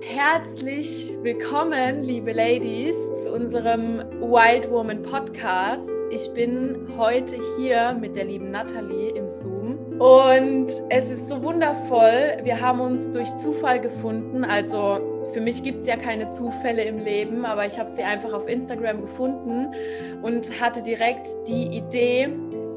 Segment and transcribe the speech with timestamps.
[0.00, 5.88] Herzlich willkommen, liebe Ladies, zu unserem Wild Woman Podcast.
[6.10, 12.36] Ich bin heute hier mit der lieben Nathalie im Zoom und es ist so wundervoll.
[12.42, 14.44] Wir haben uns durch Zufall gefunden.
[14.44, 15.00] Also
[15.32, 18.48] für mich gibt es ja keine Zufälle im Leben, aber ich habe sie einfach auf
[18.48, 19.74] Instagram gefunden
[20.22, 22.28] und hatte direkt die Idee,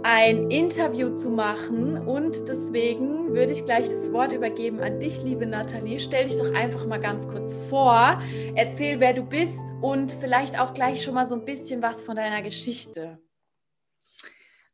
[0.03, 1.97] ein Interview zu machen.
[2.07, 5.99] Und deswegen würde ich gleich das Wort übergeben an dich, liebe Nathalie.
[5.99, 8.21] Stell dich doch einfach mal ganz kurz vor,
[8.55, 12.15] erzähl, wer du bist und vielleicht auch gleich schon mal so ein bisschen was von
[12.15, 13.19] deiner Geschichte.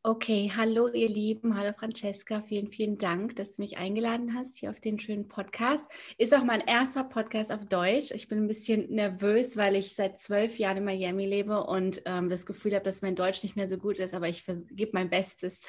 [0.04, 4.70] Okay, hallo ihr Lieben, hallo Francesca, vielen, vielen Dank, dass du mich eingeladen hast hier
[4.70, 5.84] auf den schönen Podcast.
[6.16, 8.12] Ist auch mein erster Podcast auf Deutsch.
[8.12, 12.30] Ich bin ein bisschen nervös, weil ich seit zwölf Jahren in Miami lebe und ähm,
[12.30, 15.10] das Gefühl habe, dass mein Deutsch nicht mehr so gut ist, aber ich gebe mein
[15.10, 15.66] Bestes.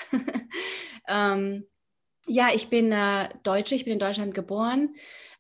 [1.08, 1.66] ähm,
[2.27, 4.95] ja, ich bin äh, Deutsche, ich bin in Deutschland geboren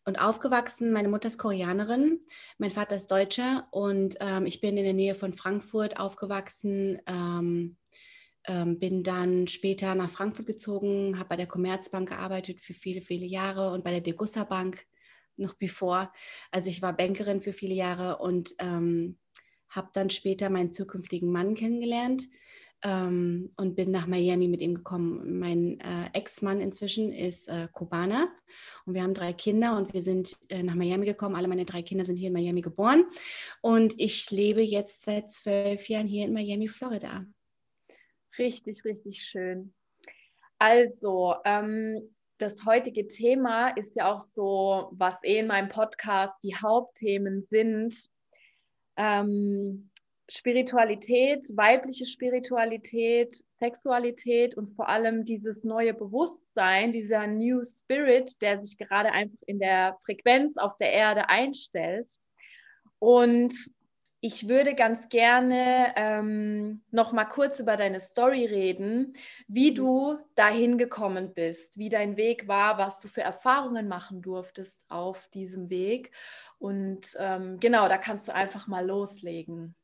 [0.05, 0.91] und aufgewachsen.
[0.91, 2.19] Meine Mutter ist Koreanerin,
[2.57, 7.77] mein Vater ist Deutscher und ähm, ich bin in der Nähe von Frankfurt aufgewachsen ähm,
[8.45, 13.25] ähm, bin dann später nach Frankfurt gezogen, habe bei der Commerzbank gearbeitet für viele, viele
[13.25, 14.85] Jahre und bei der Degussa Bank
[15.37, 16.11] noch bevor.
[16.51, 19.17] Also ich war Bankerin für viele Jahre und ähm,
[19.69, 22.23] habe dann später meinen zukünftigen Mann kennengelernt
[22.83, 25.39] ähm, und bin nach Miami mit ihm gekommen.
[25.39, 28.29] Mein äh, Ex-Mann inzwischen ist äh, Kubaner
[28.85, 31.35] und wir haben drei Kinder und wir sind äh, nach Miami gekommen.
[31.35, 33.05] Alle meine drei Kinder sind hier in Miami geboren
[33.61, 37.25] und ich lebe jetzt seit zwölf Jahren hier in Miami, Florida.
[38.37, 39.73] Richtig, richtig schön.
[40.57, 46.55] Also, ähm, das heutige Thema ist ja auch so, was eh in meinem Podcast die
[46.55, 48.09] Hauptthemen sind.
[48.97, 49.89] Ähm,
[50.29, 58.77] Spiritualität, weibliche Spiritualität, Sexualität und vor allem dieses neue Bewusstsein, dieser New Spirit, der sich
[58.77, 62.09] gerade einfach in der Frequenz auf der Erde einstellt.
[62.99, 63.53] Und
[64.25, 69.11] ich würde ganz gerne ähm, noch mal kurz über deine Story reden,
[69.49, 69.75] wie mhm.
[69.75, 75.27] du dahin gekommen bist, wie dein Weg war, was du für Erfahrungen machen durftest auf
[75.33, 76.11] diesem Weg.
[76.57, 79.75] Und ähm, genau, da kannst du einfach mal loslegen.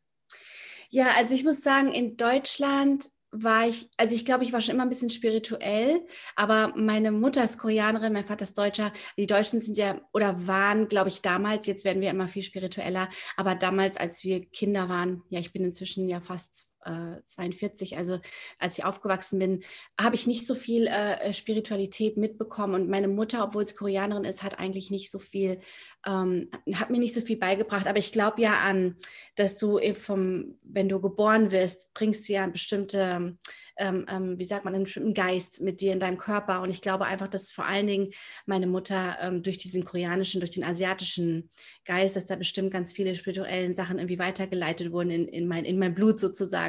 [0.90, 4.74] Ja, also ich muss sagen, in Deutschland war ich, also ich glaube, ich war schon
[4.74, 6.04] immer ein bisschen spirituell,
[6.36, 8.92] aber meine Mutter ist Koreanerin, mein Vater ist Deutscher.
[9.18, 13.08] Die Deutschen sind ja oder waren, glaube ich, damals, jetzt werden wir immer viel spiritueller,
[13.38, 18.19] aber damals, als wir Kinder waren, ja, ich bin inzwischen ja fast äh, 42, also
[18.57, 19.63] als ich aufgewachsen bin,
[20.00, 22.75] habe ich nicht so viel äh, Spiritualität mitbekommen.
[22.75, 25.59] Und meine Mutter, obwohl sie Koreanerin ist, hat eigentlich nicht so viel,
[26.06, 27.88] ähm, hat mir nicht so viel beigebracht.
[27.88, 28.95] Aber ich glaube ja an,
[29.35, 33.38] dass du vom, wenn du geboren wirst, bringst du ja bestimmte
[33.79, 36.61] ähm, ähm, wie sagt man, einen bestimmten Geist mit dir in deinem Körper.
[36.61, 38.11] Und ich glaube einfach, dass vor allen Dingen
[38.46, 41.50] meine Mutter ähm, durch diesen koreanischen, durch den asiatischen
[41.85, 45.79] Geist, dass da bestimmt ganz viele spirituellen Sachen irgendwie weitergeleitet wurden in, in, mein, in
[45.79, 46.69] mein Blut sozusagen.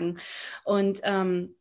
[0.65, 1.55] Und ähm,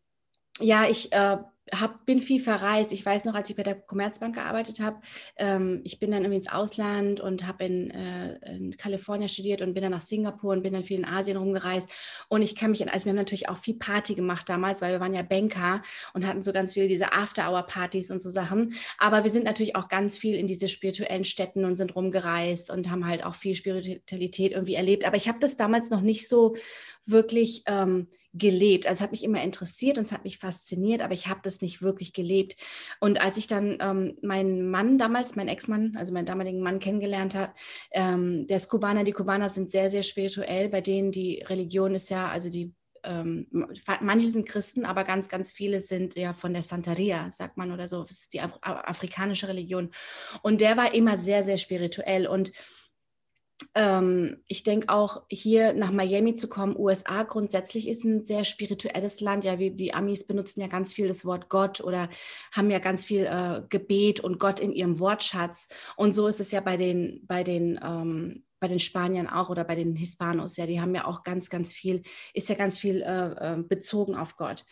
[0.59, 1.37] ja, ich äh,
[1.73, 2.91] hab, bin viel verreist.
[2.91, 5.01] Ich weiß noch, als ich bei der Commerzbank gearbeitet habe,
[5.37, 9.73] ähm, ich bin dann irgendwie ins Ausland und habe in, äh, in Kalifornien studiert und
[9.73, 11.89] bin dann nach Singapur und bin dann viel in Asien rumgereist.
[12.27, 14.99] Und ich kann mich, also wir haben natürlich auch viel Party gemacht damals, weil wir
[14.99, 15.81] waren ja Banker
[16.13, 18.73] und hatten so ganz viele diese After-Hour-Partys und so Sachen.
[18.97, 22.89] Aber wir sind natürlich auch ganz viel in diese spirituellen Städten und sind rumgereist und
[22.89, 25.05] haben halt auch viel Spiritualität irgendwie erlebt.
[25.05, 26.55] Aber ich habe das damals noch nicht so
[27.05, 28.07] wirklich ähm,
[28.39, 28.87] gelebt.
[28.87, 31.61] Also es hat mich immer interessiert und es hat mich fasziniert, aber ich habe das
[31.61, 32.55] nicht wirklich gelebt.
[32.99, 37.35] Und als ich dann ähm, meinen Mann damals, meinen Ex-Mann, also meinen damaligen Mann kennengelernt
[37.35, 37.53] habe,
[37.91, 42.09] ähm, der ist Kubaner, die Kubaner sind sehr, sehr spirituell, bei denen die Religion ist
[42.09, 42.73] ja, also die
[43.03, 43.47] ähm,
[44.01, 47.87] manche sind Christen, aber ganz, ganz viele sind ja von der Santeria, sagt man oder
[47.87, 48.03] so.
[48.03, 49.91] Das ist die Af afrikanische Religion.
[50.41, 52.27] Und der war immer sehr, sehr spirituell.
[52.27, 52.51] Und
[53.75, 59.21] ähm, ich denke auch hier nach Miami zu kommen, USA grundsätzlich ist ein sehr spirituelles
[59.21, 59.43] Land.
[59.43, 62.09] Ja, wie die Amis benutzen ja ganz viel das Wort Gott oder
[62.51, 65.69] haben ja ganz viel äh, Gebet und Gott in ihrem Wortschatz.
[65.95, 69.63] Und so ist es ja bei den, bei den ähm, bei den Spaniern auch oder
[69.63, 72.03] bei den Hispanos, ja, die haben ja auch ganz, ganz viel,
[72.33, 74.65] ist ja ganz viel äh, äh bezogen auf Gott.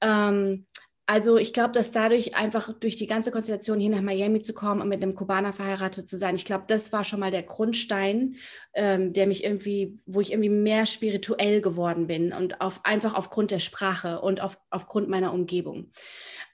[0.00, 0.66] Ähm,
[1.06, 4.80] also ich glaube, dass dadurch einfach durch die ganze Konstellation hier nach Miami zu kommen
[4.80, 8.36] und mit einem Kubaner verheiratet zu sein, ich glaube, das war schon mal der Grundstein,
[8.72, 13.50] ähm, der mich irgendwie, wo ich irgendwie mehr spirituell geworden bin und auf, einfach aufgrund
[13.50, 15.90] der Sprache und auf, aufgrund meiner Umgebung.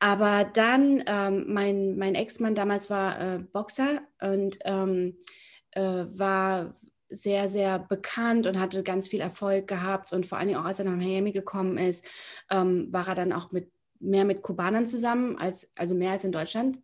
[0.00, 5.16] Aber dann, ähm, mein, mein Ex-Mann damals war äh, Boxer und ähm,
[5.72, 6.74] äh, war
[7.08, 10.12] sehr, sehr bekannt und hatte ganz viel Erfolg gehabt.
[10.12, 12.04] Und vor allen Dingen auch, als er nach Miami gekommen ist,
[12.50, 13.70] ähm, war er dann auch mit
[14.00, 16.78] mehr mit Kubanern zusammen, als, also mehr als in Deutschland.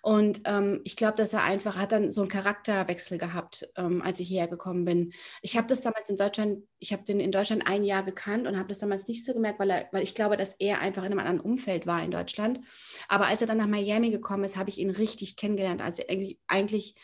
[0.00, 4.20] Und ähm, ich glaube, dass er einfach hat dann so einen Charakterwechsel gehabt, ähm, als
[4.20, 5.12] ich hierher gekommen bin.
[5.42, 8.58] Ich habe das damals in Deutschland, ich habe den in Deutschland ein Jahr gekannt und
[8.58, 11.12] habe das damals nicht so gemerkt, weil, er, weil ich glaube, dass er einfach in
[11.12, 12.60] einem anderen Umfeld war in Deutschland.
[13.08, 15.82] Aber als er dann nach Miami gekommen ist, habe ich ihn richtig kennengelernt.
[15.82, 16.94] Also eigentlich, eigentlich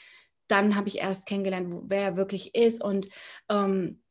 [0.48, 3.08] dann habe ich erst kennengelernt, wer er wirklich ist und
[3.50, 4.02] ähm,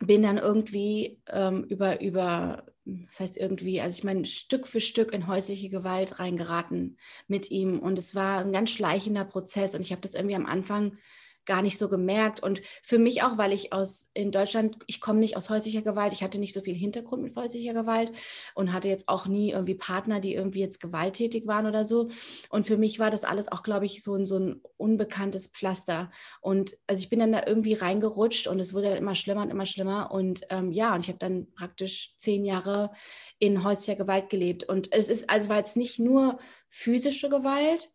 [0.00, 5.12] bin dann irgendwie ähm, über, über, das heißt irgendwie, also ich meine, Stück für Stück
[5.12, 6.98] in häusliche Gewalt reingeraten
[7.28, 7.78] mit ihm.
[7.78, 9.74] Und es war ein ganz schleichender Prozess.
[9.74, 10.98] Und ich habe das irgendwie am Anfang
[11.44, 12.42] gar nicht so gemerkt.
[12.42, 16.12] Und für mich auch, weil ich aus in Deutschland, ich komme nicht aus häuslicher Gewalt,
[16.12, 18.12] ich hatte nicht so viel Hintergrund mit häuslicher Gewalt
[18.54, 22.10] und hatte jetzt auch nie irgendwie Partner, die irgendwie jetzt gewalttätig waren oder so.
[22.48, 26.10] Und für mich war das alles auch, glaube ich, so ein, so ein unbekanntes Pflaster.
[26.40, 29.50] Und also ich bin dann da irgendwie reingerutscht und es wurde dann immer schlimmer und
[29.50, 30.10] immer schlimmer.
[30.12, 32.92] Und ähm, ja, und ich habe dann praktisch zehn Jahre
[33.38, 34.64] in häuslicher Gewalt gelebt.
[34.64, 36.38] Und es ist, also war jetzt nicht nur
[36.68, 37.90] physische Gewalt,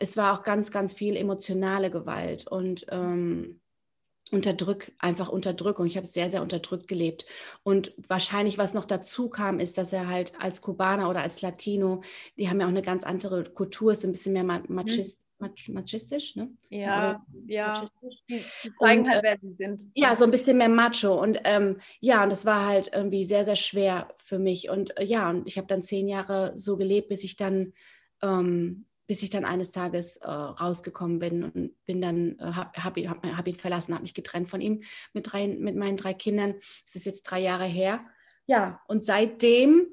[0.00, 3.60] es war auch ganz, ganz viel emotionale Gewalt und ähm,
[4.30, 5.86] Unterdrück, einfach Unterdrückung.
[5.86, 7.24] Ich habe sehr, sehr unterdrückt gelebt.
[7.62, 12.02] Und wahrscheinlich, was noch dazu kam, ist, dass er halt als Kubaner oder als Latino,
[12.36, 14.64] die haben ja auch eine ganz andere Kultur, ist ein bisschen mehr mhm.
[14.68, 15.22] machist,
[15.68, 16.50] machistisch, ne?
[16.68, 17.84] Ja, ja.
[18.28, 19.86] Die, die zeigen und, halt, wer sie sind.
[19.94, 21.18] Ja, so ein bisschen mehr macho.
[21.20, 24.68] Und ähm, ja, und das war halt irgendwie sehr, sehr schwer für mich.
[24.68, 27.72] Und äh, ja, und ich habe dann zehn Jahre so gelebt, bis ich dann
[28.20, 32.96] ähm, bis ich dann eines Tages äh, rausgekommen bin und bin dann, äh, habe hab,
[32.96, 34.82] hab, hab ihn verlassen, habe mich getrennt von ihm
[35.14, 36.54] mit, drei, mit meinen drei Kindern.
[36.84, 38.04] Das ist jetzt drei Jahre her.
[38.46, 39.88] Ja, und seitdem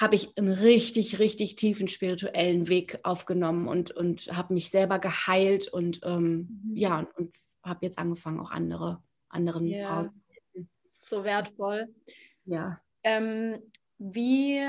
[0.00, 5.68] habe ich einen richtig, richtig tiefen spirituellen Weg aufgenommen und, und habe mich selber geheilt
[5.68, 6.76] und ähm, mhm.
[6.76, 9.88] ja, und, und habe jetzt angefangen, auch andere, anderen ja.
[9.88, 10.70] Frauen zu helfen.
[11.02, 11.94] So wertvoll.
[12.44, 12.80] Ja.
[13.02, 13.58] Ähm,
[13.98, 14.60] wie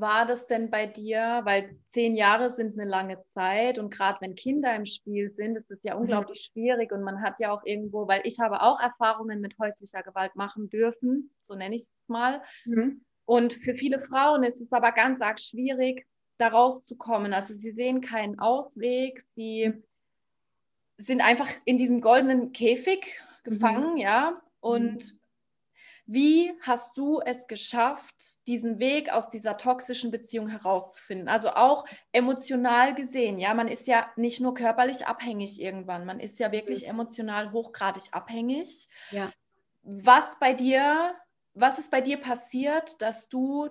[0.00, 1.42] war das denn bei dir?
[1.44, 5.70] Weil zehn Jahre sind eine lange Zeit und gerade wenn Kinder im Spiel sind, ist
[5.70, 6.02] es ja mhm.
[6.02, 6.60] unglaublich mhm.
[6.60, 10.36] schwierig und man hat ja auch irgendwo, weil ich habe auch Erfahrungen mit häuslicher Gewalt
[10.36, 12.42] machen dürfen, so nenne ich es mal.
[12.64, 13.04] Mhm.
[13.26, 16.06] Und für viele Frauen ist es aber ganz arg schwierig,
[16.38, 17.32] da rauszukommen.
[17.32, 19.72] Also sie sehen keinen Ausweg, sie
[20.96, 23.98] sind einfach in diesem goldenen Käfig gefangen, mhm.
[23.98, 24.42] ja.
[24.60, 25.20] Und mhm.
[26.06, 28.14] Wie hast du es geschafft,
[28.46, 31.28] diesen Weg aus dieser toxischen Beziehung herauszufinden?
[31.28, 36.38] Also auch emotional gesehen, ja, man ist ja nicht nur körperlich abhängig irgendwann, man ist
[36.38, 36.90] ja wirklich mhm.
[36.90, 38.88] emotional hochgradig abhängig.
[39.10, 39.32] Ja.
[39.82, 41.14] Was bei dir,
[41.54, 43.70] was ist bei dir passiert, dass du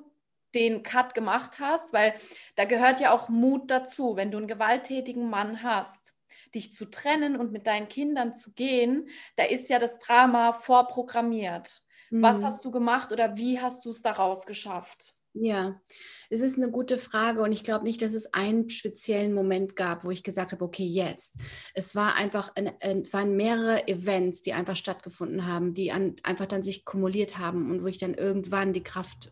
[0.55, 1.93] den Cut gemacht hast?
[1.93, 2.15] Weil
[2.55, 6.13] da gehört ja auch Mut dazu, wenn du einen gewalttätigen Mann hast
[6.55, 11.82] dich zu trennen und mit deinen Kindern zu gehen, da ist ja das Drama vorprogrammiert.
[12.21, 12.45] Was mhm.
[12.45, 15.15] hast du gemacht oder wie hast du es daraus geschafft?
[15.33, 15.81] Ja,
[16.29, 20.05] es ist eine gute Frage und ich glaube nicht, dass es einen speziellen Moment gab,
[20.05, 21.33] wo ich gesagt habe, okay, jetzt.
[21.73, 26.45] Es war einfach, ein, es waren mehrere Events, die einfach stattgefunden haben, die an, einfach
[26.45, 29.31] dann sich kumuliert haben und wo ich dann irgendwann die Kraft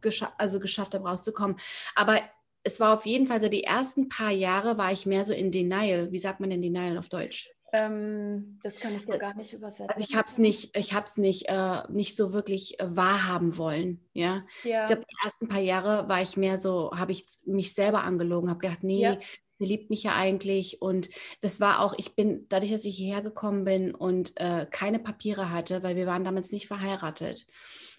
[0.00, 1.58] gescha also geschafft habe, rauszukommen.
[1.94, 2.18] Aber
[2.64, 5.52] es war auf jeden Fall so, die ersten paar Jahre war ich mehr so in
[5.52, 6.10] Denial.
[6.10, 7.50] Wie sagt man denn Denial auf Deutsch?
[7.72, 9.90] Ähm, das kann ich dir gar nicht übersetzen.
[9.90, 13.56] Also ich habe es nicht, ich habe es nicht, äh, nicht so wirklich äh, wahrhaben
[13.56, 14.00] wollen.
[14.12, 14.44] Ja.
[14.64, 14.82] ja.
[14.82, 18.50] Ich glaube, die ersten paar Jahre war ich mehr so, habe ich mich selber angelogen,
[18.50, 19.18] habe gedacht, nee, ja.
[19.60, 20.82] der liebt mich ja eigentlich.
[20.82, 24.98] Und das war auch, ich bin, dadurch, dass ich hierher gekommen bin und äh, keine
[24.98, 27.46] Papiere hatte, weil wir waren damals nicht verheiratet.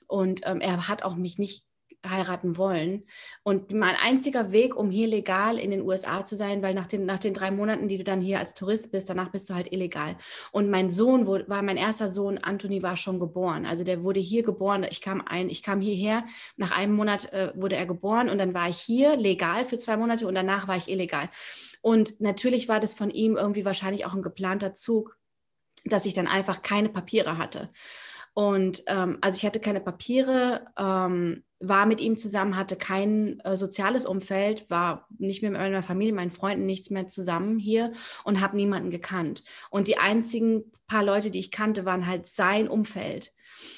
[0.07, 1.65] Und ähm, er hat auch mich nicht
[2.07, 3.03] heiraten wollen.
[3.43, 7.05] Und mein einziger Weg, um hier legal in den USA zu sein, weil nach den,
[7.05, 9.71] nach den drei Monaten, die du dann hier als Tourist bist, danach bist du halt
[9.71, 10.15] illegal.
[10.51, 13.65] Und mein Sohn wo, war mein erster Sohn, Anthony war schon geboren.
[13.65, 14.85] Also der wurde hier geboren.
[14.89, 16.25] Ich kam ein, ich kam hierher.
[16.57, 19.97] Nach einem Monat äh, wurde er geboren und dann war ich hier legal für zwei
[19.97, 21.29] Monate und danach war ich illegal.
[21.81, 25.17] Und natürlich war das von ihm irgendwie wahrscheinlich auch ein geplanter Zug,
[25.85, 27.69] dass ich dann einfach keine Papiere hatte.
[28.33, 33.55] Und ähm, also ich hatte keine Papiere, ähm, war mit ihm zusammen, hatte kein äh,
[33.55, 37.91] soziales Umfeld, war nicht mehr mit meiner Familie, meinen Freunden, nichts mehr zusammen hier
[38.23, 39.43] und habe niemanden gekannt.
[39.69, 43.33] Und die einzigen paar Leute, die ich kannte, waren halt sein Umfeld.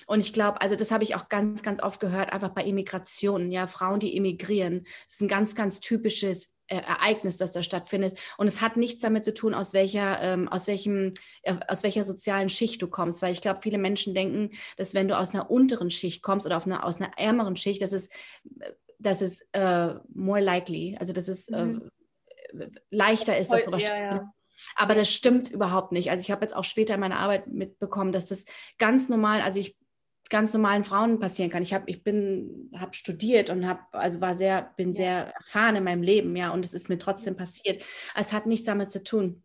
[0.08, 3.52] Und ich glaube, also das habe ich auch ganz, ganz oft gehört, einfach bei Immigrationen,
[3.52, 4.86] ja, Frauen, die emigrieren.
[5.06, 8.18] Das ist ein ganz, ganz typisches Ereignis, das da stattfindet.
[8.38, 11.14] Und es hat nichts damit zu tun, aus welcher, ähm, aus welchem,
[11.44, 15.08] äh, aus welcher sozialen Schicht du kommst, weil ich glaube, viele Menschen denken, dass wenn
[15.08, 18.10] du aus einer unteren Schicht kommst oder auf einer, aus einer ärmeren Schicht, dass es,
[19.00, 21.92] dass es äh, more likely, also dass es äh, mhm.
[22.90, 24.34] leichter ist, dass du was ja, ja.
[24.76, 26.12] Aber das stimmt überhaupt nicht.
[26.12, 28.46] Also ich habe jetzt auch später in meiner Arbeit mitbekommen, dass das
[28.78, 29.76] ganz normal, also ich
[30.30, 31.64] ganz normalen Frauen passieren kann.
[31.64, 34.94] Ich habe, ich bin, habe studiert und habe, also war sehr, bin ja.
[34.94, 37.84] sehr erfahren in meinem Leben, ja, und es ist mir trotzdem passiert.
[38.16, 39.44] Es hat nichts damit zu tun.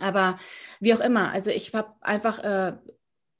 [0.00, 0.38] Aber
[0.80, 2.76] wie auch immer, also ich habe einfach äh,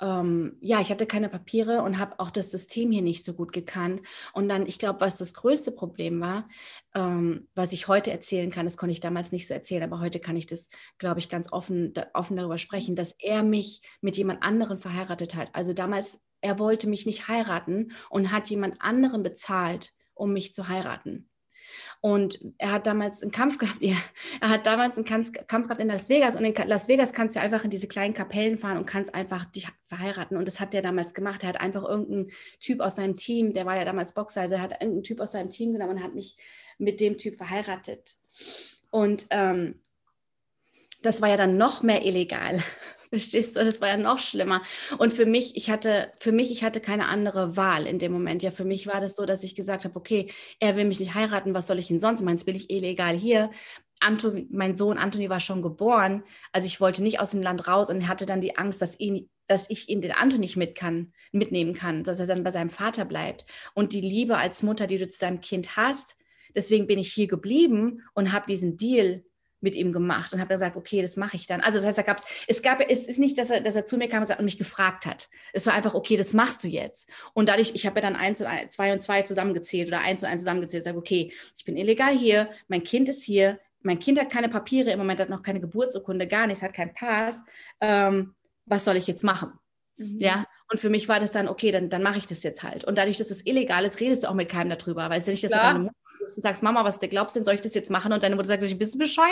[0.00, 3.52] ähm, ja, ich hatte keine Papiere und habe auch das System hier nicht so gut
[3.52, 4.02] gekannt.
[4.35, 6.49] Und dann, ich glaube, was das größte Problem war,
[6.95, 10.21] ähm, was ich heute erzählen kann, das konnte ich damals nicht so erzählen, aber heute
[10.21, 10.68] kann ich das,
[10.99, 15.35] glaube ich, ganz offen, da, offen darüber sprechen, dass er mich mit jemand anderen verheiratet
[15.35, 15.49] hat.
[15.54, 20.69] Also damals, er wollte mich nicht heiraten und hat jemand anderen bezahlt, um mich zu
[20.69, 21.28] heiraten.
[22.00, 23.97] Und er hat damals einen Kampf gehabt, ja,
[24.40, 26.37] er hat damals einen Kampf, gehabt in Las Vegas.
[26.37, 29.45] Und in Las Vegas kannst du einfach in diese kleinen Kapellen fahren und kannst einfach
[29.47, 30.37] dich verheiraten.
[30.37, 31.43] Und das hat er damals gemacht.
[31.43, 34.62] Er hat einfach irgendeinen Typ aus seinem Team, der war ja damals Boxer, also er
[34.62, 36.37] hat irgendeinen Typ aus seinem Team genommen und hat mich
[36.78, 38.16] mit dem Typ verheiratet.
[38.90, 39.81] Und ähm,
[41.02, 42.62] das war ja dann noch mehr illegal.
[43.17, 43.65] Verstehst du?
[43.65, 44.61] Das war ja noch schlimmer.
[44.99, 48.43] Und für mich, ich hatte, für mich, ich hatte keine andere Wahl in dem Moment.
[48.43, 50.31] Ja, für mich war das so, dass ich gesagt habe, okay,
[50.61, 52.37] er will mich nicht heiraten, was soll ich ihn sonst machen?
[52.37, 53.51] Jetzt bin ich illegal hier.
[54.01, 57.89] Anton, mein Sohn Anthony war schon geboren, also ich wollte nicht aus dem Land raus
[57.89, 61.15] und hatte dann die Angst, dass ihn, dass ich ihn den Anton nicht mit kann,
[61.33, 63.47] mitnehmen kann, dass er dann bei seinem Vater bleibt.
[63.73, 66.17] Und die Liebe als Mutter, die du zu deinem Kind hast,
[66.55, 69.25] deswegen bin ich hier geblieben und habe diesen Deal
[69.67, 71.61] mit ihm gemacht und habe gesagt, okay, das mache ich dann.
[71.61, 73.97] Also das heißt, da gab's, es gab, es ist nicht, dass er, dass er zu
[73.97, 75.29] mir kam und mich gefragt hat.
[75.53, 77.11] Es war einfach, okay, das machst du jetzt.
[77.35, 80.23] Und dadurch, ich habe ja dann eins und ein, zwei und zwei zusammengezählt oder eins
[80.23, 80.85] und eins zusammengezählt.
[80.85, 84.93] Sage, okay, ich bin illegal hier, mein Kind ist hier, mein Kind hat keine Papiere,
[84.93, 87.43] im Moment hat noch keine Geburtsurkunde, gar nichts, hat keinen Pass.
[87.81, 89.53] Ähm, was soll ich jetzt machen?
[89.97, 90.19] Mhm.
[90.19, 92.85] Ja, und für mich war das dann, okay, dann, dann mache ich das jetzt halt.
[92.85, 95.33] Und dadurch, dass es illegal ist, redest du auch mit keinem darüber, weil es ja
[95.33, 95.73] nicht, dass Klar.
[95.73, 95.97] deine Mutter
[96.35, 98.12] und sagst, Mama, was du glaubst denn, soll ich das jetzt machen?
[98.12, 99.28] Und deine Mutter sagt, ich bist du bescheuert?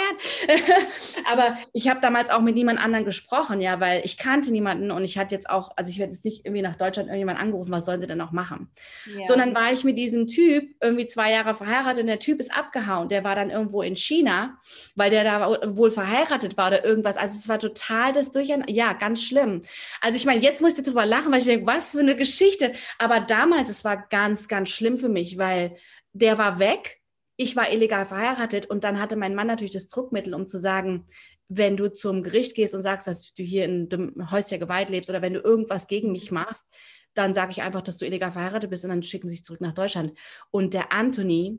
[1.30, 5.04] Aber ich habe damals auch mit niemand anderen gesprochen, ja, weil ich kannte niemanden und
[5.04, 7.84] ich hatte jetzt auch, also ich werde jetzt nicht irgendwie nach Deutschland irgendjemand angerufen, was
[7.84, 8.68] sollen sie denn auch machen?
[9.06, 9.24] Ja.
[9.24, 13.08] Sondern war ich mit diesem Typ irgendwie zwei Jahre verheiratet und der Typ ist abgehauen.
[13.08, 14.58] Der war dann irgendwo in China,
[14.94, 17.16] weil der da wohl verheiratet war oder irgendwas.
[17.16, 18.72] Also es war total das Durcheinander.
[18.72, 19.62] Ja, ganz schlimm.
[20.00, 22.72] Also ich meine, jetzt muss ich darüber lachen, weil ich denke, was für eine Geschichte.
[22.98, 25.76] Aber damals, es war ganz, ganz schlimm für mich, weil
[26.14, 27.00] der war weg,
[27.37, 31.09] ich war illegal verheiratet und dann hatte mein Mann natürlich das Druckmittel, um zu sagen,
[31.49, 35.11] wenn du zum Gericht gehst und sagst, dass du hier in dem häuslicher Gewalt lebst
[35.11, 36.64] oder wenn du irgendwas gegen mich machst,
[37.14, 39.61] dann sage ich einfach, dass du illegal verheiratet bist und dann schicken sie sich zurück
[39.61, 40.16] nach Deutschland.
[40.50, 41.59] Und der Anthony,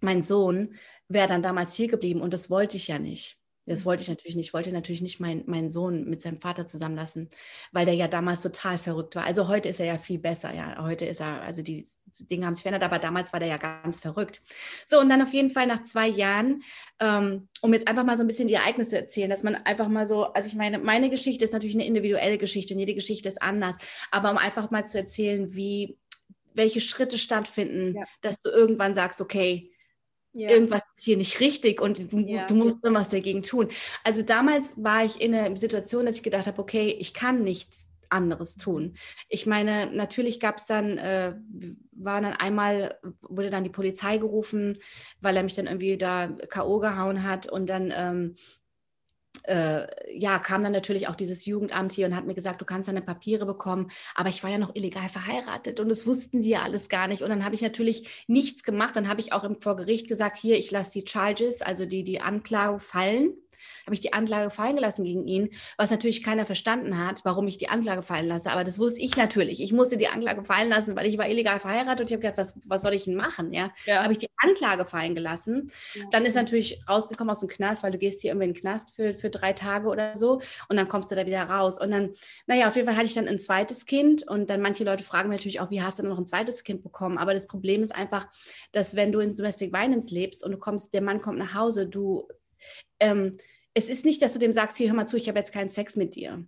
[0.00, 0.76] mein Sohn,
[1.08, 3.38] wäre dann damals hier geblieben und das wollte ich ja nicht.
[3.64, 4.48] Das wollte ich natürlich nicht.
[4.48, 7.30] Ich wollte natürlich nicht mein, meinen Sohn mit seinem Vater zusammenlassen,
[7.70, 9.24] weil der ja damals total verrückt war.
[9.24, 10.82] Also heute ist er ja viel besser, ja.
[10.82, 11.86] Heute ist er, also die
[12.30, 14.42] Dinge haben sich verändert, aber damals war der ja ganz verrückt.
[14.84, 16.62] So, und dann auf jeden Fall nach zwei Jahren,
[16.98, 19.88] ähm, um jetzt einfach mal so ein bisschen die Ereignisse zu erzählen, dass man einfach
[19.88, 23.28] mal so, also ich meine, meine Geschichte ist natürlich eine individuelle Geschichte und jede Geschichte
[23.28, 23.76] ist anders,
[24.10, 25.98] aber um einfach mal zu erzählen, wie,
[26.54, 28.04] welche Schritte stattfinden, ja.
[28.22, 29.71] dass du irgendwann sagst, okay,
[30.32, 30.50] ja.
[30.50, 32.46] irgendwas ist hier nicht richtig und du, ja.
[32.46, 33.68] du musst irgendwas dagegen tun.
[34.04, 37.88] Also damals war ich in einer Situation, dass ich gedacht habe, okay, ich kann nichts
[38.12, 38.94] anderes tun.
[39.28, 41.34] Ich meine, natürlich gab es dann, äh,
[41.92, 44.78] war dann einmal, wurde dann die Polizei gerufen,
[45.20, 46.78] weil er mich dann irgendwie da K.O.
[46.78, 48.36] gehauen hat und dann ähm,
[49.44, 49.86] äh,
[50.16, 53.02] ja, kam dann natürlich auch dieses Jugendamt hier und hat mir gesagt, du kannst deine
[53.02, 53.90] Papiere bekommen.
[54.14, 57.22] Aber ich war ja noch illegal verheiratet und das wussten die ja alles gar nicht.
[57.22, 58.94] Und dann habe ich natürlich nichts gemacht.
[58.96, 62.20] Dann habe ich auch im Vorgericht gesagt, hier, ich lasse die Charges, also die, die
[62.20, 63.34] Anklage fallen
[63.86, 67.58] habe ich die Anklage fallen gelassen gegen ihn, was natürlich keiner verstanden hat, warum ich
[67.58, 68.50] die Anklage fallen lasse.
[68.50, 69.62] Aber das wusste ich natürlich.
[69.62, 72.38] Ich musste die Anklage fallen lassen, weil ich war illegal verheiratet und ich habe gedacht,
[72.38, 73.52] was, was soll ich denn machen?
[73.52, 73.72] Ja?
[73.86, 74.02] ja.
[74.02, 75.70] Habe ich die Anklage fallen gelassen.
[75.94, 76.04] Ja.
[76.10, 78.94] Dann ist natürlich rausgekommen aus dem Knast, weil du gehst hier irgendwie in den Knast
[78.94, 81.80] für, für drei Tage oder so und dann kommst du da wieder raus.
[81.80, 82.14] Und dann,
[82.46, 85.28] naja, auf jeden Fall hatte ich dann ein zweites Kind und dann manche Leute fragen
[85.28, 87.18] mich natürlich auch, wie hast du denn noch ein zweites Kind bekommen?
[87.18, 88.26] Aber das Problem ist einfach,
[88.72, 91.86] dass wenn du in Domestic Violence lebst und du kommst, der Mann kommt nach Hause,
[91.86, 92.28] du
[93.02, 93.38] ähm,
[93.74, 95.70] es ist nicht, dass du dem sagst, hier, hör mal zu, ich habe jetzt keinen
[95.70, 96.44] Sex mit dir.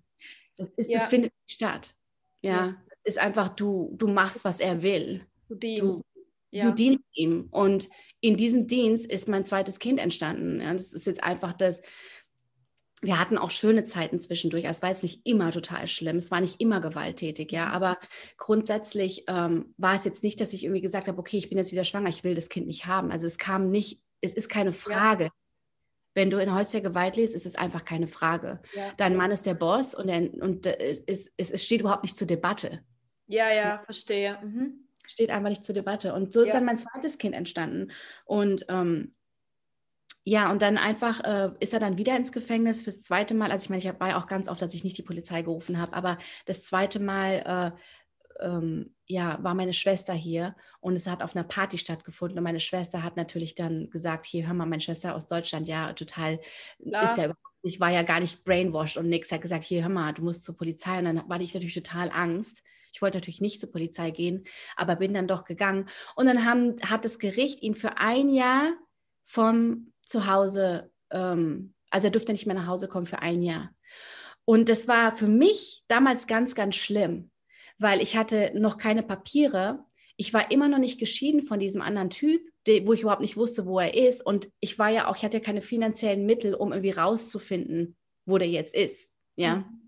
[0.57, 0.99] Das, ist, ja.
[0.99, 1.97] das findet nicht statt.
[2.43, 2.77] Ja, ja.
[3.03, 5.27] ist einfach, du, du machst, was er will.
[5.49, 5.83] Du dienst.
[5.83, 6.03] Du,
[6.51, 6.65] ja.
[6.65, 7.49] du dienst ihm.
[7.51, 7.89] Und
[8.21, 10.61] in diesem Dienst ist mein zweites Kind entstanden.
[10.61, 11.83] Ja, das ist jetzt einfach das,
[13.03, 14.65] wir hatten auch schöne Zeiten zwischendurch.
[14.65, 17.69] Es war jetzt nicht immer total schlimm, es war nicht immer gewalttätig, ja.
[17.69, 17.99] Aber
[18.37, 21.73] grundsätzlich ähm, war es jetzt nicht, dass ich irgendwie gesagt habe, okay, ich bin jetzt
[21.73, 23.11] wieder schwanger, ich will das Kind nicht haben.
[23.11, 25.25] Also es kam nicht, es ist keine Frage.
[25.25, 25.31] Ja.
[26.15, 28.61] Wenn du in häuslicher Gewalt lebst, ist es einfach keine Frage.
[28.75, 28.93] Ja.
[28.97, 32.27] Dein Mann ist der Boss und, der, und es, es, es steht überhaupt nicht zur
[32.27, 32.81] Debatte.
[33.27, 34.39] Ja, ja, verstehe.
[34.43, 34.89] Mhm.
[35.07, 36.15] Steht einfach nicht zur Debatte.
[36.15, 36.55] Und so ist ja.
[36.55, 37.91] dann mein zweites Kind entstanden.
[38.25, 39.15] Und ähm,
[40.27, 43.53] ja, und dann einfach äh, ist er dann wieder ins Gefängnis fürs zweite Mal.
[43.53, 45.79] Also ich meine, ich war ja auch ganz oft, dass ich nicht die Polizei gerufen
[45.79, 46.17] habe, aber
[46.47, 47.79] das zweite Mal äh,
[48.41, 52.61] ähm, ja, war meine Schwester hier und es hat auf einer Party stattgefunden und meine
[52.61, 56.41] Schwester hat natürlich dann gesagt, hier, hör mal, meine Schwester aus Deutschland, ja, total,
[56.83, 57.05] Klar.
[57.05, 57.33] ist ja
[57.65, 60.45] ich war ja gar nicht brainwashed und nix, hat gesagt, hier, hör mal, du musst
[60.45, 62.63] zur Polizei und dann hatte ich natürlich total Angst.
[62.93, 64.45] Ich wollte natürlich nicht zur Polizei gehen,
[64.77, 65.89] aber bin dann doch gegangen.
[66.15, 68.71] Und dann haben, hat das Gericht ihn für ein Jahr
[69.25, 73.75] vom Zuhause, ähm, also er durfte nicht mehr nach Hause kommen für ein Jahr.
[74.45, 77.31] Und das war für mich damals ganz, ganz schlimm,
[77.79, 79.85] weil ich hatte noch keine Papiere.
[80.17, 82.41] Ich war immer noch nicht geschieden von diesem anderen Typ,
[82.85, 84.25] wo ich überhaupt nicht wusste, wo er ist.
[84.25, 88.39] Und ich war ja auch, ich hatte ja keine finanziellen Mittel, um irgendwie rauszufinden, wo
[88.39, 89.13] der jetzt ist.
[89.37, 89.57] Ja.
[89.57, 89.85] Mhm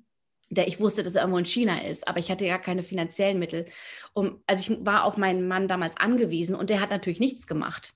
[0.49, 3.39] der ich wusste, dass er irgendwo in China ist, aber ich hatte gar keine finanziellen
[3.39, 3.67] Mittel.
[4.13, 7.95] Um, also ich war auf meinen Mann damals angewiesen und der hat natürlich nichts gemacht,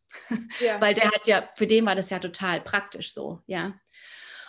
[0.60, 0.80] ja.
[0.80, 3.74] weil der hat ja, für den war das ja total praktisch so, ja.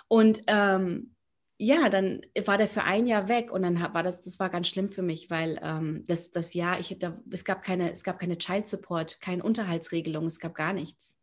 [0.07, 1.15] Und ähm,
[1.63, 4.67] ja, dann war der für ein Jahr weg und dann war das, das war ganz
[4.67, 8.17] schlimm für mich, weil ähm, das, das Jahr, ich, da, es gab keine, es gab
[8.17, 11.21] keine Child Support, keine Unterhaltsregelung, es gab gar nichts.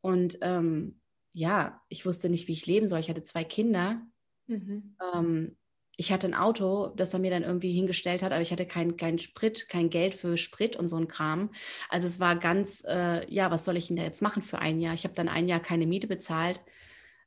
[0.00, 1.00] Und ähm,
[1.32, 2.98] ja, ich wusste nicht, wie ich leben soll.
[2.98, 4.02] Ich hatte zwei Kinder.
[4.48, 4.96] Mhm.
[5.14, 5.56] Ähm,
[5.96, 8.96] ich hatte ein Auto, das er mir dann irgendwie hingestellt hat, aber ich hatte keinen
[8.96, 11.52] kein Sprit, kein Geld für Sprit und so ein Kram.
[11.88, 14.80] Also es war ganz, äh, ja, was soll ich denn da jetzt machen für ein
[14.80, 14.94] Jahr?
[14.94, 16.60] Ich habe dann ein Jahr keine Miete bezahlt.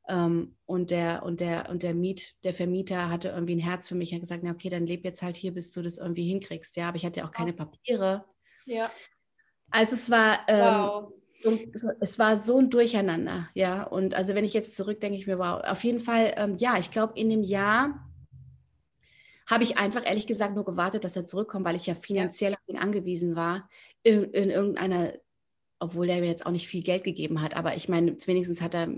[0.07, 3.95] Ähm, und der, und der, und der Miet, der Vermieter hatte irgendwie ein Herz für
[3.95, 4.11] mich.
[4.11, 6.75] Er hat gesagt, na okay, dann leb jetzt halt hier, bis du das irgendwie hinkriegst.
[6.75, 8.25] Ja, aber ich hatte ja auch keine Papiere.
[8.65, 8.89] Ja.
[9.71, 11.13] Also es war, ähm, wow.
[11.99, 13.83] es war so ein Durcheinander, ja.
[13.83, 16.91] Und also wenn ich jetzt zurückdenke, ich mir, wow, auf jeden Fall, ähm, ja, ich
[16.91, 18.09] glaube, in dem Jahr
[19.47, 22.67] habe ich einfach ehrlich gesagt nur gewartet, dass er zurückkommt, weil ich ja finanziell auf
[22.67, 23.69] ihn angewiesen war,
[24.03, 25.13] in, in irgendeiner,
[25.79, 28.73] obwohl er mir jetzt auch nicht viel Geld gegeben hat, aber ich meine, wenigstens hat
[28.73, 28.89] er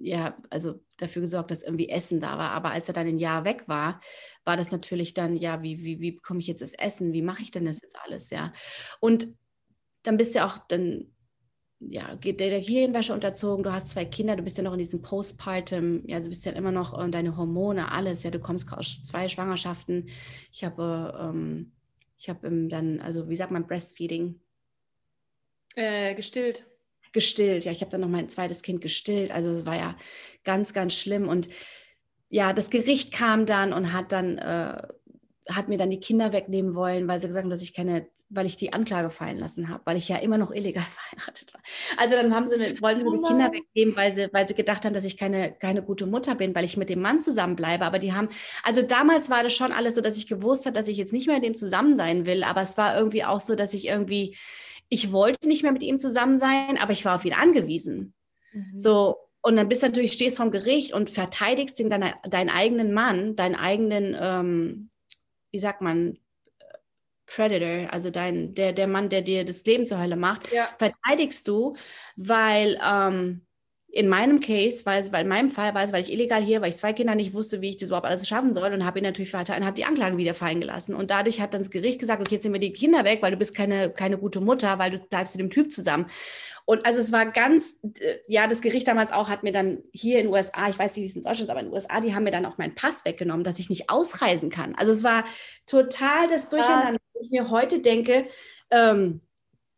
[0.00, 2.50] ja, also dafür gesorgt, dass irgendwie Essen da war.
[2.50, 4.00] Aber als er dann ein Jahr weg war,
[4.44, 7.12] war das natürlich dann, ja, wie, wie, wie bekomme ich jetzt das Essen?
[7.12, 8.52] Wie mache ich denn das jetzt alles, ja?
[9.00, 9.28] Und
[10.02, 11.12] dann bist du auch dann
[11.80, 15.02] ja, geht der Gehirnwäsche unterzogen, du hast zwei Kinder, du bist ja noch in diesem
[15.02, 19.02] Postpartum, ja, du bist ja immer noch äh, deine Hormone, alles, ja, du kommst aus
[19.04, 20.08] zwei Schwangerschaften.
[20.52, 21.72] Ich habe, ähm,
[22.18, 24.40] ich habe dann, also wie sagt man, Breastfeeding?
[25.76, 26.67] Äh, gestillt.
[27.12, 29.96] Gestillt, ja, ich habe dann noch mein zweites Kind gestillt, also es war ja
[30.44, 31.48] ganz, ganz schlimm und
[32.30, 34.82] ja, das Gericht kam dann und hat dann äh,
[35.50, 38.46] hat mir dann die Kinder wegnehmen wollen, weil sie gesagt haben, dass ich keine, weil
[38.46, 41.62] ich die Anklage fallen lassen habe, weil ich ja immer noch illegal verheiratet war.
[41.96, 44.54] Also dann haben sie mir, wollten sie mir die Kinder wegnehmen, weil sie, weil sie
[44.54, 47.84] gedacht haben, dass ich keine, keine gute Mutter bin, weil ich mit dem Mann zusammenbleibe.
[47.84, 48.28] Aber die haben,
[48.62, 51.26] also damals war das schon alles so, dass ich gewusst habe, dass ich jetzt nicht
[51.26, 52.44] mehr mit dem zusammen sein will.
[52.44, 54.36] Aber es war irgendwie auch so, dass ich irgendwie,
[54.88, 58.14] ich wollte nicht mehr mit ihm zusammen sein, aber ich war auf ihn angewiesen.
[58.52, 58.76] Mhm.
[58.76, 62.92] So, und dann bist du natürlich, stehst vorm Gericht und verteidigst den, deine, deinen eigenen
[62.92, 64.90] Mann, deinen eigenen, ähm,
[65.50, 66.18] wie sagt man,
[67.26, 70.68] Predator, also dein, der, der Mann, der dir das Leben zur Hölle macht, ja.
[70.78, 71.76] verteidigst du,
[72.16, 73.46] weil ähm,
[73.98, 76.68] in meinem Case, weil, weil in meinem Fall war es, weil ich illegal hier, weil
[76.68, 79.04] ich zwei Kinder nicht wusste, wie ich das überhaupt alles schaffen soll und habe ihn
[79.04, 80.94] natürlich weiter und habe die Anklage wieder fallen gelassen.
[80.94, 83.32] Und dadurch hat dann das Gericht gesagt, okay, jetzt sind wir die Kinder weg, weil
[83.32, 86.06] du bist keine, keine gute Mutter, weil du bleibst mit dem Typ zusammen.
[86.64, 90.20] Und also es war ganz, äh, ja, das Gericht damals auch hat mir dann hier
[90.20, 92.00] in den USA, ich weiß nicht, wie es in Deutschland ist, aber in den USA,
[92.00, 94.76] die haben mir dann auch meinen Pass weggenommen, dass ich nicht ausreisen kann.
[94.76, 95.24] Also es war
[95.66, 97.18] total das Durcheinander, ah.
[97.20, 98.26] ich mir heute denke,
[98.70, 99.22] ähm,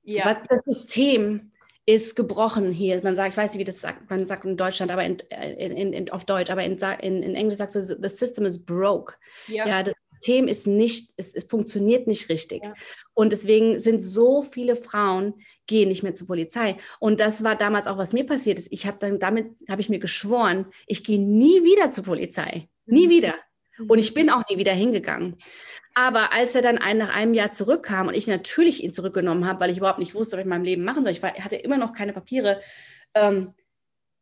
[0.02, 0.26] ja.
[0.26, 1.49] was das System
[1.94, 3.00] ist gebrochen hier.
[3.02, 5.92] Man sagt, ich weiß nicht, wie das sagt, man sagt in Deutschland, aber in, in,
[5.92, 9.14] in, auf Deutsch, aber in, in, Englisch sagst du, the system is broke.
[9.48, 12.62] Ja, ja das System ist nicht, es, es funktioniert nicht richtig.
[12.62, 12.74] Ja.
[13.12, 15.34] Und deswegen sind so viele Frauen
[15.66, 16.76] gehen nicht mehr zur Polizei.
[16.98, 18.72] Und das war damals auch, was mir passiert ist.
[18.72, 22.68] Ich habe dann damit, habe ich mir geschworen, ich gehe nie wieder zur Polizei.
[22.86, 23.10] Nie mhm.
[23.10, 23.34] wieder.
[23.88, 25.36] Und ich bin auch nie wieder hingegangen.
[25.94, 29.60] Aber als er dann ein, nach einem Jahr zurückkam und ich natürlich ihn zurückgenommen habe,
[29.60, 31.56] weil ich überhaupt nicht wusste, was ich in meinem Leben machen soll, ich war, hatte
[31.56, 32.60] immer noch keine Papiere,
[33.14, 33.52] ähm,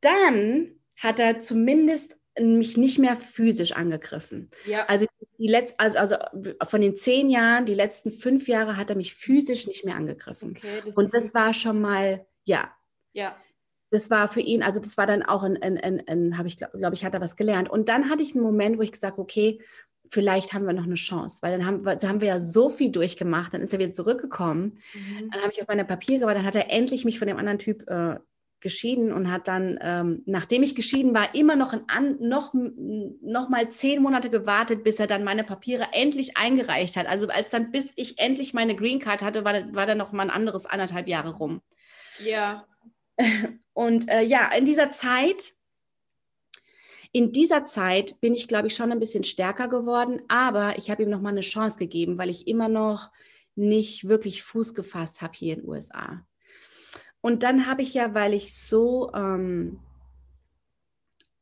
[0.01, 4.51] dann hat er zumindest mich nicht mehr physisch angegriffen.
[4.67, 4.87] Ja.
[4.87, 5.07] Also,
[5.39, 6.17] die Letz-, also, also
[6.65, 10.57] von den zehn Jahren, die letzten fünf Jahre hat er mich physisch nicht mehr angegriffen.
[10.57, 12.73] Okay, das und das war schon mal, ja.
[13.13, 13.37] Ja.
[13.91, 16.57] Das war für ihn, also das war dann auch ein, ein, ein, ein habe ich,
[16.57, 17.71] glaube glaub ich, hat er was gelernt.
[17.71, 19.61] Und dann hatte ich einen Moment, wo ich gesagt okay,
[20.11, 22.91] vielleicht haben wir noch eine Chance, weil dann haben wir, haben wir ja so viel
[22.91, 25.31] durchgemacht, dann ist er wieder zurückgekommen, mhm.
[25.31, 27.59] dann habe ich auf meine Papiere, aber dann hat er endlich mich von dem anderen
[27.59, 28.17] Typ äh,
[28.61, 33.69] geschieden und hat dann, ähm, nachdem ich geschieden war, immer noch, ein, noch, noch mal
[33.71, 37.07] zehn Monate gewartet, bis er dann meine Papiere endlich eingereicht hat.
[37.07, 40.25] Also als dann, bis ich endlich meine Green Card hatte, war, war dann noch mal
[40.25, 41.61] ein anderes anderthalb Jahre rum.
[42.25, 42.65] Ja.
[43.73, 45.53] Und äh, ja, in dieser Zeit
[47.13, 51.03] in dieser Zeit bin ich, glaube ich, schon ein bisschen stärker geworden, aber ich habe
[51.03, 53.11] ihm noch mal eine Chance gegeben, weil ich immer noch
[53.55, 56.25] nicht wirklich Fuß gefasst habe hier in den USA.
[57.21, 59.81] Und dann habe ich ja, weil ich so ähm,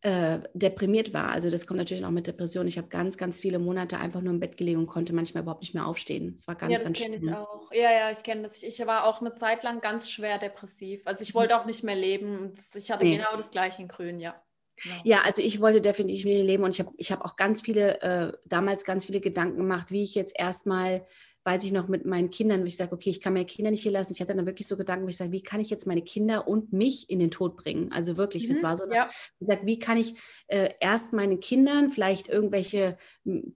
[0.07, 1.31] äh, deprimiert war.
[1.31, 2.69] Also das kommt natürlich auch mit Depression.
[2.69, 5.63] Ich habe ganz, ganz viele Monate einfach nur im Bett gelegen und konnte manchmal überhaupt
[5.63, 6.35] nicht mehr aufstehen.
[6.37, 7.29] Es war ganz, ja, das ganz schlimm.
[7.29, 7.73] Ich auch.
[7.73, 8.63] Ja, ja, ich kenne das.
[8.63, 11.03] Ich, war auch eine Zeit lang ganz schwer depressiv.
[11.07, 13.17] Also ich wollte auch nicht mehr leben und ich hatte nee.
[13.17, 14.41] genau das gleiche in Grün, ja.
[14.81, 14.95] Genau.
[15.03, 18.01] Ja, also ich wollte definitiv nicht leben und ich habe ich hab auch ganz viele,
[18.01, 21.05] äh, damals ganz viele Gedanken gemacht, wie ich jetzt erstmal
[21.47, 23.83] weiß ich noch mit meinen Kindern, wo ich sage, okay, ich kann meine Kinder nicht
[23.83, 24.13] hier lassen.
[24.13, 26.49] Ich hatte dann wirklich so Gedanken, wo ich sage, wie kann ich jetzt meine Kinder
[26.49, 27.93] und mich in den Tod bringen?
[27.93, 29.09] Also wirklich, mhm, das war so, ja.
[29.39, 30.15] ich sage, wie kann ich
[30.49, 32.99] äh, erst meinen Kindern vielleicht irgendwelche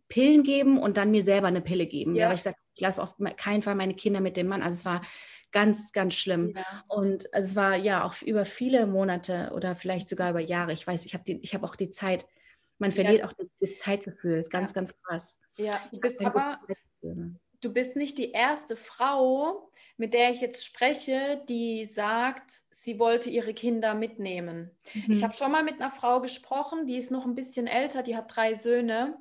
[0.08, 2.14] Pillen geben und dann mir selber eine Pille geben?
[2.14, 2.22] Ja.
[2.22, 4.62] ja weil ich sage, ich lasse auf keinen Fall meine Kinder mit dem Mann.
[4.62, 5.00] Also es war
[5.50, 6.54] ganz, ganz schlimm.
[6.54, 6.84] Ja.
[6.86, 10.72] Und also es war ja auch über viele Monate oder vielleicht sogar über Jahre.
[10.72, 12.24] Ich weiß, ich habe hab auch die Zeit,
[12.78, 13.26] man verliert ja.
[13.26, 14.36] auch das Zeitgefühl.
[14.36, 15.40] Das ist ganz, ganz krass.
[15.58, 16.56] Ja, du bist aber,
[17.60, 23.28] du bist nicht die erste Frau, mit der ich jetzt spreche, die sagt, sie wollte
[23.28, 24.70] ihre Kinder mitnehmen.
[24.94, 25.12] Mhm.
[25.12, 28.16] Ich habe schon mal mit einer Frau gesprochen, die ist noch ein bisschen älter, die
[28.16, 29.18] hat drei Söhne.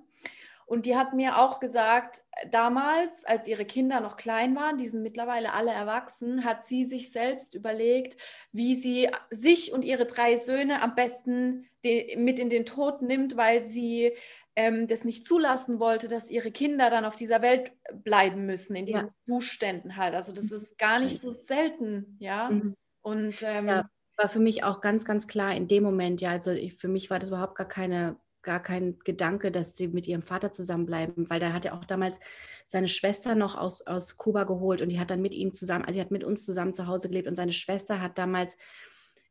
[0.65, 2.21] Und die hat mir auch gesagt,
[2.51, 7.11] damals, als ihre Kinder noch klein waren, die sind mittlerweile alle erwachsen, hat sie sich
[7.11, 8.21] selbst überlegt,
[8.51, 13.65] wie sie sich und ihre drei Söhne am besten mit in den Tod nimmt, weil
[13.65, 14.13] sie
[14.59, 17.71] ähm, das nicht zulassen wollte, dass ihre Kinder dann auf dieser Welt
[18.03, 19.13] bleiben müssen, in diesen ja.
[19.25, 20.13] Zuständen halt.
[20.13, 22.49] Also das ist gar nicht so selten, ja.
[22.49, 22.75] Mhm.
[23.01, 26.51] Und ähm, ja, war für mich auch ganz, ganz klar in dem Moment, ja, also
[26.51, 30.21] ich, für mich war das überhaupt gar keine gar kein Gedanke, dass sie mit ihrem
[30.21, 32.19] Vater zusammenbleiben, weil da hat er auch damals
[32.67, 35.97] seine Schwester noch aus, aus Kuba geholt und die hat dann mit ihm zusammen, also
[35.97, 38.57] sie hat mit uns zusammen zu Hause gelebt und seine Schwester hat damals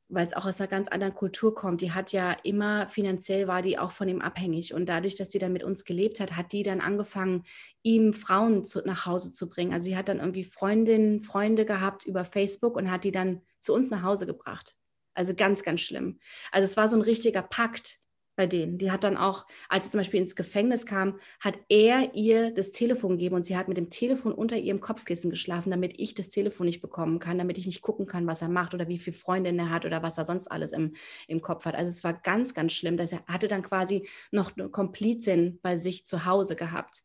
[0.08, 1.80] weil es auch aus einer ganz anderen Kultur kommt.
[1.80, 5.38] Die hat ja immer finanziell war die auch von ihm abhängig und dadurch, dass sie
[5.38, 7.44] dann mit uns gelebt hat, hat die dann angefangen,
[7.82, 9.72] ihm Frauen zu, nach Hause zu bringen.
[9.72, 13.74] Also sie hat dann irgendwie Freundinnen, Freunde gehabt über Facebook und hat die dann zu
[13.74, 14.76] uns nach Hause gebracht.
[15.14, 16.18] Also ganz, ganz schlimm.
[16.52, 17.98] Also es war so ein richtiger Pakt
[18.38, 18.78] bei denen.
[18.78, 22.70] Die hat dann auch, als sie zum Beispiel ins Gefängnis kam, hat er ihr das
[22.70, 26.28] Telefon gegeben und sie hat mit dem Telefon unter ihrem Kopfkissen geschlafen, damit ich das
[26.28, 29.16] Telefon nicht bekommen kann, damit ich nicht gucken kann, was er macht oder wie viele
[29.16, 30.94] Freundinnen er hat oder was er sonst alles im,
[31.26, 31.74] im Kopf hat.
[31.74, 32.96] Also es war ganz, ganz schlimm.
[32.96, 37.02] Dass er hatte dann quasi noch eine Komplizin bei sich zu Hause gehabt.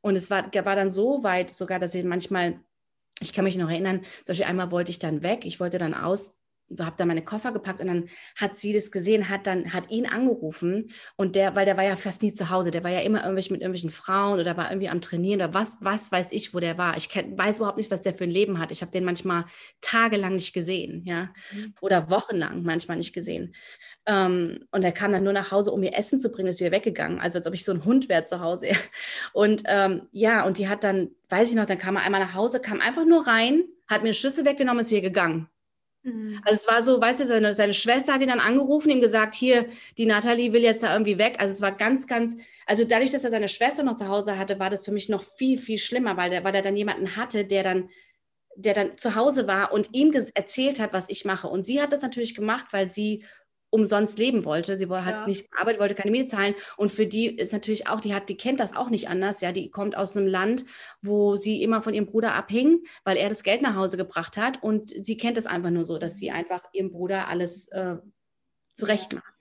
[0.00, 2.60] Und es war, war dann so weit sogar, dass sie manchmal
[3.20, 5.94] ich kann mich noch erinnern, zum Beispiel einmal wollte ich dann weg, ich wollte dann
[5.94, 6.34] aus,
[6.80, 10.06] habe da meine Koffer gepackt und dann hat sie das gesehen, hat dann hat ihn
[10.06, 13.22] angerufen und der, weil der war ja fast nie zu Hause, der war ja immer
[13.22, 16.60] irgendwelche mit irgendwelchen Frauen oder war irgendwie am Trainieren oder was, was weiß ich, wo
[16.60, 16.96] der war.
[16.96, 18.72] Ich kenn, weiß überhaupt nicht, was der für ein Leben hat.
[18.72, 19.44] Ich habe den manchmal
[19.80, 21.74] tagelang nicht gesehen, ja, mhm.
[21.80, 23.54] oder wochenlang manchmal nicht gesehen.
[24.06, 26.72] Ähm, und er kam dann nur nach Hause, um mir Essen zu bringen, ist wieder
[26.72, 28.68] weggegangen, also als ob ich so ein Hund wäre zu Hause.
[29.32, 32.34] Und ähm, ja, und die hat dann, weiß ich noch, dann kam er einmal nach
[32.34, 35.48] Hause, kam einfach nur rein, hat mir eine Schlüssel weggenommen, ist wieder gegangen.
[36.06, 36.40] Mhm.
[36.44, 39.34] Also es war so, weißt du, seine, seine Schwester hat ihn dann angerufen, ihm gesagt,
[39.34, 39.66] hier,
[39.98, 41.36] die Nathalie will jetzt da irgendwie weg.
[41.38, 44.60] Also es war ganz, ganz, also dadurch, dass er seine Schwester noch zu Hause hatte,
[44.60, 47.44] war das für mich noch viel, viel schlimmer, weil, der, weil er dann jemanden hatte,
[47.44, 47.90] der dann,
[48.54, 51.48] der dann zu Hause war und ihm erzählt hat, was ich mache.
[51.48, 53.24] Und sie hat das natürlich gemacht, weil sie
[53.76, 54.76] umsonst leben wollte.
[54.76, 55.26] Sie hat ja.
[55.26, 56.54] nicht gearbeitet, wollte keine Miete zahlen.
[56.76, 59.40] Und für die ist natürlich auch, die hat, die kennt das auch nicht anders.
[59.40, 60.64] Ja, die kommt aus einem Land,
[61.00, 64.62] wo sie immer von ihrem Bruder abhing, weil er das Geld nach Hause gebracht hat.
[64.62, 67.96] Und sie kennt es einfach nur so, dass sie einfach ihrem Bruder alles äh,
[68.74, 69.34] zurecht macht.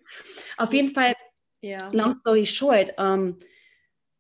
[0.58, 1.14] Auf jeden Fall,
[1.62, 1.90] ja.
[1.92, 3.38] long story short, ähm,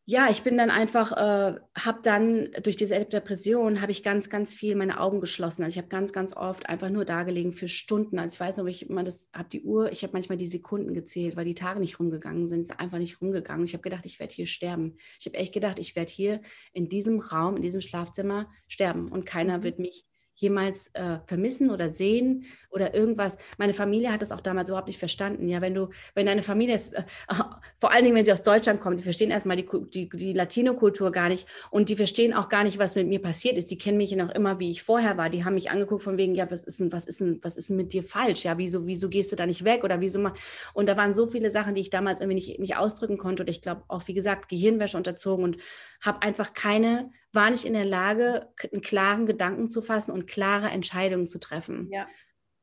[0.07, 4.53] ja, ich bin dann einfach, äh, habe dann durch diese Depression, habe ich ganz, ganz
[4.53, 5.63] viel meine Augen geschlossen.
[5.63, 8.19] Also ich habe ganz, ganz oft einfach nur da gelegen für Stunden.
[8.19, 10.93] Also ich weiß noch, ich immer das, habe die Uhr, ich habe manchmal die Sekunden
[10.93, 13.65] gezählt, weil die Tage nicht rumgegangen sind, ist einfach nicht rumgegangen.
[13.65, 14.97] Ich habe gedacht, ich werde hier sterben.
[15.19, 16.41] Ich habe echt gedacht, ich werde hier
[16.71, 19.63] in diesem Raum, in diesem Schlafzimmer sterben und keiner mhm.
[19.63, 23.37] wird mich jemals äh, vermissen oder sehen oder irgendwas.
[23.57, 25.47] Meine Familie hat das auch damals überhaupt nicht verstanden.
[25.47, 27.03] Ja, wenn du, wenn deine Familie ist, äh,
[27.79, 31.11] vor allen Dingen, wenn sie aus Deutschland kommen, die verstehen erstmal die, die, die Latino-Kultur
[31.11, 33.71] gar nicht und die verstehen auch gar nicht, was mit mir passiert ist.
[33.71, 35.29] Die kennen mich ja noch immer, wie ich vorher war.
[35.29, 37.69] Die haben mich angeguckt von wegen, ja, was ist denn, was ist denn, was ist
[37.69, 38.43] denn mit dir falsch?
[38.43, 40.33] Ja, wieso, wieso gehst du da nicht weg oder wieso mal?
[40.73, 43.43] Und da waren so viele Sachen, die ich damals irgendwie nicht, nicht ausdrücken konnte.
[43.43, 45.57] Und ich glaube auch, wie gesagt, Gehirnwäsche unterzogen und
[46.01, 50.69] habe einfach keine war nicht in der Lage, einen klaren Gedanken zu fassen und klare
[50.69, 51.89] Entscheidungen zu treffen.
[51.91, 52.07] Ja.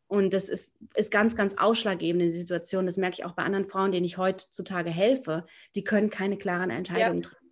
[0.08, 2.84] Und das ist, ist ganz, ganz ausschlaggebend in der Situation.
[2.84, 5.46] Das merke ich auch bei anderen Frauen, denen ich heutzutage helfe.
[5.74, 7.28] Die können keine klaren Entscheidungen ja.
[7.30, 7.42] treffen.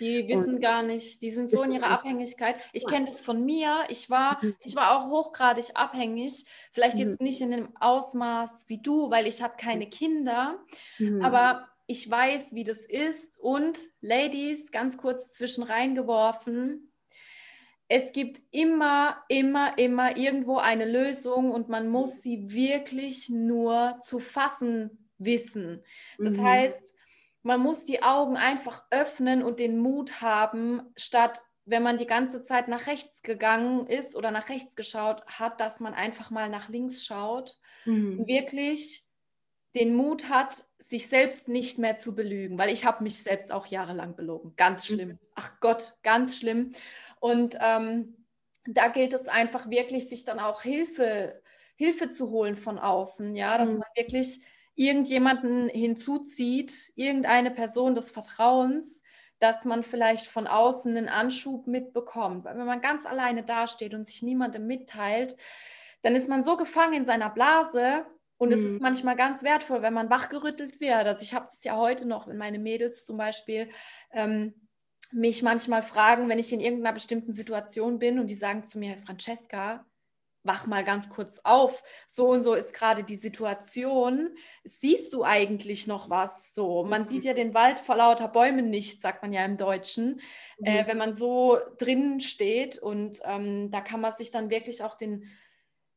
[0.00, 2.56] Die wissen und, gar nicht, die sind so in ihrer Abhängigkeit.
[2.72, 3.84] Ich kenne das von mir.
[3.88, 4.56] Ich war, mhm.
[4.64, 6.44] ich war auch hochgradig abhängig.
[6.72, 7.26] Vielleicht jetzt mhm.
[7.26, 10.58] nicht in dem Ausmaß wie du, weil ich habe keine Kinder.
[10.98, 11.22] Mhm.
[11.22, 13.38] Aber ich weiß, wie das ist.
[13.40, 16.92] Und Ladies, ganz kurz zwischen reingeworfen,
[17.88, 24.18] es gibt immer, immer, immer irgendwo eine Lösung und man muss sie wirklich nur zu
[24.18, 25.84] fassen wissen.
[26.18, 26.42] Das mhm.
[26.42, 26.98] heißt,
[27.42, 32.42] man muss die Augen einfach öffnen und den Mut haben, statt wenn man die ganze
[32.42, 36.68] Zeit nach rechts gegangen ist oder nach rechts geschaut hat, dass man einfach mal nach
[36.68, 38.26] links schaut mhm.
[38.26, 39.04] wirklich
[39.74, 43.66] den Mut hat, sich selbst nicht mehr zu belügen, weil ich habe mich selbst auch
[43.66, 44.54] jahrelang belogen.
[44.56, 44.94] Ganz mhm.
[44.94, 45.18] schlimm.
[45.34, 46.72] Ach Gott, ganz schlimm.
[47.20, 48.26] Und ähm,
[48.66, 51.40] da gilt es einfach wirklich, sich dann auch Hilfe,
[51.76, 53.78] Hilfe zu holen von außen, ja, dass mhm.
[53.78, 54.40] man wirklich
[54.74, 59.02] irgendjemanden hinzuzieht, irgendeine Person des Vertrauens,
[59.38, 62.44] dass man vielleicht von außen einen Anschub mitbekommt.
[62.44, 65.36] Weil wenn man ganz alleine dasteht und sich niemandem mitteilt,
[66.02, 68.06] dann ist man so gefangen in seiner Blase
[68.42, 68.54] und mhm.
[68.54, 68.78] es ist mhm.
[68.80, 71.06] manchmal ganz wertvoll, wenn man wachgerüttelt wird.
[71.06, 73.68] Also ich habe das ja heute noch, wenn meine Mädels zum Beispiel
[74.12, 74.52] ähm,
[75.12, 78.96] mich manchmal fragen, wenn ich in irgendeiner bestimmten Situation bin und die sagen zu mir,
[78.96, 79.86] Francesca,
[80.42, 84.30] wach mal ganz kurz auf, so und so ist gerade die Situation.
[84.64, 86.52] Siehst du eigentlich noch was?
[86.52, 90.20] So, man sieht ja den Wald vor lauter Bäumen nicht, sagt man ja im Deutschen,
[90.58, 90.66] mhm.
[90.66, 94.96] äh, wenn man so drinnen steht und ähm, da kann man sich dann wirklich auch
[94.96, 95.30] den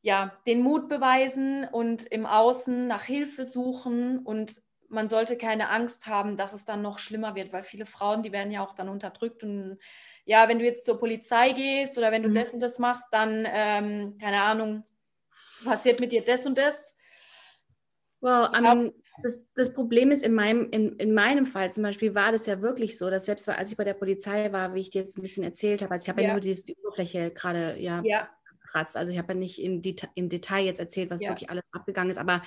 [0.06, 6.06] ja, den Mut beweisen und im Außen nach Hilfe suchen und man sollte keine Angst
[6.06, 8.88] haben, dass es dann noch schlimmer wird, weil viele Frauen, die werden ja auch dann
[8.88, 9.78] unterdrückt und
[10.24, 12.34] ja, wenn du jetzt zur Polizei gehst oder wenn du mhm.
[12.34, 14.84] das und das machst, dann, ähm, keine Ahnung,
[15.64, 16.76] passiert mit dir das und das.
[18.20, 18.92] Wow, I mean,
[19.24, 22.62] das, das, Problem ist, in meinem, in, in meinem Fall zum Beispiel war das ja
[22.62, 25.22] wirklich so, dass selbst als ich bei der Polizei war, wie ich dir jetzt ein
[25.22, 26.28] bisschen erzählt habe, also ich habe ja.
[26.28, 28.28] ja, nur die, die Oberfläche gerade ja, ja.
[28.66, 31.30] Kratzt, also ich habe ja nicht in Deta im Detail jetzt erzählt, was ja.
[31.30, 32.42] wirklich alles abgegangen ist, aber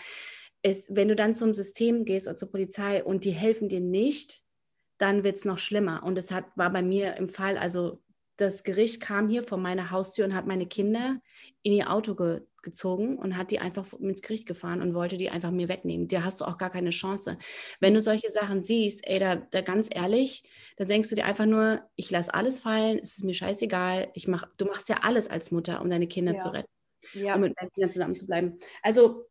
[0.61, 4.43] es, wenn du dann zum System gehst oder zur Polizei und die helfen dir nicht,
[4.97, 6.03] dann wird es noch schlimmer.
[6.03, 8.01] Und es hat, war bei mir im Fall, also
[8.39, 11.21] das Gericht kam hier vor meiner Haustür und hat meine Kinder
[11.61, 15.29] in ihr Auto ge gezogen und hat die einfach ins Gericht gefahren und wollte die
[15.29, 16.09] einfach mir wegnehmen.
[16.09, 17.37] Da hast du auch gar keine Chance.
[17.79, 20.43] Wenn du solche Sachen siehst, ey, da, da ganz ehrlich,
[20.75, 24.27] dann denkst du dir einfach nur, ich lasse alles fallen, es ist mir scheißegal, ich
[24.27, 26.37] mach, du machst ja alles als Mutter, um deine Kinder ja.
[26.37, 26.69] zu retten.
[27.13, 27.35] Ja.
[27.35, 28.59] Um mit Kindern zusammen zu bleiben.
[28.83, 29.28] Also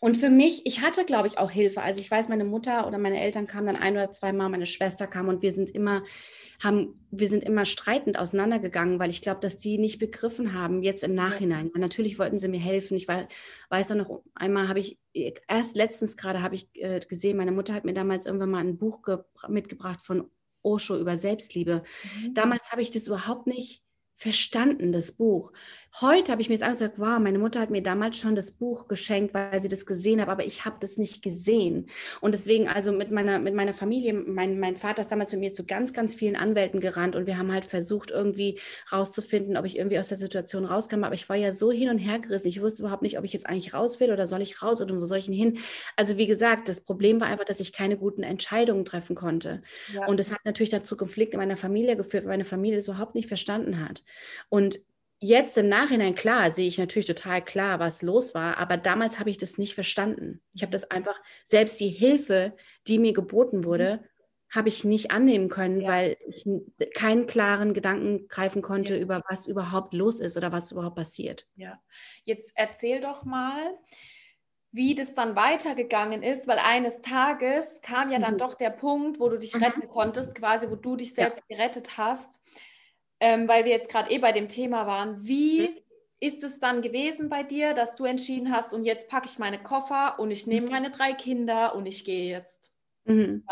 [0.00, 1.82] und für mich, ich hatte, glaube ich, auch Hilfe.
[1.82, 5.08] Also ich weiß, meine Mutter oder meine Eltern kamen dann ein oder zweimal, meine Schwester
[5.08, 6.04] kam und wir sind immer,
[6.62, 11.02] haben, wir sind immer streitend auseinandergegangen, weil ich glaube, dass die nicht begriffen haben, jetzt
[11.02, 11.70] im Nachhinein.
[11.74, 12.96] Ja, natürlich wollten sie mir helfen.
[12.96, 13.26] Ich weiß,
[13.70, 14.98] weiß auch noch, einmal habe ich,
[15.48, 18.78] erst letztens gerade habe ich äh, gesehen, meine Mutter hat mir damals irgendwann mal ein
[18.78, 19.00] Buch
[19.48, 20.30] mitgebracht von
[20.62, 21.82] Osho über Selbstliebe.
[22.22, 22.34] Mhm.
[22.34, 23.82] Damals habe ich das überhaupt nicht
[24.18, 25.52] verstanden, das Buch.
[26.00, 28.86] Heute habe ich mir jetzt gesagt, wow, meine Mutter hat mir damals schon das Buch
[28.86, 31.88] geschenkt, weil sie das gesehen hat, aber ich habe das nicht gesehen.
[32.20, 35.52] Und deswegen, also mit meiner, mit meiner Familie, mein, mein Vater ist damals mit mir
[35.52, 38.60] zu ganz, ganz vielen Anwälten gerannt und wir haben halt versucht, irgendwie
[38.92, 41.02] rauszufinden, ob ich irgendwie aus der Situation rauskam.
[41.02, 42.46] Aber ich war ja so hin und her gerissen.
[42.46, 44.96] Ich wusste überhaupt nicht, ob ich jetzt eigentlich raus will oder soll ich raus oder
[44.96, 45.58] wo soll ich denn hin?
[45.96, 49.62] Also wie gesagt, das Problem war einfach, dass ich keine guten Entscheidungen treffen konnte.
[49.92, 50.06] Ja.
[50.06, 53.16] Und es hat natürlich dazu Konflikte in meiner Familie geführt, weil meine Familie das überhaupt
[53.16, 54.04] nicht verstanden hat.
[54.48, 54.78] Und
[55.20, 59.30] jetzt im Nachhinein, klar, sehe ich natürlich total klar, was los war, aber damals habe
[59.30, 60.40] ich das nicht verstanden.
[60.54, 64.54] Ich habe das einfach, selbst die Hilfe, die mir geboten wurde, mhm.
[64.54, 65.88] habe ich nicht annehmen können, ja.
[65.88, 66.46] weil ich
[66.94, 69.00] keinen klaren Gedanken greifen konnte ja.
[69.00, 71.46] über was überhaupt los ist oder was überhaupt passiert.
[71.56, 71.80] Ja,
[72.24, 73.76] jetzt erzähl doch mal,
[74.70, 78.38] wie das dann weitergegangen ist, weil eines Tages kam ja dann mhm.
[78.38, 79.64] doch der Punkt, wo du dich mhm.
[79.64, 81.56] retten konntest, quasi, wo du dich selbst ja.
[81.56, 82.44] gerettet hast
[83.20, 85.26] ähm, weil wir jetzt gerade eh bei dem Thema waren.
[85.26, 85.76] Wie mhm.
[86.20, 89.62] ist es dann gewesen bei dir, dass du entschieden hast, und jetzt packe ich meine
[89.62, 90.72] Koffer und ich nehme mhm.
[90.72, 92.67] meine drei Kinder und ich gehe jetzt?
[93.08, 93.42] Mhm.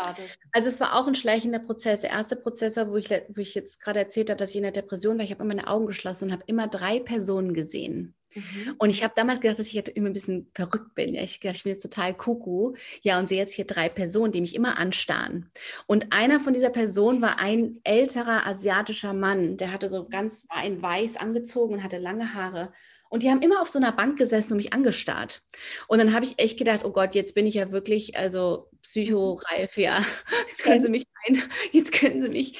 [0.51, 2.01] Also es war auch ein schleichender Prozess.
[2.01, 4.63] Der erste Prozess war, wo ich, wo ich jetzt gerade erzählt habe, dass ich in
[4.63, 5.25] der Depression war.
[5.25, 8.13] Ich habe immer meine Augen geschlossen und habe immer drei Personen gesehen.
[8.35, 8.75] Mhm.
[8.77, 11.15] Und ich habe damals gedacht, dass ich halt immer ein bisschen verrückt bin.
[11.15, 12.77] Ja, ich, ich bin jetzt total kuckuck.
[13.01, 15.49] Ja, und sehe jetzt hier drei Personen, die mich immer anstarren.
[15.87, 19.57] Und einer von dieser Personen war ein älterer asiatischer Mann.
[19.57, 22.71] Der hatte so ganz, war in weiß angezogen und hatte lange Haare.
[23.09, 25.43] Und die haben immer auf so einer Bank gesessen und mich angestarrt.
[25.87, 29.77] Und dann habe ich echt gedacht, oh Gott, jetzt bin ich ja wirklich, also psychoreif,
[29.77, 30.03] ja.
[30.49, 31.41] Jetzt können sie mich ein,
[31.71, 32.59] jetzt können sie mich,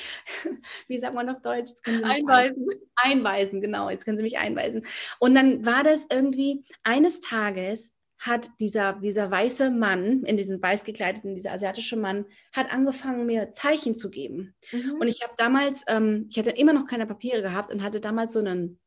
[0.87, 1.69] wie sagt man auf Deutsch?
[1.69, 2.67] Jetzt können sie mich einweisen.
[2.69, 2.77] Ein,
[3.11, 4.85] einweisen, genau, jetzt können sie mich einweisen.
[5.19, 10.83] Und dann war das irgendwie eines Tages, hat dieser, dieser weiße Mann, in diesem weiß
[10.83, 14.55] gekleideten, dieser asiatische Mann, hat angefangen, mir Zeichen zu geben.
[14.71, 14.97] Mhm.
[14.99, 18.33] Und ich habe damals, ähm, ich hatte immer noch keine Papiere gehabt und hatte damals
[18.33, 18.79] so einen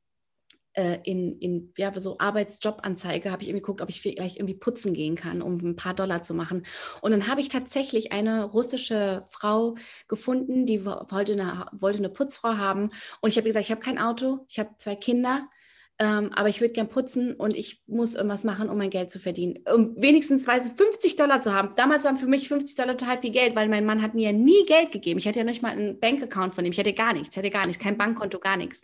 [0.74, 5.16] in, in ja, so Arbeitsjobanzeige habe ich irgendwie geguckt, ob ich vielleicht irgendwie putzen gehen
[5.16, 6.64] kann, um ein paar Dollar zu machen.
[7.00, 9.76] Und dann habe ich tatsächlich eine russische Frau
[10.08, 12.88] gefunden, die wollte eine, wollte eine Putzfrau haben.
[13.20, 15.48] Und ich habe gesagt, ich habe kein Auto, ich habe zwei Kinder,
[16.00, 19.18] ähm, aber ich würde gern putzen und ich muss irgendwas machen, um mein Geld zu
[19.18, 19.58] verdienen.
[19.70, 21.74] Um wenigstens weise 50 Dollar zu haben.
[21.76, 24.32] Damals waren für mich 50 Dollar total viel Geld, weil mein Mann hat mir ja
[24.32, 25.18] nie Geld gegeben.
[25.18, 26.72] Ich hatte ja nicht mal einen Bankaccount von ihm.
[26.72, 28.80] Ich hatte gar nichts, hatte gar nichts, kein Bankkonto, gar nichts.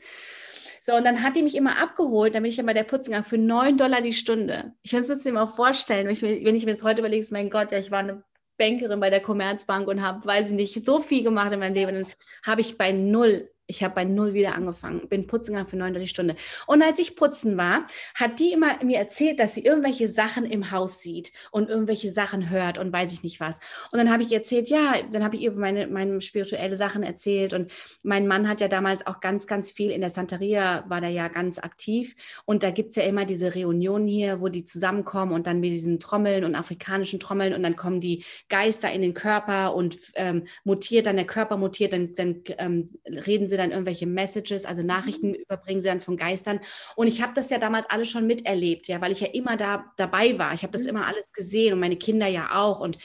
[0.87, 3.07] So, und dann hat die mich immer abgeholt, dann bin ich dann bei der Putzen
[3.07, 4.73] gegangen für 9 Dollar die Stunde.
[4.83, 7.27] Ich kann es mir mal vorstellen, wenn ich, mir, wenn ich mir das heute überlege,
[7.33, 8.23] mein Gott, ja, ich war eine
[8.57, 11.93] Bankerin bei der Commerzbank und habe, weiß ich nicht, so viel gemacht in meinem Leben.
[11.93, 12.07] Dann
[12.45, 16.11] habe ich bei null ich habe bei null wieder angefangen, bin putzen gegangen für 39
[16.11, 16.37] Stunden.
[16.67, 20.71] Und als ich putzen war, hat die immer mir erzählt, dass sie irgendwelche Sachen im
[20.71, 23.59] Haus sieht und irgendwelche Sachen hört und weiß ich nicht was.
[23.93, 27.55] Und dann habe ich erzählt, ja, dann habe ich ihr meine, meine spirituelle Sachen erzählt.
[27.55, 31.09] Und mein Mann hat ja damals auch ganz, ganz viel in der Santeria, war da
[31.09, 32.15] ja ganz aktiv.
[32.45, 35.71] Und da gibt es ja immer diese Reunionen hier, wo die zusammenkommen und dann mit
[35.71, 40.47] diesen Trommeln und afrikanischen Trommeln und dann kommen die Geister in den Körper und ähm,
[40.65, 44.83] mutiert dann der Körper mutiert, dann, dann ähm, reden sie sie dann irgendwelche Messages, also
[44.83, 45.35] Nachrichten mhm.
[45.35, 46.61] überbringen sie dann von Geistern.
[46.95, 49.93] Und ich habe das ja damals alles schon miterlebt, ja, weil ich ja immer da
[49.97, 50.55] dabei war.
[50.55, 50.91] Ich habe das mhm.
[50.91, 52.81] immer alles gesehen und meine Kinder ja auch.
[52.81, 52.99] Und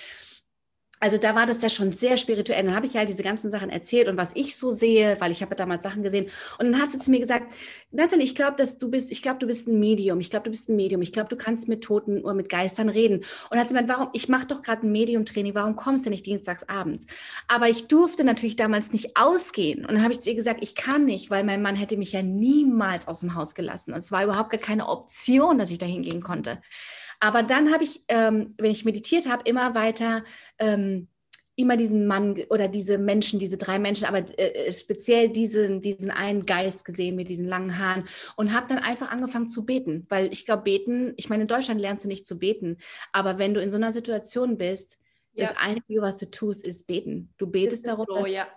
[1.02, 2.64] also da war das ja schon sehr spirituell.
[2.64, 5.42] Dann habe ich ja diese ganzen Sachen erzählt und was ich so sehe, weil ich
[5.42, 6.28] habe ja damals Sachen gesehen.
[6.60, 7.54] Und dann hat sie zu mir gesagt,
[7.90, 10.20] Nathalie, ich glaube, dass du bist, ich glaube, du bist ein Medium.
[10.20, 11.02] Ich glaube, du bist ein Medium.
[11.02, 13.18] Ich glaube, du kannst mit Toten oder mit Geistern reden.
[13.18, 16.12] Und dann hat sie gemeint, warum, ich mache doch gerade ein Medium-Training, warum kommst du
[16.12, 17.08] nicht dienstags abends?
[17.48, 19.82] Aber ich durfte natürlich damals nicht ausgehen.
[19.86, 22.12] Und dann habe ich zu ihr gesagt, ich kann nicht, weil mein Mann hätte mich
[22.12, 23.92] ja niemals aus dem Haus gelassen.
[23.96, 26.62] Es war überhaupt gar keine Option, dass ich da hingehen konnte.
[27.22, 30.26] Aber dann habe ich, ähm, wenn ich meditiert habe, immer weiter
[30.58, 31.08] ähm,
[31.56, 36.12] immer diesen Mann oder diese Menschen, diese drei Menschen, aber äh, äh, speziell diesen, diesen
[36.12, 38.06] einen Geist gesehen mit diesen langen Haaren
[38.36, 41.80] und habe dann einfach angefangen zu beten, weil ich glaube, beten, ich meine, in Deutschland
[41.80, 42.78] lernst du nicht zu beten,
[43.12, 44.98] aber wenn du in so einer Situation bist,
[45.34, 45.48] ja.
[45.48, 47.34] das Einzige, was du tust, ist beten.
[47.38, 48.48] Du betest darum, so, dass, ja.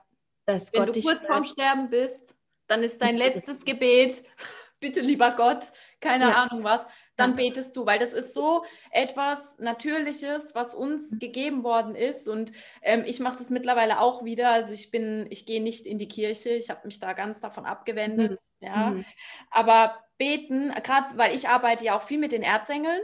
[0.47, 1.05] dass wenn Gott dich.
[1.05, 2.37] Wenn du kurz vorm Sterben bist,
[2.69, 4.23] dann ist dein letztes Gebet,
[4.81, 5.65] bitte lieber Gott,
[6.01, 6.45] keine ja.
[6.45, 6.83] Ahnung was,
[7.17, 11.19] dann betest du, weil das ist so etwas Natürliches, was uns mhm.
[11.19, 12.29] gegeben worden ist.
[12.29, 14.51] Und ähm, ich mache das mittlerweile auch wieder.
[14.51, 17.67] Also ich bin, ich gehe nicht in die Kirche, ich habe mich da ganz davon
[17.67, 18.41] abgewendet.
[18.61, 18.67] Mhm.
[18.67, 18.91] Ja.
[18.91, 19.05] Mhm.
[19.51, 23.01] Aber beten, gerade weil ich arbeite ja auch viel mit den Erzengeln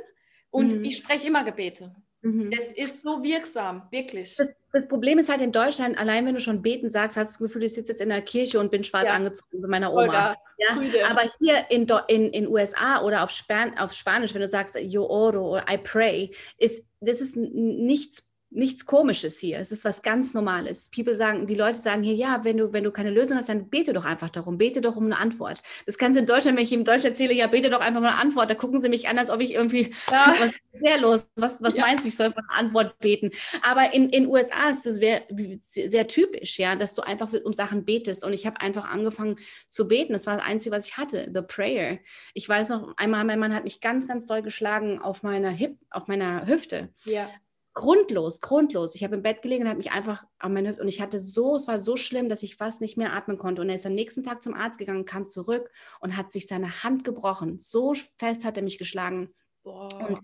[0.51, 0.85] und mhm.
[0.85, 1.95] ich spreche immer Gebete.
[2.23, 2.53] Mhm.
[2.53, 4.37] Es ist so wirksam, wirklich.
[4.37, 7.33] Das, das, Problem ist halt in Deutschland, allein wenn du schon beten sagst, hast du
[7.33, 9.15] das Gefühl, ich sitze jetzt in der Kirche und bin schwarz ja.
[9.15, 10.37] angezogen bei meiner Oma.
[10.59, 11.09] Ja?
[11.09, 15.07] Aber hier in, in, in USA oder auf, Span auf Spanisch, wenn du sagst, yo
[15.07, 19.59] oro oder I pray, ist, das ist nichts nichts Komisches hier.
[19.59, 20.91] Es ist was ganz Normales.
[20.95, 23.69] People sagen, die Leute sagen hier, ja, wenn du, wenn du keine Lösung hast, dann
[23.69, 25.63] bete doch einfach darum, bete doch um eine Antwort.
[25.87, 28.09] Das kannst du in Deutschland, wenn ich in Deutsch erzähle, ja, bete doch einfach mal
[28.09, 28.51] eine Antwort.
[28.51, 30.35] Da gucken sie mich an, als ob ich irgendwie, ja.
[30.39, 31.31] was ist sehr los?
[31.37, 31.83] Was, was ja.
[31.83, 33.31] meinst du, ich soll von einer Antwort beten?
[33.63, 35.23] Aber in den USA ist das sehr,
[35.61, 38.25] sehr typisch, ja, dass du einfach um Sachen betest.
[38.25, 39.37] Und ich habe einfach angefangen
[39.69, 40.13] zu beten.
[40.13, 41.99] Das war das Einzige, was ich hatte, the prayer.
[42.35, 45.79] Ich weiß noch, einmal, mein Mann hat mich ganz, ganz doll geschlagen auf meiner Hip,
[45.91, 46.89] auf meiner Hüfte.
[47.05, 47.31] Ja
[47.73, 48.95] grundlos, grundlos.
[48.95, 51.57] Ich habe im Bett gelegen und hat mich einfach an meine und ich hatte so,
[51.57, 53.63] es war so schlimm, dass ich fast nicht mehr atmen konnte.
[53.63, 56.83] Und er ist am nächsten Tag zum Arzt gegangen, kam zurück und hat sich seine
[56.83, 57.59] Hand gebrochen.
[57.59, 59.33] So fest hat er mich geschlagen.
[59.63, 59.89] Boah.
[60.09, 60.21] Und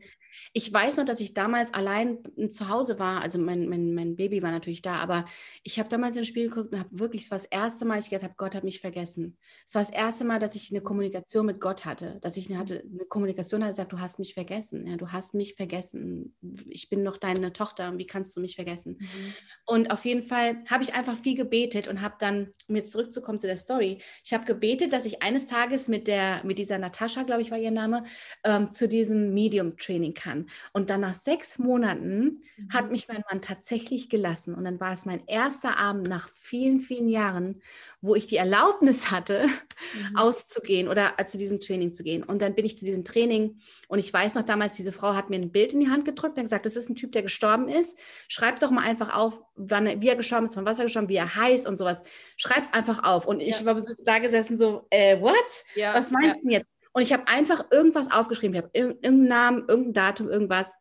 [0.53, 2.19] ich weiß noch, dass ich damals allein
[2.51, 3.23] zu Hause war.
[3.23, 5.27] Also mein, mein, mein Baby war natürlich da, aber
[5.63, 8.11] ich habe damals ins Spiel geguckt und habe wirklich, es war das erste Mal, ich
[8.11, 9.37] gedacht habe, Gott hat mich vergessen.
[9.67, 12.59] Es war das erste Mal, dass ich eine Kommunikation mit Gott hatte, dass ich eine,
[12.59, 14.87] hatte, eine Kommunikation hatte, gesagt, du hast mich vergessen.
[14.87, 16.35] Ja, du hast mich vergessen.
[16.69, 17.97] Ich bin noch deine Tochter.
[17.99, 18.99] Wie kannst du mich vergessen?
[18.99, 19.33] Mhm.
[19.67, 23.39] Und auf jeden Fall habe ich einfach viel gebetet und habe dann, um jetzt zurückzukommen
[23.39, 27.23] zu der Story, ich habe gebetet, dass ich eines Tages mit der, mit dieser Natascha,
[27.23, 28.05] glaube ich, war ihr Name,
[28.45, 30.47] ähm, zu diesem Medium-Training kam kann.
[30.73, 32.73] Und dann nach sechs Monaten mhm.
[32.73, 34.55] hat mich mein Mann tatsächlich gelassen.
[34.55, 37.63] Und dann war es mein erster Abend nach vielen, vielen Jahren,
[38.01, 40.17] wo ich die Erlaubnis hatte, mhm.
[40.17, 42.23] auszugehen oder zu diesem Training zu gehen.
[42.23, 43.59] Und dann bin ich zu diesem Training
[43.89, 46.37] und ich weiß noch damals, diese Frau hat mir ein Bild in die Hand gedrückt
[46.37, 47.99] und gesagt, das ist ein Typ, der gestorben ist.
[48.29, 51.17] Schreib doch mal einfach auf, wann, wie er gestorben ist, von was er gestorben, wie
[51.17, 52.03] er heißt und sowas.
[52.37, 53.27] Schreib es einfach auf.
[53.27, 53.65] Und ich ja.
[53.65, 55.35] war so da gesessen, so, äh, what?
[55.77, 56.59] Ja, was meinst du ja.
[56.59, 56.76] denn jetzt?
[56.97, 58.55] Und ich habe einfach irgendwas aufgeschrieben.
[58.55, 60.79] Ich habe irgendeinen Namen, irgendein Datum, irgendwas.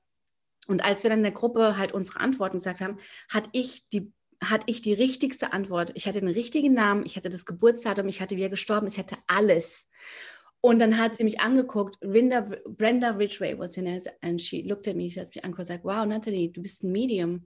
[0.66, 4.13] Und als wir dann in der Gruppe halt unsere Antworten gesagt haben, hatte ich die
[4.41, 5.91] hatte ich die richtigste Antwort.
[5.95, 8.93] Ich hatte den richtigen Namen, ich hatte das Geburtsdatum, ich hatte, wie er gestorben ist,
[8.93, 9.89] ich hatte alles.
[10.61, 14.88] Und dann hat sie mich angeguckt, Brenda, Brenda Ridgway was in it, and she looked
[14.88, 17.45] at me, sie hat mich angeguckt und gesagt, wow, Natalie, du bist ein Medium.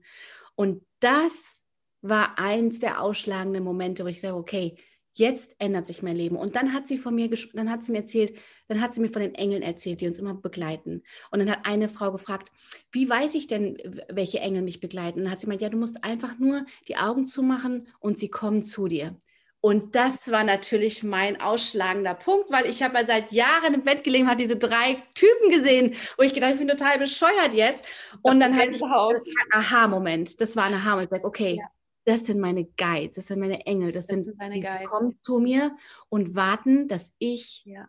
[0.54, 1.60] Und das
[2.02, 4.76] war eins der ausschlagenden Momente, wo ich sage, okay,
[5.14, 6.36] jetzt ändert sich mein Leben.
[6.36, 8.36] Und dann hat sie von mir, dann hat sie mir erzählt,
[8.68, 11.02] dann hat sie mir von den Engeln erzählt, die uns immer begleiten.
[11.30, 12.50] Und dann hat eine Frau gefragt,
[12.92, 15.18] wie weiß ich denn, welche Engel mich begleiten?
[15.18, 18.28] Und dann hat sie gemeint, ja, du musst einfach nur die Augen zumachen und sie
[18.28, 19.16] kommen zu dir.
[19.62, 24.04] Und das war natürlich mein ausschlagender Punkt, weil ich habe ja seit Jahren im Bett
[24.04, 27.84] gelegen, habe diese drei Typen gesehen, wo ich gedacht, ich bin total bescheuert jetzt.
[28.22, 30.40] Und das dann hatte ich das ein Aha-Moment.
[30.40, 31.08] Das war ein Aha-Moment.
[31.08, 31.68] Ich sage, okay, ja
[32.04, 34.88] das sind meine Guides, das sind meine Engel, das, das sind, meine die Guides.
[34.88, 35.76] kommen zu mir
[36.08, 37.88] und warten, dass ich ja.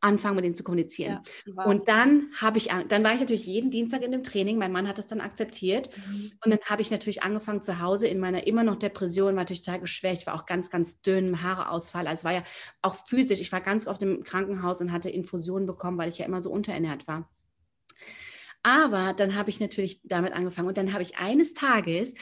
[0.00, 1.20] anfange mit denen zu kommunizieren.
[1.46, 4.58] Ja, und dann habe ich, dann war ich natürlich jeden Dienstag in dem Training.
[4.58, 6.32] Mein Mann hat das dann akzeptiert mhm.
[6.44, 9.62] und dann habe ich natürlich angefangen zu Hause in meiner immer noch Depression, war natürlich
[9.62, 12.06] total geschwächt, war auch ganz, ganz dünn, Haareausfall.
[12.06, 12.44] Also es war ja
[12.82, 13.40] auch physisch.
[13.40, 16.50] Ich war ganz oft im Krankenhaus und hatte Infusionen bekommen, weil ich ja immer so
[16.50, 17.30] unterernährt war.
[18.62, 22.14] Aber dann habe ich natürlich damit angefangen und dann habe ich eines Tages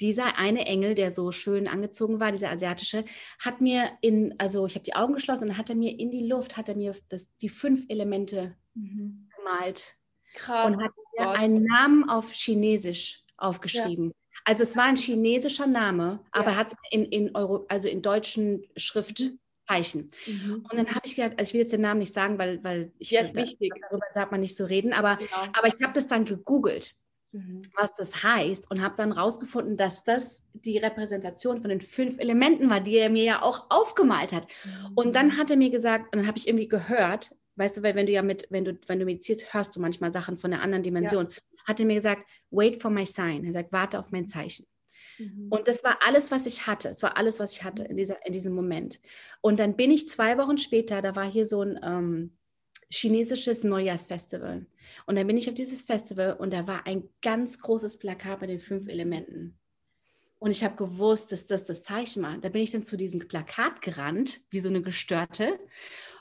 [0.00, 3.04] dieser eine Engel, der so schön angezogen war, dieser asiatische,
[3.38, 6.26] hat mir in, also ich habe die Augen geschlossen und hat er mir in die
[6.26, 9.28] Luft, hat er mir das, die fünf Elemente mhm.
[9.36, 9.96] gemalt.
[10.34, 10.66] Krass.
[10.66, 11.36] Und hat mir Gott.
[11.36, 14.06] einen Namen auf Chinesisch aufgeschrieben.
[14.06, 14.12] Ja.
[14.44, 16.56] Also es war ein chinesischer Name, aber ja.
[16.56, 20.10] hat in, in Euro, also in deutschen Schriftzeichen.
[20.26, 20.66] Mhm.
[20.68, 22.92] Und dann habe ich gedacht, also ich will jetzt den Namen nicht sagen, weil, weil
[22.98, 23.72] ich ja, wichtig.
[23.88, 25.30] darüber darf man nicht so reden, aber, genau.
[25.52, 26.94] aber ich habe das dann gegoogelt
[27.32, 27.62] mhm.
[27.76, 32.70] was das heißt und habe dann rausgefunden, dass das die Repräsentation von den fünf Elementen
[32.70, 34.46] war, die er mir ja auch aufgemalt hat.
[34.64, 34.92] Mhm.
[34.94, 37.94] Und dann hat er mir gesagt, und dann habe ich irgendwie gehört, weißt du, weil
[37.94, 40.62] wenn du ja mit, wenn du, wenn du meditierst, hörst du manchmal Sachen von einer
[40.62, 41.28] anderen Dimension.
[41.30, 41.36] Ja.
[41.66, 43.44] Hat er mir gesagt, wait for my sign.
[43.44, 44.66] Er sagt, warte auf mein Zeichen.
[45.18, 45.48] Mhm.
[45.50, 46.88] Und das war alles, was ich hatte.
[46.88, 49.00] Es war alles, was ich hatte in, dieser, in diesem Moment.
[49.40, 52.36] Und dann bin ich zwei Wochen später, da war hier so ein ähm,
[52.92, 54.66] chinesisches Neujahrsfestival.
[55.06, 58.50] Und dann bin ich auf dieses Festival und da war ein ganz großes Plakat mit
[58.50, 59.58] den fünf Elementen.
[60.38, 62.36] Und ich habe gewusst, dass das das Zeichen war.
[62.38, 65.58] Da bin ich dann zu diesem Plakat gerannt, wie so eine Gestörte.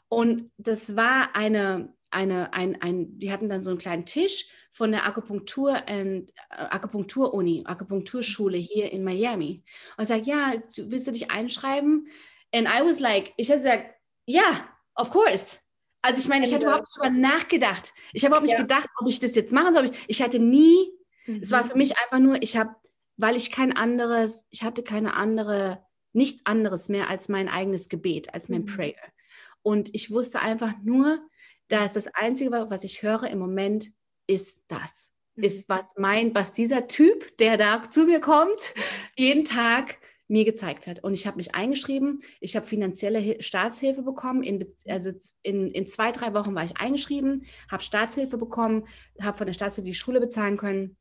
[0.10, 4.92] Und das war eine, eine, ein, ein, die hatten dann so einen kleinen Tisch von
[4.92, 9.64] der Akupunktur und äh, Akupunktur-Uni, Akupunkturschule hier in Miami.
[9.98, 12.08] Und sagt, ja, willst du dich einschreiben?
[12.54, 13.96] And I was like, ich hätte gesagt,
[14.26, 15.58] ja, yeah, of course.
[16.02, 17.94] Also ich meine, ich hatte überhaupt nicht drüber nachgedacht.
[18.14, 18.62] Ich habe überhaupt nicht ja.
[18.62, 19.86] gedacht, ob ich das jetzt machen soll.
[19.86, 20.92] Ich, ich hatte nie,
[21.28, 21.40] mhm.
[21.42, 22.76] es war für mich einfach nur, ich habe,
[23.18, 28.34] weil ich kein anderes, ich hatte keine andere, nichts anderes mehr als mein eigenes Gebet,
[28.34, 28.68] als mein mhm.
[28.68, 29.12] Prayer.
[29.62, 31.20] Und ich wusste einfach nur,
[31.68, 33.92] dass das Einzige, was ich höre im Moment,
[34.26, 35.12] ist das.
[35.36, 35.44] Mhm.
[35.44, 38.74] Ist was mein, was dieser Typ, der da zu mir kommt,
[39.16, 39.98] jeden Tag
[40.32, 41.04] mir gezeigt hat.
[41.04, 44.44] Und ich habe mich eingeschrieben, ich habe finanzielle Staatshilfe bekommen.
[44.44, 45.12] In, also
[45.44, 48.88] in, in zwei, drei Wochen war ich eingeschrieben, habe Staatshilfe bekommen,
[49.22, 50.96] habe von der Staatshilfe die Schule bezahlen können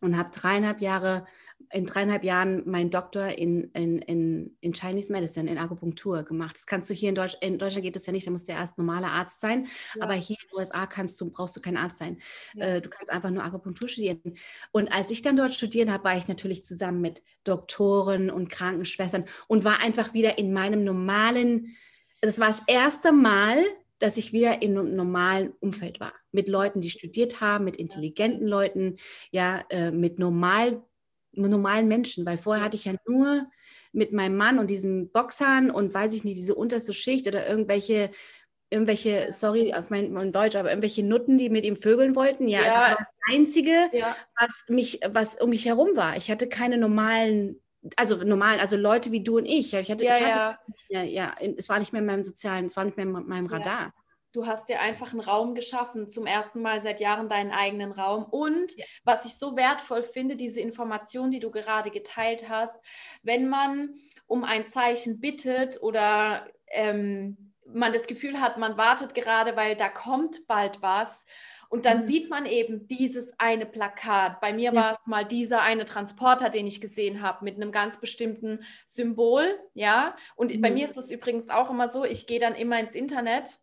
[0.00, 1.26] und habe dreieinhalb Jahre
[1.72, 6.56] in dreieinhalb Jahren meinen Doktor in, in, in, in Chinese Medicine, in Akupunktur gemacht.
[6.56, 8.52] Das kannst du hier in Deutschland, in Deutschland geht das ja nicht, da musst du
[8.52, 10.02] ja erst normaler Arzt sein, ja.
[10.02, 12.18] aber hier in den USA kannst du, brauchst du kein Arzt sein.
[12.54, 12.66] Ja.
[12.66, 14.36] Äh, du kannst einfach nur Akupunktur studieren.
[14.72, 19.24] Und als ich dann dort studieren habe, war ich natürlich zusammen mit Doktoren und Krankenschwestern
[19.48, 21.76] und war einfach wieder in meinem normalen,
[22.20, 23.64] das war das erste Mal,
[23.98, 26.12] dass ich wieder in einem normalen Umfeld war.
[26.32, 28.96] Mit Leuten, die studiert haben, mit intelligenten Leuten,
[29.30, 30.82] ja, äh, mit normal
[31.36, 33.46] normalen Menschen, weil vorher hatte ich ja nur
[33.92, 38.10] mit meinem Mann und diesen Boxern und weiß ich nicht, diese unterste Schicht oder irgendwelche,
[38.70, 42.48] irgendwelche, sorry auf mein, mein Deutsch, aber irgendwelche Nutten, die mit ihm vögeln wollten.
[42.48, 42.66] Ja, ja.
[42.66, 44.16] Also das war das Einzige, ja.
[44.38, 46.16] was mich, was um mich herum war.
[46.16, 47.60] Ich hatte keine normalen
[47.94, 49.72] also normalen, also Leute wie du und ich.
[49.72, 50.58] Ich hatte, ja, ich hatte,
[50.88, 51.02] ja.
[51.02, 53.46] ja, ja, es war nicht mehr in meinem sozialen, es war nicht mehr in meinem
[53.46, 53.94] Radar.
[54.32, 58.24] Du hast dir einfach einen Raum geschaffen, zum ersten Mal seit Jahren deinen eigenen Raum.
[58.24, 58.84] Und ja.
[59.04, 62.78] was ich so wertvoll finde, diese Information, die du gerade geteilt hast,
[63.22, 63.94] wenn man
[64.26, 69.88] um ein Zeichen bittet oder ähm, man das Gefühl hat, man wartet gerade, weil da
[69.88, 71.24] kommt bald was.
[71.68, 72.06] Und dann mhm.
[72.06, 74.40] sieht man eben dieses eine Plakat.
[74.40, 74.74] Bei mir ja.
[74.74, 79.58] war es mal dieser eine Transporter, den ich gesehen habe, mit einem ganz bestimmten Symbol.
[79.74, 80.14] Ja.
[80.36, 80.60] Und mhm.
[80.60, 83.58] bei mir ist es übrigens auch immer so, ich gehe dann immer ins Internet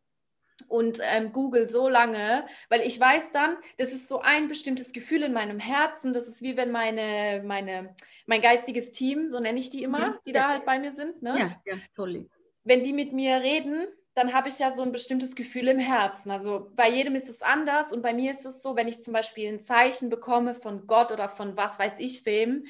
[0.68, 5.24] und ähm, Google so lange, weil ich weiß dann, das ist so ein bestimmtes Gefühl
[5.24, 6.14] in meinem Herzen.
[6.14, 7.96] Das ist wie wenn meine, meine,
[8.26, 10.16] mein geistiges Team, so nenne ich die immer, mhm.
[10.26, 10.42] die ja.
[10.42, 11.22] da halt bei mir sind.
[11.22, 11.38] Ne?
[11.38, 12.30] Ja, ja, totally.
[12.64, 16.30] Wenn die mit mir reden, dann habe ich ja so ein bestimmtes Gefühl im Herzen.
[16.32, 19.14] Also bei jedem ist es anders und bei mir ist es so, wenn ich zum
[19.14, 22.66] Beispiel ein Zeichen bekomme von Gott oder von was weiß ich wem,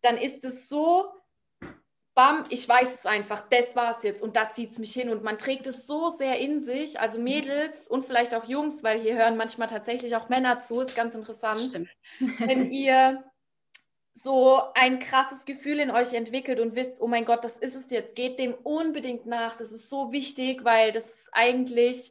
[0.00, 1.06] dann ist es so
[2.18, 5.08] bam, ich weiß es einfach, das war es jetzt und da zieht es mich hin.
[5.08, 9.00] Und man trägt es so sehr in sich, also Mädels und vielleicht auch Jungs, weil
[9.00, 11.80] hier hören manchmal tatsächlich auch Männer zu, ist ganz interessant,
[12.40, 13.22] wenn ihr
[14.14, 17.88] so ein krasses Gefühl in euch entwickelt und wisst, oh mein Gott, das ist es
[17.88, 22.10] jetzt, geht dem unbedingt nach, das ist so wichtig, weil das ist eigentlich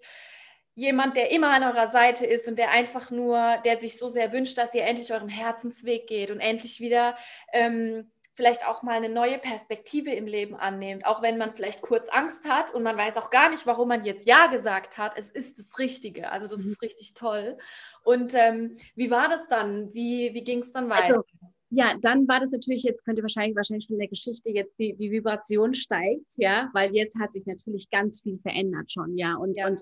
[0.74, 4.32] jemand, der immer an eurer Seite ist und der einfach nur, der sich so sehr
[4.32, 7.18] wünscht, dass ihr endlich euren Herzensweg geht und endlich wieder
[7.52, 12.08] ähm, vielleicht auch mal eine neue Perspektive im Leben annehmt, auch wenn man vielleicht kurz
[12.08, 15.18] Angst hat und man weiß auch gar nicht, warum man jetzt Ja gesagt hat.
[15.18, 16.72] Es ist das Richtige, also das mhm.
[16.72, 17.58] ist richtig toll.
[18.04, 19.92] Und ähm, wie war das dann?
[19.92, 21.16] Wie, wie ging es dann weiter?
[21.16, 21.24] Also,
[21.72, 24.78] ja, dann war das natürlich, jetzt könnt ihr wahrscheinlich, wahrscheinlich schon in der Geschichte jetzt
[24.78, 29.34] die, die Vibration steigt, ja, weil jetzt hat sich natürlich ganz viel verändert schon, ja.
[29.36, 29.68] Und, ja.
[29.68, 29.82] und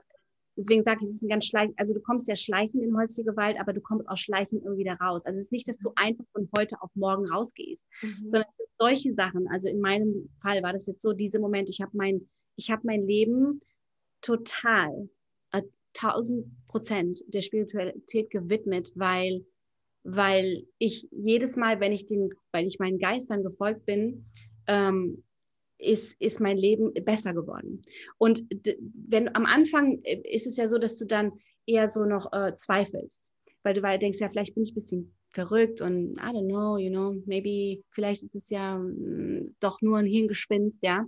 [0.57, 3.29] Deswegen sage ich, es ist ein ganz schleichend, also du kommst ja schleichend in häusliche
[3.29, 5.25] Gewalt, aber du kommst auch schleichend irgendwie da raus.
[5.25, 8.29] Also es ist nicht, dass du einfach von heute auf morgen rausgehst, mhm.
[8.29, 8.49] sondern
[8.79, 9.47] solche Sachen.
[9.49, 12.83] Also in meinem Fall war das jetzt so, diese Momente, ich habe mein, ich habe
[12.85, 13.59] mein Leben
[14.21, 15.09] total,
[15.51, 15.61] äh,
[15.93, 19.45] tausend Prozent der Spiritualität gewidmet, weil,
[20.03, 24.25] weil ich jedes Mal, wenn ich den, weil ich meinen Geistern gefolgt bin,
[24.67, 25.23] ähm,
[25.77, 27.81] ist, ist mein Leben besser geworden.
[28.17, 28.45] Und
[29.07, 31.33] wenn am Anfang äh, ist es ja so, dass du dann
[31.65, 33.21] eher so noch äh, zweifelst,
[33.63, 36.77] weil du weil denkst, ja, vielleicht bin ich ein bisschen verrückt und I don't know,
[36.77, 41.05] you know, maybe, vielleicht ist es ja mh, mm, doch nur ein Hirngespinst, ja.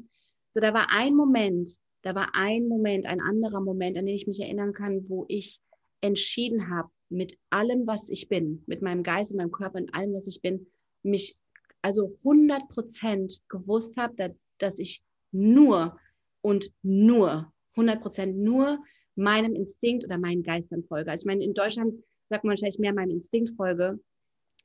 [0.51, 1.69] So, da war ein Moment,
[2.01, 5.59] da war ein Moment, ein anderer Moment, an den ich mich erinnern kann, wo ich
[6.01, 10.13] entschieden habe, mit allem, was ich bin, mit meinem Geist und meinem Körper und allem,
[10.13, 10.67] was ich bin,
[11.03, 11.37] mich
[11.81, 15.01] also 100 Prozent gewusst habe, dass ich
[15.31, 15.97] nur
[16.41, 18.79] und nur, 100 Prozent nur
[19.15, 21.11] meinem Instinkt oder meinen Geistern folge.
[21.11, 21.95] Also ich meine, in Deutschland
[22.29, 23.99] sagt man wahrscheinlich mehr meinem Instinkt folge.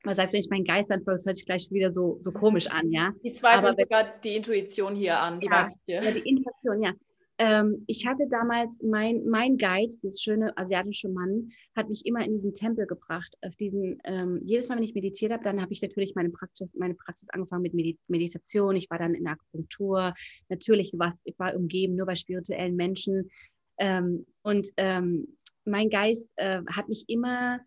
[0.03, 2.67] Was heißt, wenn ich meinen Geistern folge, das hört sich gleich wieder so, so komisch
[2.67, 3.13] an, ja.
[3.23, 6.93] Die zweifeln sogar die Intuition hier an, die ja, ja, die Intuition, ja.
[7.39, 12.31] Ähm, ich hatte damals, mein, mein Guide, das schöne asiatische Mann, hat mich immer in
[12.31, 13.35] diesen Tempel gebracht.
[13.41, 16.75] Auf diesen, ähm, jedes Mal, wenn ich meditiert habe, dann habe ich natürlich meine Praxis,
[16.75, 18.75] meine Praxis angefangen mit Medi Meditation.
[18.75, 20.13] Ich war dann in Akupunktur.
[20.49, 23.31] Natürlich war ich war umgeben nur bei spirituellen Menschen.
[23.79, 27.59] Ähm, und ähm, mein Geist äh, hat mich immer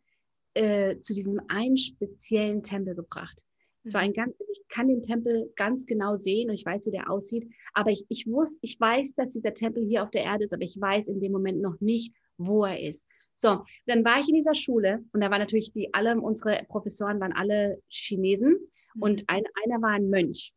[0.54, 3.42] äh, zu diesem einen speziellen Tempel gebracht.
[3.87, 6.91] Es war ein ganz, ich kann den Tempel ganz genau sehen und ich weiß, wie
[6.91, 7.49] der aussieht.
[7.72, 10.64] Aber ich, ich wusste, ich weiß, dass dieser Tempel hier auf der Erde ist, aber
[10.64, 13.07] ich weiß in dem Moment noch nicht, wo er ist.
[13.37, 17.20] So, dann war ich in dieser Schule und da waren natürlich die alle, unsere Professoren
[17.20, 18.59] waren alle Chinesen
[18.95, 19.03] mhm.
[19.03, 20.53] und ein, einer war ein Mönch.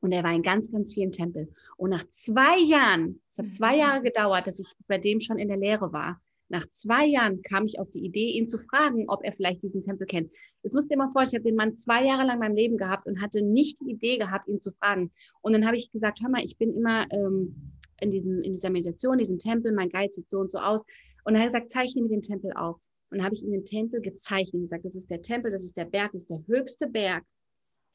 [0.00, 1.54] Und er war in ganz, ganz vielen Tempeln.
[1.76, 3.78] Und nach zwei Jahren, es hat zwei mhm.
[3.78, 7.66] Jahre gedauert, dass ich bei dem schon in der Lehre war, nach zwei Jahren kam
[7.66, 10.30] ich auf die Idee, ihn zu fragen, ob er vielleicht diesen Tempel kennt.
[10.62, 12.56] Das musst du dir mal vorstellen, ich habe den Mann zwei Jahre lang in meinem
[12.56, 15.10] Leben gehabt und hatte nicht die Idee gehabt, ihn zu fragen.
[15.42, 18.70] Und dann habe ich gesagt, hör mal, ich bin immer ähm, in, diesem, in dieser
[18.70, 20.84] Meditation, diesem Tempel, mein Guide sieht so und so aus.
[21.24, 22.76] Und dann hat er gesagt, zeichne mir den Tempel auf.
[23.10, 25.76] Und habe ich ihm den Tempel gezeichnet und gesagt, das ist der Tempel, das ist
[25.76, 27.24] der Berg, das ist der höchste Berg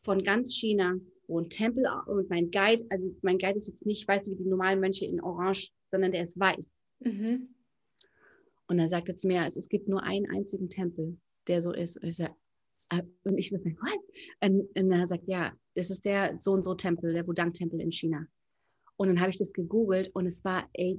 [0.03, 0.95] von ganz China,
[1.27, 4.43] wo ein Tempel und mein Guide, also mein Guide ist jetzt nicht, weißt du, wie
[4.43, 6.69] die normalen Mönche in Orange, sondern der ist weiß.
[6.99, 7.49] Mhm.
[8.71, 11.17] Und er sagte zu mir, es, es gibt nur einen einzigen Tempel,
[11.47, 11.97] der so ist.
[11.97, 12.33] Und ich, sag,
[12.89, 14.49] äh, und ich würde sagen, was?
[14.49, 17.91] Und, und er sagt, ja, das ist der so und so Tempel, der Wudang-Tempel in
[17.91, 18.25] China.
[18.95, 20.97] Und dann habe ich das gegoogelt und es war, ey,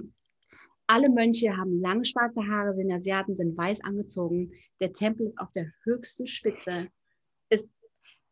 [0.85, 4.51] alle Mönche haben lange schwarze Haare, sind Asiaten, sind weiß angezogen.
[4.79, 6.89] Der Tempel ist auf der höchsten Spitze.
[7.49, 7.71] Ist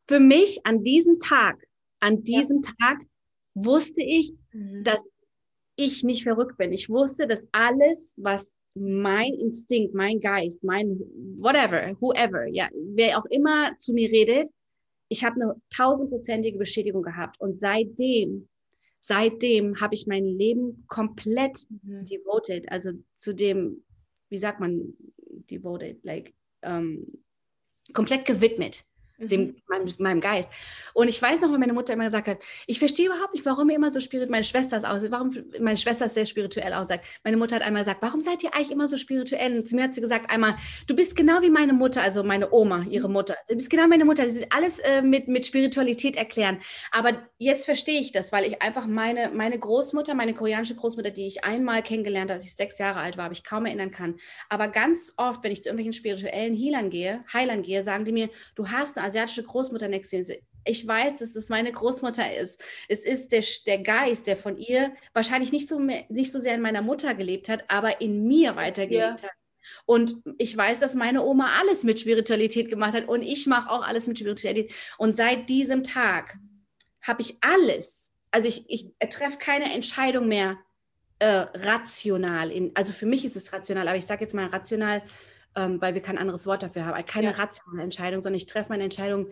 [0.08, 1.68] für mich an diesem Tag,
[2.00, 2.74] an diesem ja.
[2.80, 3.00] Tag
[3.56, 4.84] wusste ich, mhm.
[4.84, 5.00] dass
[5.78, 6.72] ich nicht verrückt bin.
[6.74, 11.00] Ich wusste, dass alles, was mein Instinkt, mein Geist, mein
[11.40, 14.50] whatever, whoever, ja, wer auch immer zu mir redet,
[15.10, 17.40] ich habe eine tausendprozentige Bestätigung gehabt.
[17.42, 18.48] Und seitdem,
[19.02, 22.06] seitdem habe ich mein Leben komplett mhm.
[22.06, 23.84] devoted, also zu dem,
[24.30, 24.94] wie sagt man,
[25.50, 26.34] devoted, like,
[26.66, 27.06] um,
[27.94, 28.86] komplett gewidmet
[29.22, 29.56] dem, mhm.
[29.68, 30.50] meinem, meinem, Geist.
[30.94, 33.70] Und ich weiß noch, wenn meine Mutter immer gesagt hat, ich verstehe überhaupt nicht, warum
[33.70, 37.06] ihr immer so spirituell, meine Schwester ist aus, warum meine Schwester ist sehr spirituell aussagt.
[37.24, 39.58] Meine Mutter hat einmal gesagt, warum seid ihr eigentlich immer so spirituell?
[39.58, 40.56] Und zu mir hat sie gesagt einmal,
[40.88, 43.14] du bist genau wie meine Mutter, also meine Oma, ihre mhm.
[43.14, 43.36] Mutter.
[43.48, 46.60] Du bist genau wie meine Mutter, sie alles äh, mit, mit Spiritualität erklären.
[46.92, 51.28] Aber jetzt verstehe ich das, weil ich einfach meine, meine Großmutter, meine koreanische Großmutter, die
[51.28, 54.16] ich einmal kennengelernt habe, als ich sechs Jahre alt war, habe ich kaum erinnern kann.
[54.50, 58.30] Aber ganz oft, wenn ich zu irgendwelchen spirituellen Healern gehe, Heilern gehe, sagen die mir,
[58.56, 60.40] du hast eine asiatische Großmutter nächste.
[60.64, 62.62] Ich weiß, dass es meine Großmutter ist.
[62.88, 66.56] Es ist der, der Geist, der von ihr wahrscheinlich nicht so, mehr, nicht so sehr
[66.56, 69.28] in meiner Mutter gelebt hat, aber in mir weitergelebt ja.
[69.28, 69.36] hat.
[69.86, 73.86] Und ich weiß, dass meine Oma alles mit Spiritualität gemacht hat und ich mache auch
[73.86, 74.74] alles mit Spiritualität.
[74.98, 76.38] Und seit diesem Tag
[77.02, 80.58] habe ich alles, also ich, ich treffe keine Entscheidung mehr
[81.20, 82.52] äh, rational.
[82.52, 85.04] In, also für mich ist es rational, aber ich sage jetzt mal rational,
[85.56, 87.06] ähm, weil wir kein anderes Wort dafür haben.
[87.06, 87.34] Keine ja.
[87.34, 89.30] rationale Entscheidung, sondern ich treffe meine Entscheidung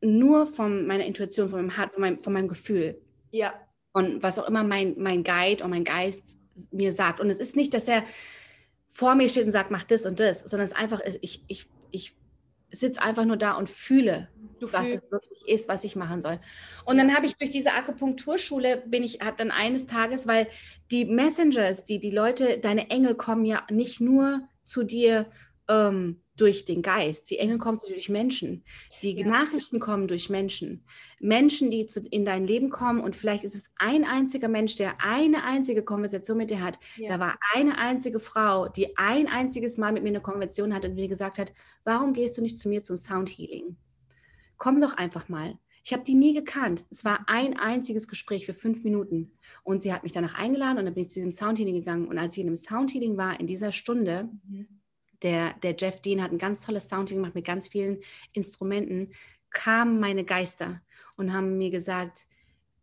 [0.00, 3.00] nur von meiner Intuition, von meinem Hart, von meinem, von meinem Gefühl.
[3.30, 3.54] Ja.
[3.92, 6.38] Und was auch immer mein, mein Guide und mein Geist
[6.70, 7.20] mir sagt.
[7.20, 8.04] Und es ist nicht, dass er
[8.88, 11.68] vor mir steht und sagt, mach das und das, sondern es ist einfach, ich, ich,
[11.90, 12.16] ich
[12.70, 14.28] sitze einfach nur da und fühle,
[14.60, 15.04] du was fühlst.
[15.04, 16.38] es wirklich ist, was ich machen soll.
[16.84, 20.48] Und dann habe ich durch diese Akupunkturschule bin ich hat dann eines Tages, weil
[20.90, 25.30] die Messengers, die die Leute, deine Engel kommen ja nicht nur zu dir
[25.68, 27.30] ähm, durch den Geist.
[27.30, 28.64] Die Engel kommen durch Menschen.
[29.02, 29.26] Die ja.
[29.26, 30.84] Nachrichten kommen durch Menschen.
[31.20, 35.00] Menschen, die zu, in dein Leben kommen und vielleicht ist es ein einziger Mensch, der
[35.00, 36.78] eine einzige Konversation mit dir hat.
[36.96, 37.10] Ja.
[37.10, 40.94] Da war eine einzige Frau, die ein einziges Mal mit mir eine Konversation hat und
[40.94, 41.52] mir gesagt hat,
[41.84, 43.76] warum gehst du nicht zu mir zum Sound Healing?
[44.56, 45.58] Komm doch einfach mal.
[45.84, 46.84] Ich habe die nie gekannt.
[46.90, 49.32] Es war ein einziges Gespräch für fünf Minuten.
[49.62, 52.08] Und sie hat mich danach eingeladen und dann bin ich zu diesem Soundhealing gegangen.
[52.08, 54.66] Und als ich in dem Soundhealing war, in dieser Stunde, mhm
[55.22, 57.98] der, der Jeff Dean hat ein ganz tolles Sounding gemacht mit ganz vielen
[58.32, 59.12] Instrumenten,
[59.50, 60.80] kamen meine Geister
[61.16, 62.26] und haben mir gesagt,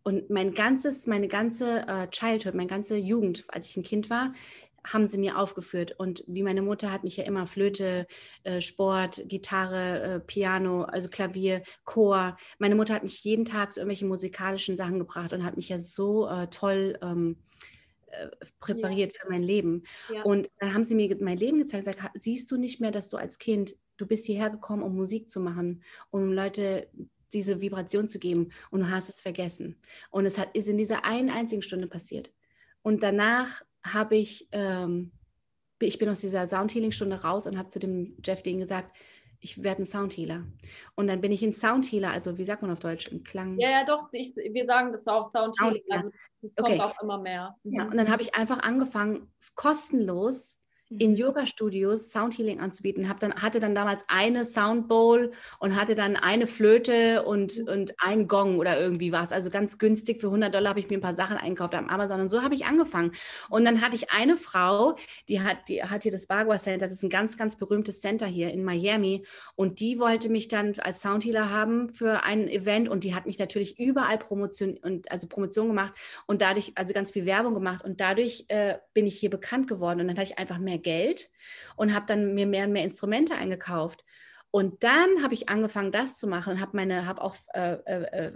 [0.03, 4.33] und mein ganzes, meine ganze äh, Childhood, meine ganze Jugend, als ich ein Kind war,
[4.85, 5.93] haben sie mir aufgeführt.
[5.97, 8.07] Und wie meine Mutter hat mich ja immer Flöte,
[8.43, 12.37] äh, Sport, Gitarre, äh, Piano, also Klavier, Chor.
[12.59, 15.79] Meine Mutter hat mich jeden Tag zu irgendwelchen musikalischen Sachen gebracht und hat mich ja
[15.79, 17.37] so äh, toll ähm,
[18.07, 18.27] äh,
[18.59, 19.21] präpariert ja.
[19.21, 19.83] für mein Leben.
[20.13, 20.23] Ja.
[20.23, 23.17] Und dann haben sie mir mein Leben gezeigt, gesagt, siehst du nicht mehr, dass du
[23.17, 26.89] als Kind, du bist hierher gekommen, um Musik zu machen, um Leute
[27.33, 29.77] diese Vibration zu geben und du hast es vergessen.
[30.09, 32.31] Und es hat, ist in dieser einen einzigen Stunde passiert.
[32.81, 35.11] Und danach habe ich, ähm,
[35.79, 38.95] ich bin aus dieser Soundhealing-Stunde raus und habe zu dem Jeff Dean gesagt,
[39.39, 40.43] ich werde ein Soundhealer.
[40.95, 43.11] Und dann bin ich ein Soundhealer, also wie sagt man auf Deutsch?
[43.11, 43.59] Ein Klang.
[43.59, 45.83] Ja, ja, doch, ich, wir sagen das auch Soundhealing.
[45.89, 46.09] Also
[46.41, 46.81] das kommt okay.
[46.81, 47.55] auch immer mehr.
[47.63, 51.17] Ja, und dann habe ich einfach angefangen, kostenlos in mhm.
[51.17, 53.09] Yoga-Studios Soundhealing anzubieten.
[53.09, 57.67] Hab dann, hatte dann damals eine Soundbowl und hatte dann eine Flöte und, mhm.
[57.67, 59.31] und ein Gong oder irgendwie was.
[59.31, 60.21] Also ganz günstig.
[60.21, 62.21] Für 100 Dollar habe ich mir ein paar Sachen eingekauft am Amazon.
[62.21, 63.11] Und so habe ich angefangen.
[63.49, 64.95] Und dann hatte ich eine Frau,
[65.27, 66.85] die hat, die hat hier das Bagua Center.
[66.85, 69.25] Das ist ein ganz, ganz berühmtes Center hier in Miami.
[69.55, 72.89] Und die wollte mich dann als Soundhealer haben für ein Event.
[72.89, 75.93] Und die hat mich natürlich überall Promotion und also Promotion gemacht
[76.27, 77.83] und dadurch, also ganz viel Werbung gemacht.
[77.83, 80.01] Und dadurch äh, bin ich hier bekannt geworden.
[80.01, 81.31] Und dann hatte ich einfach mehr Geld
[81.75, 84.05] und habe dann mir mehr und mehr Instrumente eingekauft.
[84.51, 88.27] Und dann habe ich angefangen, das zu machen und habe meine, habe auch äh, äh,
[88.27, 88.31] äh,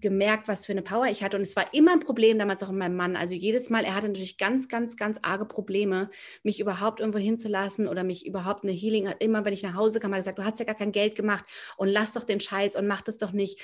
[0.00, 1.36] gemerkt, was für eine Power ich hatte.
[1.36, 3.16] Und es war immer ein Problem damals auch mit meinem Mann.
[3.16, 6.10] Also jedes Mal, er hatte natürlich ganz, ganz, ganz arge Probleme,
[6.42, 9.22] mich überhaupt irgendwo hinzulassen oder mich überhaupt eine Healing hat.
[9.22, 11.14] Immer wenn ich nach Hause kam, hat er gesagt, du hast ja gar kein Geld
[11.14, 11.44] gemacht
[11.76, 13.60] und lass doch den Scheiß und mach das doch nicht.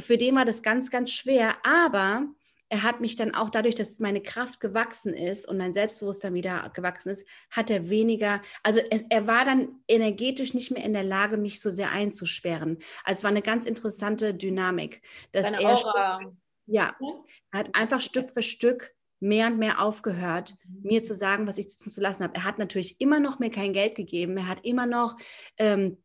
[0.00, 1.56] Für den war das ganz, ganz schwer.
[1.64, 2.26] Aber
[2.70, 6.70] er hat mich dann auch dadurch, dass meine Kraft gewachsen ist und mein Selbstbewusstsein wieder
[6.72, 11.02] gewachsen ist, hat er weniger, also es, er war dann energetisch nicht mehr in der
[11.02, 12.78] Lage, mich so sehr einzusperren.
[13.04, 15.02] Also es war eine ganz interessante Dynamik,
[15.32, 16.20] dass Deine er Aura.
[16.66, 16.96] ja,
[17.50, 20.82] er hat einfach Stück für Stück mehr und mehr aufgehört, mhm.
[20.82, 22.36] mir zu sagen, was ich zu lassen habe.
[22.36, 24.36] Er hat natürlich immer noch mir kein Geld gegeben.
[24.36, 25.16] Er hat immer noch
[25.58, 25.98] ähm,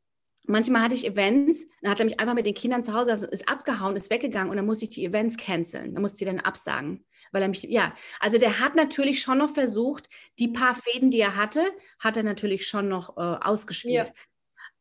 [0.48, 3.28] Manchmal hatte ich Events, dann hat er mich einfach mit den Kindern zu Hause, also
[3.28, 5.94] ist abgehauen, ist weggegangen und dann musste ich die Events canceln.
[5.94, 9.54] Dann musste ich dann absagen, weil er mich, ja, also der hat natürlich schon noch
[9.54, 11.66] versucht, die paar Fäden, die er hatte,
[12.00, 14.10] hat er natürlich schon noch äh, ausgespielt.
[14.10, 14.14] Ja.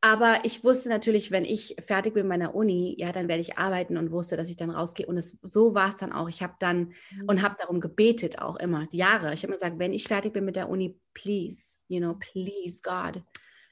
[0.05, 3.57] Aber ich wusste natürlich, wenn ich fertig bin mit meiner Uni, ja, dann werde ich
[3.57, 5.07] arbeiten und wusste, dass ich dann rausgehe.
[5.07, 6.29] Und es, so war es dann auch.
[6.29, 7.25] Ich habe dann mhm.
[7.27, 9.33] und habe darum gebetet auch immer, die Jahre.
[9.33, 12.83] Ich habe immer gesagt, wenn ich fertig bin mit der Uni, please, you know, please
[12.83, 13.23] God,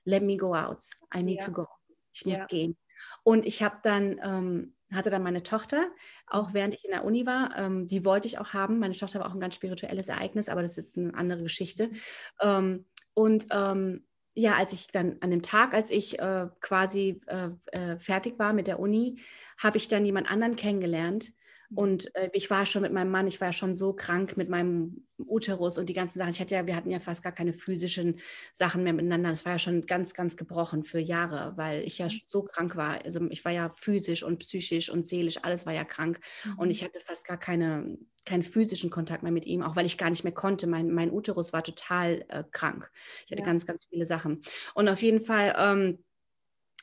[0.06, 0.82] let me go out.
[1.14, 1.44] I need ja.
[1.48, 1.66] to go
[2.12, 2.46] ich muss ja.
[2.46, 2.76] gehen.
[3.22, 5.90] Und ich habe dann, ähm, hatte dann meine Tochter,
[6.26, 6.54] auch mhm.
[6.54, 8.78] während ich in der Uni war, ähm, die wollte ich auch haben.
[8.78, 11.88] Meine Tochter war auch ein ganz spirituelles Ereignis, aber das ist jetzt eine andere Geschichte.
[11.88, 11.98] Mhm.
[12.40, 12.84] Ähm,
[13.14, 14.04] und ähm,
[14.34, 18.52] ja, als ich dann an dem Tag, als ich äh, quasi äh, äh, fertig war
[18.52, 19.20] mit der Uni,
[19.58, 21.32] habe ich dann jemand anderen kennengelernt,
[21.74, 24.48] und äh, ich war schon mit meinem Mann, ich war ja schon so krank mit
[24.48, 26.32] meinem Uterus und die ganzen Sachen.
[26.32, 28.18] Ich hatte ja, wir hatten ja fast gar keine physischen
[28.52, 29.30] Sachen mehr miteinander.
[29.30, 32.20] Das war ja schon ganz, ganz gebrochen für Jahre, weil ich ja mhm.
[32.26, 33.04] so krank war.
[33.04, 36.20] Also ich war ja physisch und psychisch und seelisch, alles war ja krank.
[36.44, 36.58] Mhm.
[36.58, 39.98] Und ich hatte fast gar keine, keinen physischen Kontakt mehr mit ihm, auch weil ich
[39.98, 40.66] gar nicht mehr konnte.
[40.66, 42.90] Mein, mein Uterus war total äh, krank.
[43.26, 43.46] Ich hatte ja.
[43.46, 44.42] ganz, ganz viele Sachen.
[44.74, 45.54] Und auf jeden Fall.
[45.56, 46.04] Ähm,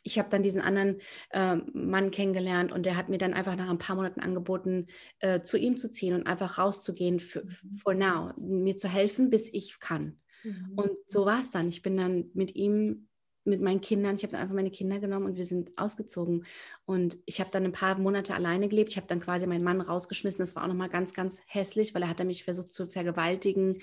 [0.03, 3.69] ich habe dann diesen anderen äh, Mann kennengelernt und der hat mir dann einfach nach
[3.69, 4.87] ein paar Monaten angeboten,
[5.19, 7.43] äh, zu ihm zu ziehen und einfach rauszugehen für,
[7.77, 10.19] for now, mir zu helfen, bis ich kann.
[10.43, 10.73] Mhm.
[10.75, 11.67] Und so war es dann.
[11.67, 13.09] Ich bin dann mit ihm
[13.45, 14.15] mit meinen Kindern.
[14.15, 16.45] Ich habe dann einfach meine Kinder genommen und wir sind ausgezogen.
[16.85, 18.91] Und ich habe dann ein paar Monate alleine gelebt.
[18.91, 20.39] Ich habe dann quasi meinen Mann rausgeschmissen.
[20.39, 23.81] Das war auch nochmal ganz, ganz hässlich, weil er hat mich versucht zu vergewaltigen.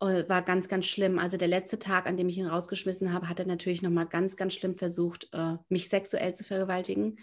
[0.00, 1.18] Äh, war ganz, ganz schlimm.
[1.18, 4.36] Also der letzte Tag, an dem ich ihn rausgeschmissen habe, hat er natürlich nochmal ganz,
[4.36, 7.18] ganz schlimm versucht, äh, mich sexuell zu vergewaltigen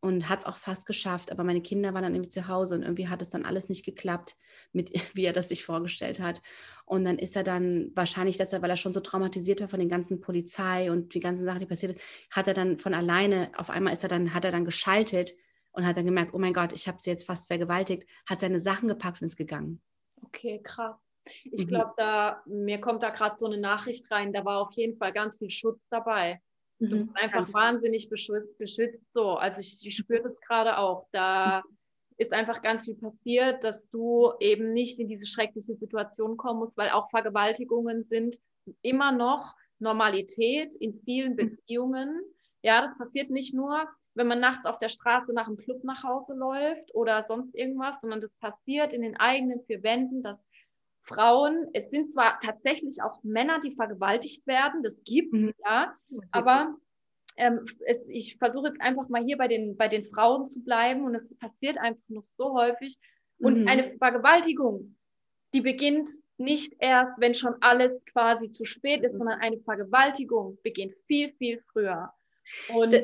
[0.00, 1.30] und hat es auch fast geschafft.
[1.30, 3.84] Aber meine Kinder waren dann irgendwie zu Hause und irgendwie hat es dann alles nicht
[3.84, 4.36] geklappt,
[4.72, 6.42] mit wie er das sich vorgestellt hat.
[6.86, 9.80] Und dann ist er dann wahrscheinlich, dass er, weil er schon so traumatisiert war von
[9.80, 13.50] den ganzen Polizei und die ganzen Sachen, die passiert sind, hat er dann von alleine,
[13.56, 15.34] auf einmal ist er dann, hat er dann geschaltet
[15.70, 18.60] und hat dann gemerkt, oh mein Gott, ich habe sie jetzt fast vergewaltigt, hat seine
[18.60, 19.80] Sachen gepackt und ist gegangen.
[20.24, 21.07] Okay, krass.
[21.44, 21.68] Ich mhm.
[21.68, 25.12] glaube, da mir kommt da gerade so eine Nachricht rein, da war auf jeden Fall
[25.12, 26.40] ganz viel Schutz dabei.
[26.78, 27.06] Du mhm.
[27.06, 29.12] bist einfach Ganz wahnsinnig beschützt, beschützt.
[29.12, 31.06] So, also ich, ich spüre das gerade auch.
[31.12, 31.62] Da
[32.16, 36.76] ist einfach ganz viel passiert, dass du eben nicht in diese schreckliche Situation kommen musst,
[36.76, 38.38] weil auch Vergewaltigungen sind
[38.82, 41.36] immer noch Normalität in vielen mhm.
[41.36, 42.20] Beziehungen.
[42.62, 46.02] Ja, das passiert nicht nur, wenn man nachts auf der Straße nach einem Club nach
[46.02, 50.44] Hause läuft oder sonst irgendwas, sondern das passiert in den eigenen vier Wänden, dass
[51.08, 55.52] Frauen, es sind zwar tatsächlich auch Männer, die vergewaltigt werden, das gibt es, mhm.
[55.64, 55.94] ja,
[56.32, 56.76] aber
[57.36, 61.04] ähm, es, ich versuche jetzt einfach mal hier bei den, bei den Frauen zu bleiben
[61.04, 62.96] und es passiert einfach noch so häufig.
[63.38, 63.68] Und mhm.
[63.68, 64.96] eine Vergewaltigung,
[65.54, 69.18] die beginnt nicht erst, wenn schon alles quasi zu spät ist, mhm.
[69.18, 72.12] sondern eine Vergewaltigung beginnt viel, viel früher.
[72.74, 72.94] Und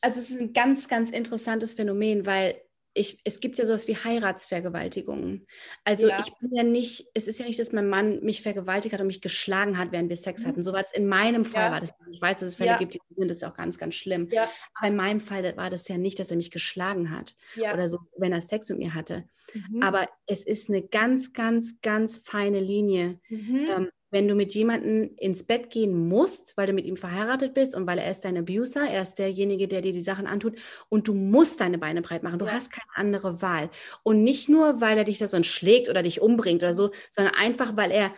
[0.00, 2.60] also es ist ein ganz, ganz interessantes Phänomen, weil
[2.96, 5.46] ich, es gibt ja sowas wie Heiratsvergewaltigungen.
[5.84, 6.18] Also ja.
[6.18, 9.06] ich bin ja nicht, es ist ja nicht, dass mein Mann mich vergewaltigt hat und
[9.06, 10.48] mich geschlagen hat, während wir Sex mhm.
[10.48, 10.62] hatten.
[10.62, 11.70] So war es in meinem Fall ja.
[11.72, 11.94] war das.
[12.10, 12.78] Ich weiß, dass es Fälle ja.
[12.78, 14.28] gibt, die sind das ist auch ganz, ganz schlimm.
[14.74, 17.98] Aber in meinem Fall war das ja nicht, dass er mich geschlagen hat oder so,
[18.16, 19.28] wenn er Sex mit mir hatte.
[19.52, 19.82] Mhm.
[19.82, 23.20] Aber es ist eine ganz, ganz, ganz feine Linie.
[23.28, 23.66] Mhm.
[23.68, 27.74] Ähm, wenn du mit jemandem ins Bett gehen musst, weil du mit ihm verheiratet bist
[27.74, 30.56] und weil er ist dein Abuser, er ist derjenige, der dir die Sachen antut
[30.88, 32.38] und du musst deine Beine breit machen.
[32.38, 32.52] Du ja.
[32.52, 33.70] hast keine andere Wahl.
[34.02, 37.34] Und nicht nur, weil er dich da sonst schlägt oder dich umbringt oder so, sondern
[37.34, 38.12] einfach, weil er,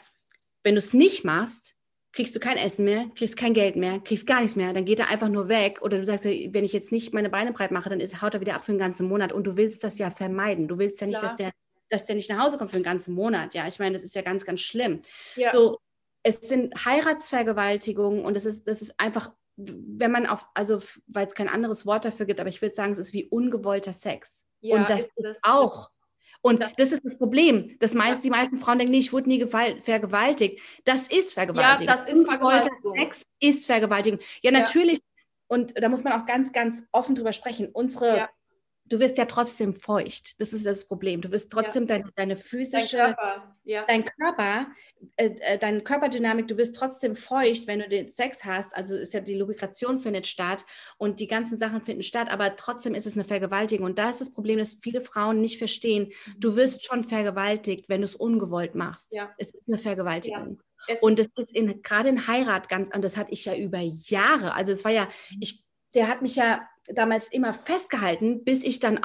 [0.63, 1.75] wenn du es nicht machst,
[2.13, 4.99] kriegst du kein Essen mehr, kriegst kein Geld mehr, kriegst gar nichts mehr, dann geht
[4.99, 5.81] er einfach nur weg.
[5.83, 8.41] Oder du sagst, wenn ich jetzt nicht meine Beine breit mache, dann ist, haut er
[8.41, 9.33] wieder ab für den ganzen Monat.
[9.33, 10.69] Und du willst das ja vermeiden.
[10.69, 11.31] Du willst ja nicht, Klar.
[11.31, 11.53] dass der
[11.89, 13.55] dass der nicht nach Hause kommt für den ganzen Monat.
[13.55, 15.03] Ja, ich meine, das ist ja ganz, ganz schlimm.
[15.37, 15.53] Ja.
[15.53, 15.79] So,
[16.23, 21.35] es sind Heiratsvergewaltigungen und es ist, das ist einfach, wenn man auf, also weil es
[21.35, 24.45] kein anderes Wort dafür gibt, aber ich würde sagen, es ist wie ungewollter Sex.
[24.61, 25.91] Ja, und das ist, das auch.
[26.41, 27.77] Und das, das, ist das Problem.
[27.81, 30.61] Das meist, Die meisten Frauen denken, nee, ich wurde nie vergewaltigt.
[30.85, 31.95] Das ist Vergewaltigung.
[31.95, 32.97] Ja, das ist Vergewaltigung.
[32.97, 34.21] Sex ist Vergewaltigung.
[34.43, 34.99] Ja, natürlich.
[34.99, 35.05] Ja.
[35.49, 37.69] Und da muss man auch ganz, ganz offen drüber sprechen.
[37.73, 38.29] Unsere ja
[38.89, 40.41] du wirst ja trotzdem feucht.
[40.41, 41.21] Das ist das Problem.
[41.21, 41.99] Du wirst trotzdem ja.
[41.99, 43.85] deine, deine physische, dein Körper, ja.
[43.87, 44.67] dein Körper
[45.17, 48.75] äh, äh, deine Körperdynamik, du wirst trotzdem feucht, wenn du den Sex hast.
[48.77, 50.65] Also ist ja die Lubrikation findet statt
[50.97, 53.87] und die ganzen Sachen finden statt, aber trotzdem ist es eine Vergewaltigung.
[53.87, 56.41] Und da ist das Problem, dass viele Frauen nicht verstehen, mhm.
[56.41, 59.13] du wirst schon vergewaltigt, wenn du es ungewollt machst.
[59.13, 59.31] Ja.
[59.39, 60.61] Es ist eine Vergewaltigung.
[60.89, 60.97] Ja.
[61.01, 64.55] Und es ist in, gerade in Heirat ganz anders, das hatte ich ja über Jahre.
[64.55, 65.39] Also es war ja, mhm.
[65.41, 69.01] ich, der hat mich ja damals immer festgehalten, bis ich dann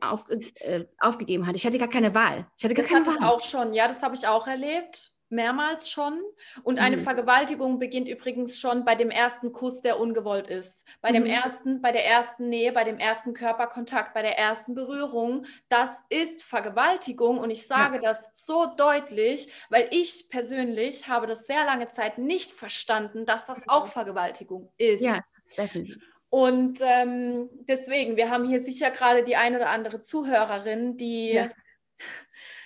[0.00, 0.26] auf,
[0.56, 1.56] äh, aufgegeben hatte.
[1.56, 2.46] Ich hatte gar keine Wahl.
[2.56, 3.14] Ich hatte gar das keine Wahl.
[3.14, 5.14] Ich auch schon, ja, das habe ich auch erlebt.
[5.30, 6.20] Mehrmals schon.
[6.62, 7.02] Und eine mhm.
[7.02, 10.86] Vergewaltigung beginnt übrigens schon bei dem ersten Kuss, der ungewollt ist.
[11.00, 11.14] Bei mhm.
[11.14, 15.46] dem ersten, bei der ersten Nähe, bei dem ersten Körperkontakt, bei der ersten Berührung.
[15.68, 17.38] Das ist Vergewaltigung.
[17.38, 18.02] Und ich sage ja.
[18.02, 23.66] das so deutlich, weil ich persönlich habe das sehr lange Zeit nicht verstanden, dass das
[23.66, 25.02] auch Vergewaltigung ist.
[25.02, 25.22] Ja,
[25.56, 26.13] definitiv.
[26.34, 31.50] Und ähm, deswegen, wir haben hier sicher gerade die ein oder andere Zuhörerin, die ja.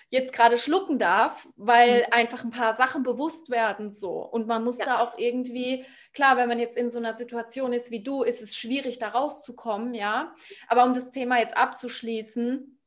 [0.09, 2.13] jetzt gerade schlucken darf, weil mhm.
[2.13, 4.25] einfach ein paar Sachen bewusst werden so.
[4.25, 4.87] Und man muss ja.
[4.87, 8.41] da auch irgendwie, klar, wenn man jetzt in so einer Situation ist wie du, ist
[8.41, 10.35] es schwierig, da rauszukommen, ja.
[10.69, 12.81] Aber um das Thema jetzt abzuschließen,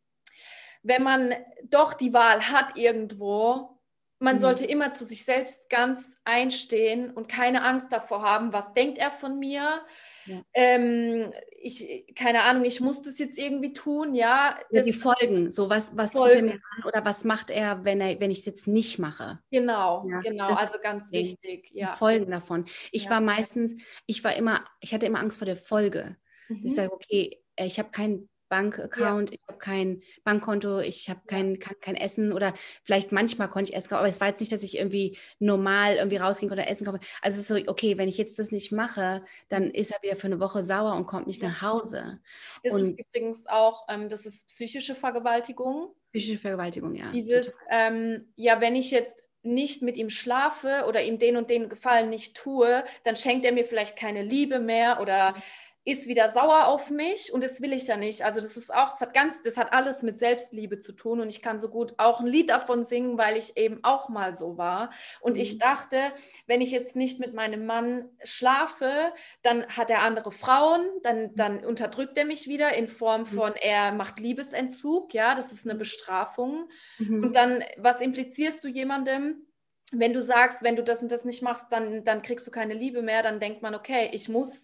[0.82, 3.78] wenn man doch die Wahl hat irgendwo,
[4.18, 4.40] man mhm.
[4.40, 9.12] sollte immer zu sich selbst ganz einstehen und keine Angst davor haben, was denkt er
[9.12, 9.86] von mir,
[10.26, 10.42] ja.
[10.54, 14.58] Ähm, ich, keine Ahnung, ich muss das jetzt irgendwie tun, ja.
[14.72, 16.34] ja die Folgen, so was, was Folgen.
[16.34, 19.00] tut er mir an oder was macht er, wenn er, wenn ich es jetzt nicht
[19.00, 19.40] mache?
[19.52, 21.94] Genau, ja, genau, also ganz wichtig, ja.
[21.94, 22.66] Folgen davon.
[22.92, 26.18] Ich war meistens, ich war immer, ich hatte immer Angst vor der Folge.
[26.50, 26.62] Mhm.
[26.64, 29.38] Ich sage, okay, ich habe keinen Bankaccount, ja.
[29.38, 33.78] ich habe kein Bankkonto, ich habe kein, kein, kein, Essen oder vielleicht manchmal konnte ich
[33.78, 37.00] essen, aber es war jetzt nicht, dass ich irgendwie normal irgendwie rausging oder essen konnte.
[37.22, 40.18] Also es ist so, okay, wenn ich jetzt das nicht mache, dann ist er wieder
[40.18, 42.20] für eine Woche sauer und kommt nicht nach Hause.
[42.62, 45.96] Das und ist übrigens auch, ähm, das ist psychische Vergewaltigung.
[46.12, 47.10] Psychische Vergewaltigung, ja.
[47.14, 51.70] Dieses, ähm, ja, wenn ich jetzt nicht mit ihm schlafe oder ihm den und den
[51.70, 55.36] Gefallen nicht tue, dann schenkt er mir vielleicht keine Liebe mehr oder
[55.84, 58.24] ist wieder sauer auf mich und das will ich ja nicht.
[58.24, 61.30] Also das ist auch, das hat ganz, das hat alles mit Selbstliebe zu tun und
[61.30, 64.60] ich kann so gut auch ein Lied davon singen, weil ich eben auch mal so
[64.60, 64.92] war.
[65.22, 65.42] Und mhm.
[65.42, 66.12] ich dachte,
[66.46, 69.12] wenn ich jetzt nicht mit meinem Mann schlafe,
[69.42, 71.36] dann hat er andere Frauen, dann, mhm.
[71.36, 73.26] dann unterdrückt er mich wieder in Form mhm.
[73.26, 75.80] von, er macht Liebesentzug, ja, das ist eine mhm.
[75.80, 76.70] Bestrafung.
[77.00, 77.24] Mhm.
[77.24, 79.48] Und dann, was implizierst du jemandem?
[79.92, 82.76] Wenn du sagst, wenn du das und das nicht machst, dann, dann kriegst du keine
[82.76, 84.64] Liebe mehr, dann denkt man, okay, ich muss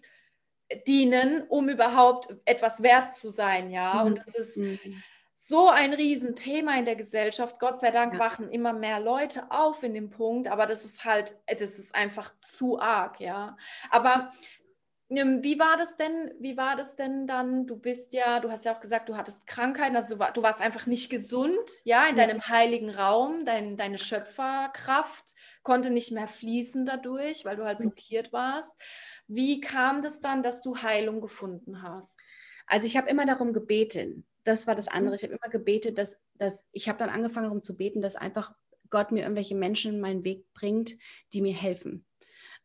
[0.86, 3.94] dienen, um überhaupt etwas wert zu sein, ja.
[3.94, 4.06] Mhm.
[4.06, 5.02] Und das ist mhm.
[5.34, 7.58] so ein Riesenthema in der Gesellschaft.
[7.58, 8.18] Gott sei Dank ja.
[8.18, 12.32] wachen immer mehr Leute auf in dem Punkt, aber das ist halt, das ist einfach
[12.40, 13.56] zu arg, ja.
[13.90, 14.32] Aber
[15.08, 16.32] wie war das denn?
[16.38, 17.66] Wie war das denn dann?
[17.66, 20.86] Du bist ja, du hast ja auch gesagt, du hattest Krankheiten, also du warst einfach
[20.86, 27.44] nicht gesund, ja, in deinem heiligen Raum, dein, deine Schöpferkraft konnte nicht mehr fließen dadurch,
[27.44, 27.84] weil du halt mhm.
[27.84, 28.72] blockiert warst.
[29.26, 32.18] Wie kam das dann, dass du Heilung gefunden hast?
[32.66, 34.26] Also ich habe immer darum gebeten.
[34.44, 34.92] Das war das mhm.
[34.92, 35.16] andere.
[35.16, 38.54] Ich habe immer gebetet, dass, dass ich habe dann angefangen darum zu beten, dass einfach
[38.90, 40.96] Gott mir irgendwelche Menschen in meinen Weg bringt,
[41.32, 42.06] die mir helfen.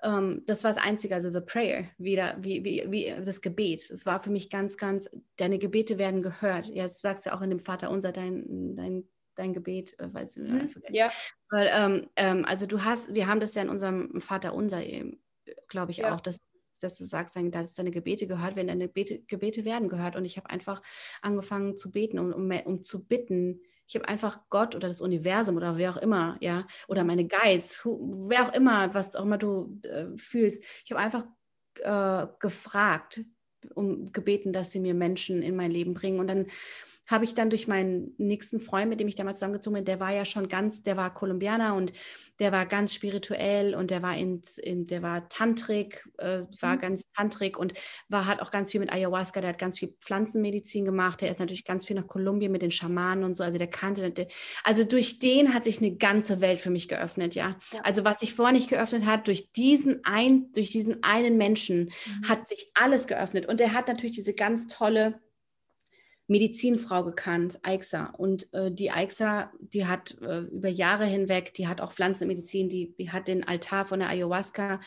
[0.03, 3.89] Ähm, das war das Einzige, also the prayer, wieder, wie, wie, wie das Gebet.
[3.89, 6.67] Es war für mich ganz, ganz, deine Gebete werden gehört.
[6.67, 9.03] Ja, das sagst du ja auch in dem Vater unser, dein, dein,
[9.35, 10.77] dein Gebet, äh, weiß ich nicht.
[10.89, 11.11] Ja.
[11.49, 14.81] Weil, ähm, ähm, also du hast, wir haben das ja in unserem Vater unser,
[15.67, 16.13] glaube ich ja.
[16.13, 16.39] auch, dass
[16.83, 20.15] dass du sagst, dass deine Gebete gehört werden, deine Gebete, Gebete werden gehört.
[20.15, 20.81] Und ich habe einfach
[21.21, 23.61] angefangen zu beten, um, um, um zu bitten.
[23.87, 27.81] Ich habe einfach Gott oder das Universum oder wer auch immer, ja, oder meine Guides,
[27.85, 30.63] wer auch immer, was auch immer du äh, fühlst.
[30.85, 31.25] Ich habe einfach
[31.79, 33.21] äh, gefragt,
[33.75, 36.19] um gebeten, dass sie mir Menschen in mein Leben bringen.
[36.19, 36.47] Und dann
[37.05, 40.13] habe ich dann durch meinen nächsten Freund, mit dem ich damals zusammengezogen bin, der war
[40.13, 41.91] ja schon ganz, der war Kolumbianer und
[42.39, 46.79] der war ganz spirituell und der war in, in der war Tantrik, äh, war mhm.
[46.79, 47.73] ganz Tantrik und
[48.09, 51.39] war hat auch ganz viel mit Ayahuasca, der hat ganz viel Pflanzenmedizin gemacht, der ist
[51.39, 54.27] natürlich ganz viel nach Kolumbien mit den Schamanen und so, also der kannte, der,
[54.63, 57.57] also durch den hat sich eine ganze Welt für mich geöffnet, ja.
[57.71, 57.81] ja.
[57.83, 62.29] Also was sich vorher nicht geöffnet hat, durch diesen ein, durch diesen einen Menschen mhm.
[62.29, 65.19] hat sich alles geöffnet und der hat natürlich diese ganz tolle
[66.27, 68.13] Medizinfrau gekannt, Aixa.
[68.17, 72.95] Und äh, die Aixa, die hat äh, über Jahre hinweg, die hat auch Pflanzenmedizin, die,
[72.97, 74.79] die, hat den Altar von der Ayahuasca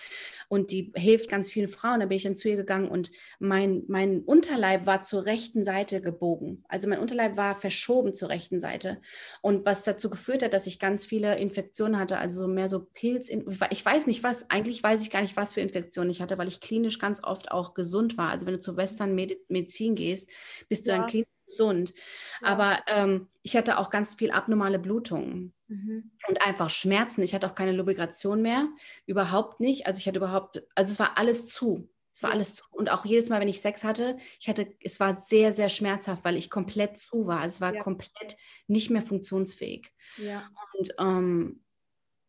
[0.49, 2.01] und die hilft ganz vielen Frauen.
[2.01, 6.01] Da bin ich dann zu ihr gegangen und mein, mein Unterleib war zur rechten Seite
[6.01, 6.64] gebogen.
[6.68, 8.99] Also mein Unterleib war verschoben zur rechten Seite.
[9.43, 13.28] Und was dazu geführt hat, dass ich ganz viele Infektionen hatte, also mehr so Pilz.
[13.70, 16.49] Ich weiß nicht was, eigentlich weiß ich gar nicht, was für Infektionen ich hatte, weil
[16.49, 18.30] ich klinisch ganz oft auch gesund war.
[18.30, 20.30] Also wenn du zur Western Medizin gehst,
[20.68, 20.99] bist du ja.
[20.99, 21.94] dann klinisch gesund.
[22.42, 22.49] Ja.
[22.49, 26.11] Aber ähm, ich hatte auch ganz viel abnormale Blutungen mhm.
[26.28, 27.22] und einfach Schmerzen.
[27.22, 28.68] Ich hatte auch keine Lubigration mehr,
[29.07, 29.86] überhaupt nicht.
[29.86, 31.88] Also ich hatte überhaupt, also es war alles zu.
[32.12, 32.64] Es war alles zu.
[32.70, 36.24] Und auch jedes Mal, wenn ich Sex hatte, ich hatte, es war sehr, sehr schmerzhaft,
[36.24, 37.44] weil ich komplett zu war.
[37.44, 37.82] Es war ja.
[37.82, 39.92] komplett nicht mehr funktionsfähig.
[40.16, 40.49] Ja.
[40.72, 41.61] Und ähm,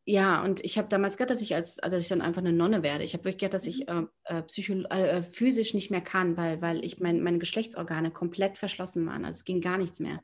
[0.10, 2.82] ja, und ich habe damals gedacht, dass ich als, dass ich dann einfach eine Nonne
[2.82, 3.04] werde.
[3.04, 4.08] Ich habe wirklich gedacht, dass ich mhm.
[4.24, 9.06] äh, äh, äh, physisch nicht mehr kann, weil, weil ich mein, meine Geschlechtsorgane komplett verschlossen
[9.06, 9.26] waren.
[9.26, 10.24] Also es ging gar nichts mehr.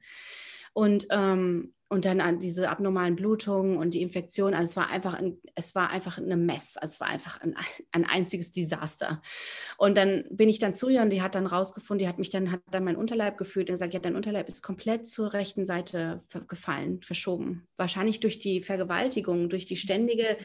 [0.74, 4.56] Und ähm, und dann diese abnormalen Blutungen und die Infektion.
[4.56, 6.76] Also es war einfach ein, es war einfach eine Mess.
[6.76, 7.56] Also es war einfach ein,
[7.92, 9.22] ein einziges Desaster.
[9.78, 12.32] Und dann bin ich dann zu ihr und die hat dann rausgefunden, die hat mich
[12.32, 15.68] dann, hat dann mein Unterleib gefühlt und gesagt, ja, dein Unterleib ist komplett zur rechten
[15.68, 17.68] Seite gefallen, verschoben.
[17.78, 20.38] Wahrscheinlich durch die Vergewaltigung, durch die ständige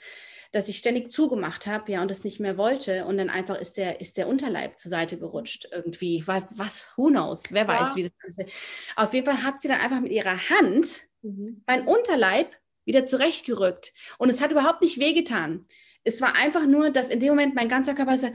[0.51, 3.05] dass ich ständig zugemacht habe, ja, und es nicht mehr wollte.
[3.05, 6.23] Und dann einfach ist der, ist der Unterleib zur Seite gerutscht irgendwie.
[6.27, 7.45] Was, was who knows?
[7.51, 7.69] Wer ja.
[7.69, 8.53] weiß, wie das ist.
[8.97, 11.63] Auf jeden Fall hat sie dann einfach mit ihrer Hand mhm.
[11.67, 13.93] mein Unterleib wieder zurechtgerückt.
[14.17, 15.67] Und es hat überhaupt nicht wehgetan.
[16.05, 18.29] Es war einfach nur, dass in dem Moment mein ganzer Körper so,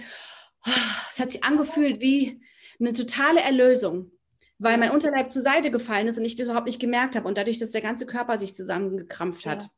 [1.10, 2.42] es hat sich angefühlt wie
[2.80, 4.12] eine totale Erlösung,
[4.60, 7.38] weil mein Unterleib zur Seite gefallen ist und ich das überhaupt nicht gemerkt habe und
[7.38, 9.64] dadurch, dass der ganze Körper sich zusammengekrampft hat.
[9.64, 9.70] Ja.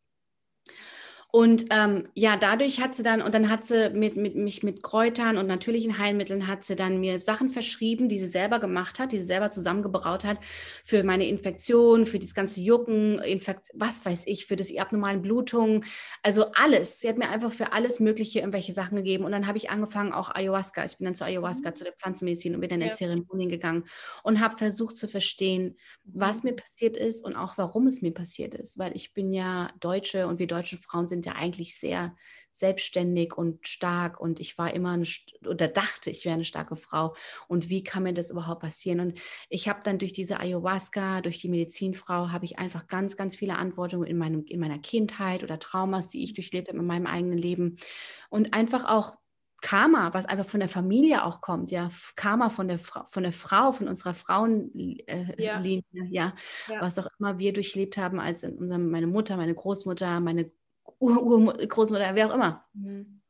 [1.36, 4.82] Und ähm, ja, dadurch hat sie dann, und dann hat sie mit, mit, mich mit
[4.82, 9.12] Kräutern und natürlichen Heilmitteln, hat sie dann mir Sachen verschrieben, die sie selber gemacht hat,
[9.12, 10.38] die sie selber zusammengebraut hat
[10.86, 15.84] für meine Infektion, für das ganze Jucken, Infekt, was weiß ich, für das abnormalen Blutungen,
[16.24, 17.02] also alles.
[17.02, 19.26] Sie hat mir einfach für alles Mögliche irgendwelche Sachen gegeben.
[19.26, 20.86] Und dann habe ich angefangen, auch Ayahuasca.
[20.86, 21.76] Ich bin dann zu Ayahuasca, mhm.
[21.76, 22.94] zu der Pflanzenmedizin und bin dann in ja.
[22.94, 23.84] Zeremonien gegangen
[24.24, 25.76] und habe versucht zu verstehen,
[26.06, 26.52] was mhm.
[26.52, 28.80] mir passiert ist und auch warum es mir passiert ist.
[28.80, 32.16] Weil ich bin ja Deutsche und wir deutschen Frauen sind ja eigentlich sehr
[32.56, 35.06] selbstständig und stark und ich war immer eine,
[35.46, 37.14] oder dachte, ich wäre eine starke Frau
[37.50, 39.02] und wie kann mir das überhaupt passieren?
[39.02, 39.20] Und
[39.50, 43.58] ich habe dann durch diese Ayahuasca, durch die Medizinfrau, habe ich einfach ganz, ganz viele
[43.58, 47.38] Antworten in, meinem, in meiner Kindheit oder Traumas, die ich durchlebt habe in meinem eigenen
[47.38, 47.78] Leben
[48.30, 49.18] und einfach auch
[49.62, 53.32] Karma, was einfach von der Familie auch kommt, ja, Karma von der, Fra von der
[53.32, 55.60] Frau, von unserer Frauenlinie, äh, ja.
[55.62, 56.34] ja.
[56.70, 56.82] ja.
[56.82, 60.52] was auch immer wir durchlebt haben, als in unserem, meine Mutter, meine Großmutter, meine
[61.00, 62.66] Urgroßmutter, wer auch immer.
[62.74, 63.22] Mhm.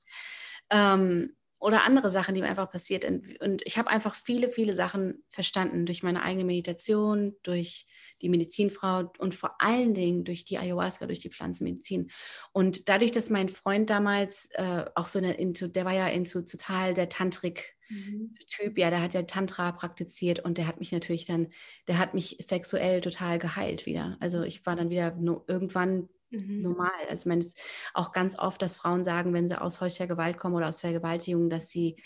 [0.70, 1.36] Ähm,
[1.66, 3.42] oder andere Sachen, die mir einfach passiert sind.
[3.42, 7.88] Und ich habe einfach viele, viele Sachen verstanden durch meine eigene Meditation, durch
[8.22, 12.12] die Medizinfrau und vor allen Dingen durch die Ayahuasca, durch die Pflanzenmedizin.
[12.52, 16.42] Und dadurch, dass mein Freund damals äh, auch so eine, into, der war ja into
[16.42, 18.78] total der Tantrik-Typ, mhm.
[18.78, 21.48] ja, der hat ja Tantra praktiziert und der hat mich natürlich dann,
[21.88, 24.18] der hat mich sexuell total geheilt wieder.
[24.20, 26.62] Also ich war dann wieder no, irgendwann Mhm.
[26.62, 26.92] normal.
[27.10, 27.58] Also ich meine, es ist
[27.94, 31.50] auch ganz oft, dass Frauen sagen, wenn sie aus häuslicher Gewalt kommen oder aus Vergewaltigung,
[31.50, 31.98] dass sie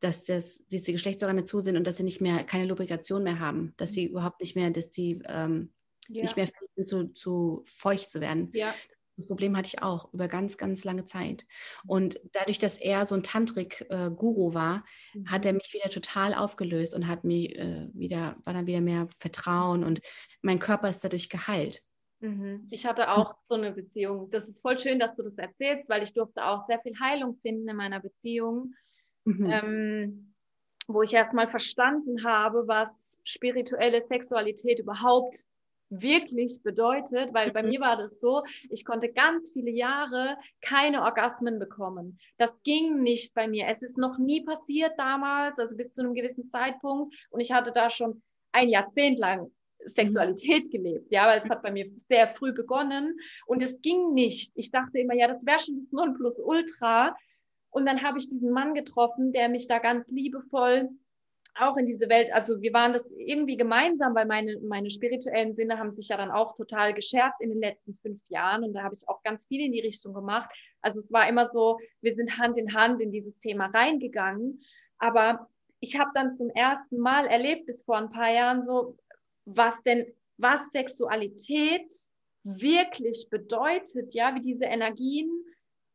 [0.00, 3.72] dass das, diese Geschlechtsorgane zu sind und dass sie nicht mehr keine Lubrikation mehr haben,
[3.76, 5.72] dass sie überhaupt nicht mehr, dass sie ähm,
[6.08, 6.22] ja.
[6.22, 6.48] nicht mehr
[6.84, 8.50] zu, zu feucht zu werden.
[8.52, 8.74] Ja.
[9.16, 11.44] Das Problem hatte ich auch über ganz, ganz lange Zeit.
[11.84, 11.90] Mhm.
[11.90, 15.30] Und dadurch, dass er so ein Tantrik-Guru äh, war, mhm.
[15.30, 19.06] hat er mich wieder total aufgelöst und hat mir äh, wieder, war dann wieder mehr
[19.20, 20.00] Vertrauen und
[20.40, 21.84] mein Körper ist dadurch geheilt.
[22.22, 22.68] Mhm.
[22.70, 24.30] Ich hatte auch so eine Beziehung.
[24.30, 27.36] Das ist voll schön, dass du das erzählst, weil ich durfte auch sehr viel Heilung
[27.42, 28.74] finden in meiner Beziehung,
[29.24, 29.50] mhm.
[29.50, 30.34] ähm,
[30.86, 35.44] wo ich erstmal verstanden habe, was spirituelle Sexualität überhaupt
[35.90, 37.68] wirklich bedeutet, weil bei mhm.
[37.68, 42.18] mir war das so, ich konnte ganz viele Jahre keine Orgasmen bekommen.
[42.38, 43.66] Das ging nicht bei mir.
[43.66, 47.14] Es ist noch nie passiert damals, also bis zu einem gewissen Zeitpunkt.
[47.30, 49.50] Und ich hatte da schon ein Jahrzehnt lang
[49.86, 54.52] Sexualität gelebt, ja, weil es hat bei mir sehr früh begonnen und es ging nicht.
[54.54, 57.16] Ich dachte immer, ja, das wäre schon das Nonplusultra.
[57.70, 60.90] Und dann habe ich diesen Mann getroffen, der mich da ganz liebevoll
[61.54, 65.78] auch in diese Welt, also wir waren das irgendwie gemeinsam, weil meine, meine spirituellen Sinne
[65.78, 68.94] haben sich ja dann auch total geschärft in den letzten fünf Jahren und da habe
[68.94, 70.50] ich auch ganz viel in die Richtung gemacht.
[70.80, 74.60] Also es war immer so, wir sind Hand in Hand in dieses Thema reingegangen,
[74.98, 75.48] aber
[75.80, 78.96] ich habe dann zum ersten Mal erlebt, bis vor ein paar Jahren so,
[79.44, 81.90] was denn, was Sexualität
[82.44, 85.30] wirklich bedeutet, ja, wie diese Energien,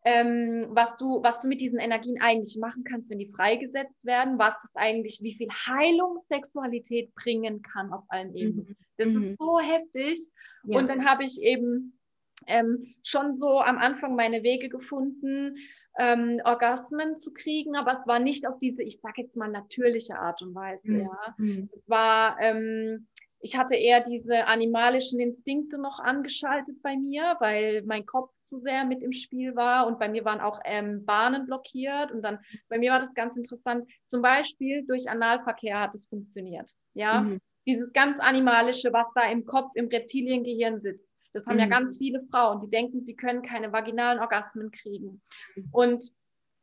[0.06, 4.40] ähm, was du, was du mit diesen Energien eigentlich machen kannst, wenn die freigesetzt werden,
[4.40, 8.68] was das eigentlich, wie viel Heilung Sexualität bringen kann auf allen Ebenen.
[8.70, 8.76] Mhm.
[8.98, 9.24] Das mhm.
[9.24, 10.20] ist so heftig.
[10.64, 10.80] Ja.
[10.80, 12.00] Und dann habe ich eben
[12.46, 15.58] ähm, schon so am Anfang meine Wege gefunden,
[16.00, 20.20] ähm, Orgasmen zu kriegen, aber es war nicht auf diese, ich sage jetzt mal, natürliche
[20.20, 20.92] Art und Weise.
[20.92, 21.00] Mhm.
[21.02, 21.36] Ja.
[21.38, 21.70] Mhm.
[21.76, 23.08] Es war ähm,
[23.40, 28.84] ich hatte eher diese animalischen Instinkte noch angeschaltet bei mir, weil mein Kopf zu sehr
[28.86, 32.78] mit im Spiel war und bei mir waren auch ähm, Bahnen blockiert und dann bei
[32.80, 33.90] mir war das ganz interessant.
[34.08, 36.72] Zum Beispiel durch Analverkehr hat es funktioniert.
[36.94, 37.40] Ja, mhm.
[37.68, 41.12] dieses ganz animalische, was da im Kopf, im Reptiliengehirn sitzt.
[41.34, 41.62] Das haben mhm.
[41.62, 45.22] ja ganz viele Frauen, die denken, sie können keine vaginalen Orgasmen kriegen.
[45.56, 45.70] Mhm.
[45.72, 46.04] Und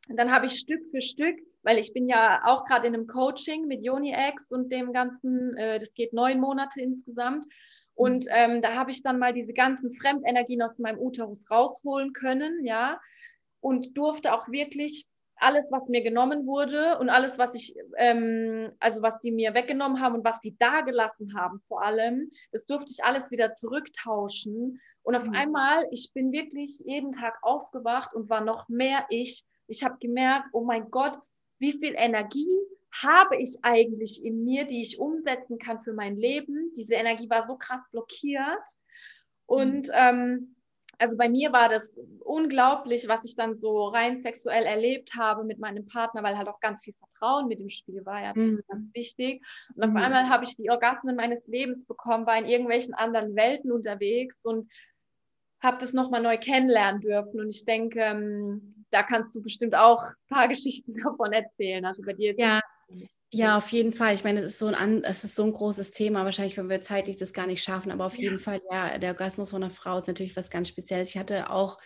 [0.09, 3.67] dann habe ich Stück für Stück weil ich bin ja auch gerade in einem Coaching
[3.67, 7.45] mit Yoni-X und dem ganzen, äh, das geht neun Monate insgesamt.
[7.95, 8.31] Und mhm.
[8.31, 12.99] ähm, da habe ich dann mal diese ganzen Fremdenergien aus meinem Uterus rausholen können, ja,
[13.61, 15.07] und durfte auch wirklich
[15.37, 19.99] alles, was mir genommen wurde und alles, was ich, ähm, also was sie mir weggenommen
[19.99, 24.79] haben und was sie da gelassen haben, vor allem, das durfte ich alles wieder zurücktauschen.
[25.01, 25.35] Und auf mhm.
[25.35, 29.43] einmal, ich bin wirklich jeden Tag aufgewacht und war noch mehr ich.
[29.67, 31.17] Ich habe gemerkt, oh mein Gott,
[31.59, 32.47] wie viel Energie
[33.03, 36.71] habe ich eigentlich in mir, die ich umsetzen kann für mein Leben.
[36.77, 38.63] Diese Energie war so krass blockiert.
[39.45, 39.93] Und mhm.
[39.93, 40.55] ähm,
[40.97, 45.59] also bei mir war das unglaublich, was ich dann so rein sexuell erlebt habe mit
[45.59, 48.57] meinem Partner, weil halt auch ganz viel Vertrauen mit dem Spiel war, ja, das mhm.
[48.57, 49.43] ist ganz wichtig.
[49.75, 49.97] Und auf mhm.
[49.97, 54.71] einmal habe ich die Orgasmen meines Lebens bekommen, war in irgendwelchen anderen Welten unterwegs und
[55.61, 57.39] habe das nochmal neu kennenlernen dürfen.
[57.39, 61.83] Und ich denke, ähm, da kannst du bestimmt auch ein paar Geschichten davon erzählen.
[61.85, 62.61] Also bei dir ist ja.
[63.31, 64.15] Ja, auf jeden Fall.
[64.15, 66.23] Ich meine, es ist so ein, es ist so ein großes Thema.
[66.23, 68.23] Wahrscheinlich, wenn wir zeitlich das gar nicht schaffen, aber auf ja.
[68.23, 71.09] jeden Fall, ja, der Orgasmus von einer Frau ist natürlich was ganz Spezielles.
[71.09, 71.77] Ich hatte auch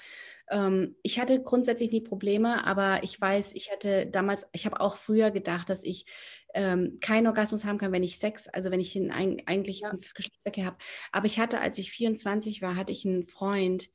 [0.52, 4.98] ähm, ich hatte grundsätzlich nie Probleme, aber ich weiß, ich hatte damals, ich habe auch
[4.98, 6.06] früher gedacht, dass ich
[6.54, 9.92] ähm, keinen Orgasmus haben kann, wenn ich Sex, also wenn ich den ein, eigentlich ja.
[9.92, 10.78] Geschlechtsverkehr habe.
[11.12, 13.90] Aber ich hatte, als ich 24 war, hatte ich einen Freund,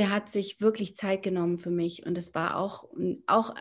[0.00, 2.88] der hat sich wirklich Zeit genommen für mich und es war auch,
[3.26, 3.54] auch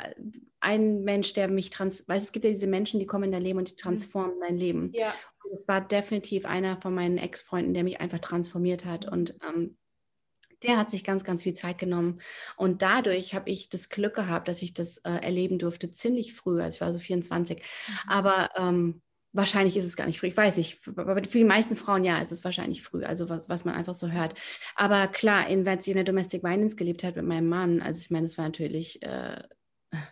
[0.62, 3.44] ein Mensch, der mich trans, weil es gibt ja diese Menschen, die kommen in dein
[3.44, 3.80] Leben und die mhm.
[3.80, 4.94] transformen dein Leben.
[4.94, 5.14] Ja.
[5.44, 9.76] Und es war definitiv einer von meinen Ex-Freunden, der mich einfach transformiert hat und ähm,
[10.64, 12.22] der hat sich ganz, ganz viel Zeit genommen.
[12.56, 16.62] Und dadurch habe ich das Glück gehabt, dass ich das äh, erleben durfte, ziemlich früh.
[16.62, 17.60] Also ich war so 24.
[17.60, 17.94] Mhm.
[18.08, 19.02] Aber ähm,
[19.34, 20.28] wahrscheinlich ist es gar nicht früh.
[20.28, 20.80] Ich weiß nicht.
[20.96, 23.04] Aber für die meisten Frauen ja, ist es wahrscheinlich früh.
[23.04, 24.34] Also was, was man einfach so hört.
[24.76, 28.00] Aber klar, in, wenn sie in der Domestic Violence gelebt hat mit meinem Mann, also
[28.00, 29.02] ich meine, es war natürlich.
[29.04, 29.42] Äh,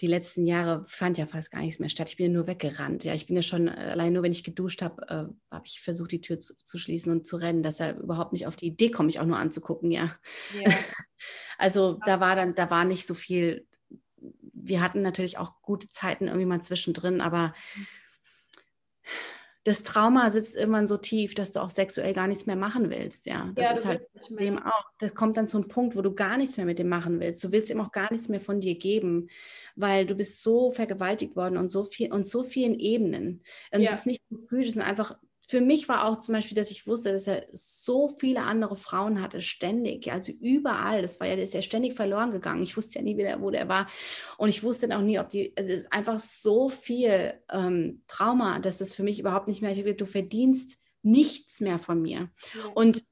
[0.00, 2.08] die letzten Jahre fand ja fast gar nichts mehr statt.
[2.08, 3.04] Ich bin ja nur weggerannt.
[3.04, 5.80] Ja, ich bin ja schon, äh, allein nur wenn ich geduscht habe, äh, habe ich
[5.80, 8.66] versucht, die Tür zu, zu, schließen und zu rennen, dass er überhaupt nicht auf die
[8.66, 10.16] Idee kommt, mich auch nur anzugucken, ja.
[10.60, 10.72] ja.
[11.58, 13.68] also da war dann, da war nicht so viel.
[14.52, 17.86] Wir hatten natürlich auch gute Zeiten irgendwie mal zwischendrin, aber mhm
[19.64, 23.26] das Trauma sitzt irgendwann so tief, dass du auch sexuell gar nichts mehr machen willst.
[23.26, 24.84] Ja, das ja, ist halt dem auch.
[24.98, 27.42] Das kommt dann zu einem Punkt, wo du gar nichts mehr mit dem machen willst.
[27.44, 29.28] Du willst ihm auch gar nichts mehr von dir geben,
[29.76, 33.42] weil du bist so vergewaltigt worden und so viel und so vielen Ebenen.
[33.72, 33.90] Und ja.
[33.90, 35.16] es ist nicht ein Gefühl, es sind einfach
[35.48, 39.20] für mich war auch zum Beispiel, dass ich wusste, dass er so viele andere Frauen
[39.20, 41.02] hatte, ständig, also überall.
[41.02, 42.62] Das war ja, der ist ja ständig verloren gegangen.
[42.62, 43.88] Ich wusste ja nie, wieder, wo der war.
[44.38, 48.02] Und ich wusste dann auch nie, ob die, also es ist einfach so viel ähm,
[48.06, 52.30] Trauma, dass das für mich überhaupt nicht mehr, ich, du verdienst nichts mehr von mir.
[52.54, 52.70] Ja.
[52.74, 53.04] Und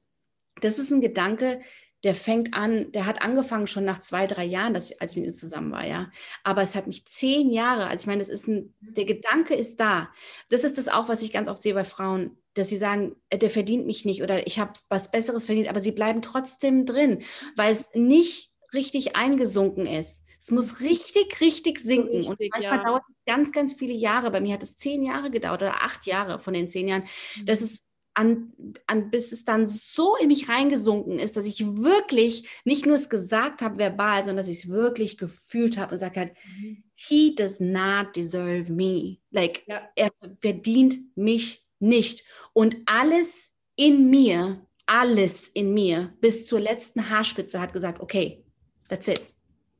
[0.61, 1.61] das ist ein Gedanke,
[2.03, 5.17] der fängt an, der hat angefangen schon nach zwei, drei Jahren, dass ich, als ich
[5.17, 6.09] mit ihm zusammen war, ja.
[6.43, 9.79] Aber es hat mich zehn Jahre, also ich meine, das ist ein, der Gedanke ist
[9.79, 10.09] da.
[10.49, 13.37] Das ist das auch, was ich ganz oft sehe bei Frauen, dass sie sagen, äh,
[13.37, 17.23] der verdient mich nicht oder ich habe was Besseres verdient, aber sie bleiben trotzdem drin,
[17.55, 20.25] weil es nicht richtig eingesunken ist.
[20.39, 22.17] Es muss richtig, richtig sinken.
[22.17, 22.83] Richtig, und manchmal ja.
[22.83, 24.31] dauert es ganz, ganz viele Jahre.
[24.31, 27.03] Bei mir hat es zehn Jahre gedauert oder acht Jahre von den zehn Jahren,
[27.45, 27.83] dass es
[28.13, 28.53] an,
[28.87, 33.09] an, bis es dann so in mich reingesunken ist, dass ich wirklich nicht nur es
[33.09, 36.83] gesagt habe verbal, sondern dass ich es wirklich gefühlt habe und gesagt habe, mhm.
[36.95, 39.17] he does not deserve me.
[39.31, 39.81] Like, ja.
[39.95, 42.25] er verdient mich nicht.
[42.53, 48.43] Und alles in mir, alles in mir, bis zur letzten Haarspitze hat gesagt, okay,
[48.89, 49.21] that's it,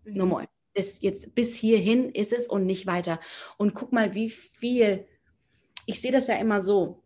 [0.05, 0.29] no mhm.
[0.29, 0.47] more.
[0.73, 3.19] Das jetzt bis hierhin ist es und nicht weiter.
[3.57, 5.05] Und guck mal, wie viel,
[5.86, 7.00] ich sehe das ja immer so,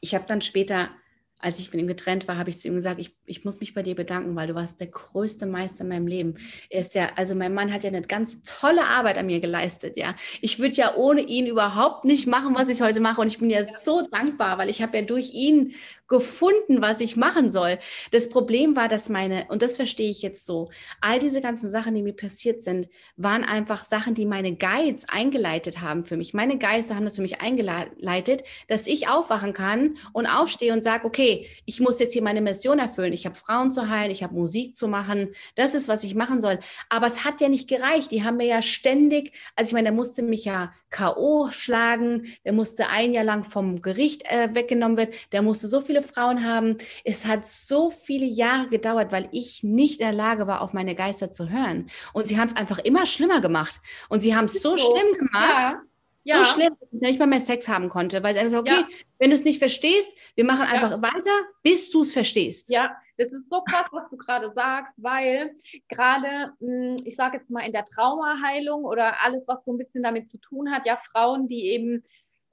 [0.00, 0.90] ich habe dann später,
[1.38, 3.74] als ich von ihm getrennt war, habe ich zu ihm gesagt, ich, ich muss mich
[3.74, 6.34] bei dir bedanken, weil du warst der größte Meister in meinem Leben.
[6.68, 9.96] Er ist ja, also mein Mann hat ja eine ganz tolle Arbeit an mir geleistet,
[9.96, 10.16] ja.
[10.40, 13.20] Ich würde ja ohne ihn überhaupt nicht machen, was ich heute mache.
[13.20, 15.74] Und ich bin ja so dankbar, weil ich habe ja durch ihn
[16.10, 17.78] gefunden, was ich machen soll.
[18.10, 20.70] Das Problem war, dass meine, und das verstehe ich jetzt so,
[21.00, 25.80] all diese ganzen Sachen, die mir passiert sind, waren einfach Sachen, die meine Guides eingeleitet
[25.80, 26.34] haben für mich.
[26.34, 31.06] Meine Geister haben das für mich eingeleitet, dass ich aufwachen kann und aufstehe und sage,
[31.06, 33.12] okay, ich muss jetzt hier meine Mission erfüllen.
[33.12, 35.34] Ich habe Frauen zu heilen, ich habe Musik zu machen.
[35.54, 36.58] Das ist, was ich machen soll.
[36.88, 38.10] Aber es hat ja nicht gereicht.
[38.10, 41.48] Die haben mir ja ständig, also ich meine, der musste mich ja K.O.
[41.52, 46.02] schlagen, der musste ein Jahr lang vom Gericht äh, weggenommen werden, der musste so viele
[46.02, 46.78] Frauen haben.
[47.04, 50.94] Es hat so viele Jahre gedauert, weil ich nicht in der Lage war, auf meine
[50.94, 51.90] Geister zu hören.
[52.12, 53.80] Und sie haben es einfach immer schlimmer gemacht.
[54.08, 55.74] Und sie haben es so, so, schlimm gemacht.
[55.74, 55.82] Ja.
[56.22, 56.44] Ja.
[56.44, 58.88] So schlimm, dass ich nicht mal mehr Sex haben konnte, weil er gesagt okay, ja.
[59.18, 61.02] wenn du es nicht verstehst, wir machen einfach ja.
[61.02, 61.30] weiter,
[61.62, 62.68] bis du es verstehst.
[62.68, 65.54] Ja, das ist so krass, was du gerade sagst, weil
[65.88, 70.02] gerade, hm, ich sage jetzt mal in der Traumaheilung oder alles, was so ein bisschen
[70.02, 72.02] damit zu tun hat, ja, Frauen, die eben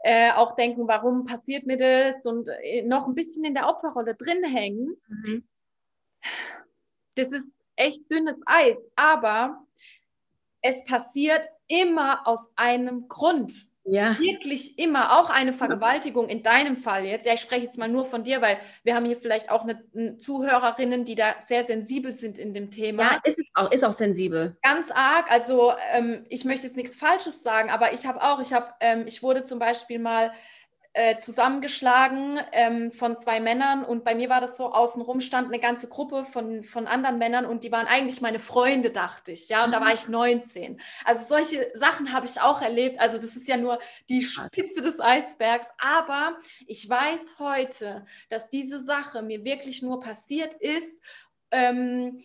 [0.03, 4.15] äh, auch denken, warum passiert mir das und äh, noch ein bisschen in der Opferrolle
[4.15, 4.97] drin hängen.
[5.07, 5.47] Mhm.
[7.15, 7.47] Das ist
[7.77, 9.65] echt dünnes Eis, aber
[10.61, 13.66] es passiert immer aus einem Grund.
[13.89, 14.19] Ja.
[14.19, 17.25] Wirklich immer, auch eine Vergewaltigung in deinem Fall jetzt.
[17.25, 20.17] Ja, ich spreche jetzt mal nur von dir, weil wir haben hier vielleicht auch eine,
[20.17, 23.03] Zuhörerinnen, die da sehr sensibel sind in dem Thema.
[23.03, 24.57] Ja, ist auch, ist auch sensibel.
[24.61, 25.31] Ganz arg.
[25.31, 29.05] Also ähm, ich möchte jetzt nichts Falsches sagen, aber ich habe auch, ich habe, ähm,
[29.07, 30.33] ich wurde zum Beispiel mal
[30.97, 35.59] äh, zusammengeschlagen ähm, von zwei Männern und bei mir war das so, außenrum stand eine
[35.59, 39.63] ganze Gruppe von, von anderen Männern und die waren eigentlich meine Freunde, dachte ich, ja,
[39.63, 39.73] und mhm.
[39.73, 40.81] da war ich 19.
[41.05, 43.77] Also solche Sachen habe ich auch erlebt, also das ist ja nur
[44.09, 46.35] die Spitze des Eisbergs, aber
[46.65, 51.03] ich weiß heute, dass diese Sache mir wirklich nur passiert ist,
[51.51, 52.23] ähm,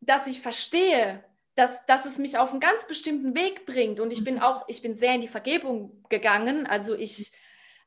[0.00, 1.22] dass ich verstehe,
[1.54, 4.00] dass, dass es mich auf einen ganz bestimmten Weg bringt.
[4.00, 4.42] Und ich bin mhm.
[4.42, 6.66] auch, ich bin sehr in die Vergebung gegangen.
[6.66, 7.30] Also ich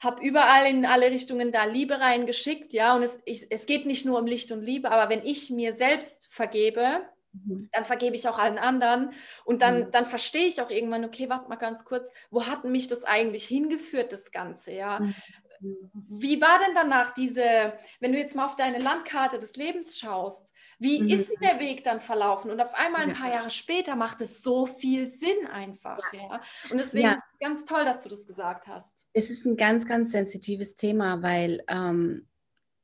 [0.05, 4.05] habe überall in alle Richtungen da Liebe reingeschickt, ja, und es, ich, es geht nicht
[4.05, 7.01] nur um Licht und Liebe, aber wenn ich mir selbst vergebe,
[7.33, 7.69] mhm.
[7.73, 9.11] dann vergebe ich auch allen anderen
[9.43, 9.91] und dann, mhm.
[9.91, 13.45] dann verstehe ich auch irgendwann, okay, warte mal ganz kurz, wo hat mich das eigentlich
[13.47, 14.99] hingeführt, das Ganze, ja?
[14.99, 15.15] Mhm.
[15.61, 20.53] Wie war denn danach diese, wenn du jetzt mal auf deine Landkarte des Lebens schaust,
[20.79, 21.09] wie mhm.
[21.09, 22.51] ist der Weg dann verlaufen?
[22.51, 25.99] Und auf einmal ein paar Jahre später macht es so viel Sinn einfach.
[26.13, 26.19] Ja.
[26.19, 26.41] ja.
[26.69, 27.13] Und deswegen ja.
[27.13, 28.93] ist es ganz toll, dass du das gesagt hast.
[29.13, 32.27] Es ist ein ganz, ganz sensitives Thema, weil ähm,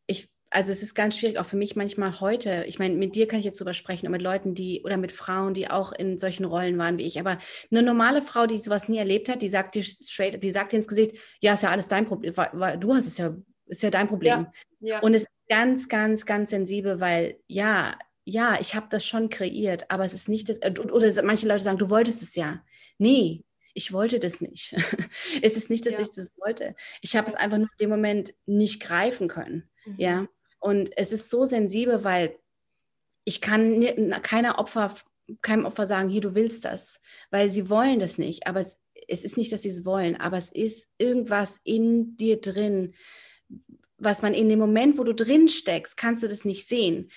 [0.07, 2.65] ich, also es ist ganz schwierig, auch für mich manchmal heute.
[2.68, 5.14] Ich meine, mit dir kann ich jetzt drüber sprechen und mit Leuten, die oder mit
[5.14, 7.19] Frauen, die auch in solchen Rollen waren wie ich.
[7.19, 7.40] Aber
[7.72, 10.78] eine normale Frau, die sowas nie erlebt hat, die sagt dir straight, die sagt dir
[10.78, 13.34] ins Gesicht, ja, ist ja alles dein Problem, weil du hast es ja,
[13.65, 14.48] ist ja dein Problem.
[14.82, 14.99] Ja, ja.
[14.99, 19.90] Und es ist ganz, ganz, ganz sensibel, weil ja, ja, ich habe das schon kreiert,
[19.90, 22.61] aber es ist nicht das, äh, oder manche Leute sagen, du wolltest es ja.
[22.98, 24.76] Nee, ich wollte das nicht.
[25.41, 26.02] es ist nicht, dass ja.
[26.02, 26.76] ich das wollte.
[27.02, 29.69] Ich habe es einfach nur in dem Moment nicht greifen können.
[29.86, 29.95] Mhm.
[29.98, 30.28] Ja.
[30.61, 32.38] Und es ist so sensibel, weil
[33.25, 33.81] ich kann
[34.21, 34.95] keiner Opfer,
[35.41, 37.01] keinem Opfer sagen, hier, du willst das,
[37.31, 38.47] weil sie wollen das nicht.
[38.47, 42.39] Aber es, es ist nicht, dass sie es wollen, aber es ist irgendwas in dir
[42.39, 42.93] drin,
[43.97, 47.09] was man in dem Moment, wo du drin steckst, kannst du das nicht sehen.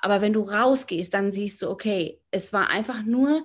[0.00, 3.44] Aber wenn du rausgehst, dann siehst du, okay, es war einfach nur,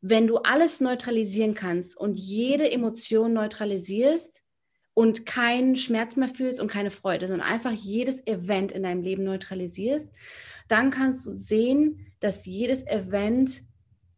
[0.00, 4.42] wenn du alles neutralisieren kannst und jede Emotion neutralisierst,
[4.96, 9.24] und keinen Schmerz mehr fühlst und keine Freude, sondern einfach jedes Event in deinem Leben
[9.24, 10.10] neutralisierst,
[10.68, 13.62] dann kannst du sehen, dass jedes Event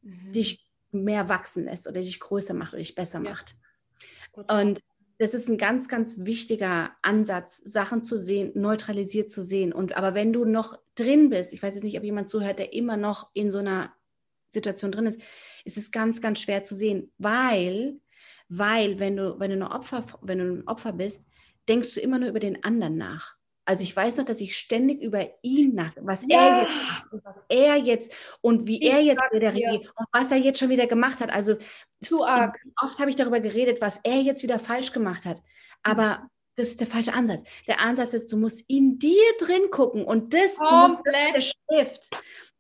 [0.03, 0.33] mhm.
[0.33, 3.31] dich mehr wachsen lässt oder dich größer macht oder dich besser ja.
[3.31, 3.57] macht.
[4.33, 4.79] Und
[5.19, 9.73] das ist ein ganz, ganz wichtiger Ansatz, Sachen zu sehen, neutralisiert zu sehen.
[9.73, 12.73] Und aber wenn du noch drin bist, ich weiß jetzt nicht, ob jemand zuhört, der
[12.73, 13.93] immer noch in so einer
[14.51, 15.21] Situation drin ist,
[15.65, 17.99] ist es ganz, ganz schwer zu sehen, weil
[18.49, 21.25] weil wenn du, wenn du, eine Opfer, wenn du ein Opfer bist,
[21.69, 23.37] denkst du immer nur über den anderen nach.
[23.65, 26.39] Also ich weiß noch, dass ich ständig über ihn nach, was ja.
[26.39, 30.31] er jetzt macht, was er jetzt und wie ich er jetzt wieder reagiert und was
[30.31, 31.29] er jetzt schon wieder gemacht hat.
[31.31, 31.57] Also
[32.01, 32.59] zu arg.
[32.83, 35.43] Oft habe ich darüber geredet, was er jetzt wieder falsch gemacht hat.
[35.83, 36.29] Aber mhm.
[36.59, 37.45] Das ist der falsche Ansatz.
[37.69, 40.71] Der Ansatz ist, du musst in dir drin gucken und das, Komplett.
[40.71, 42.11] du musst das der Stift.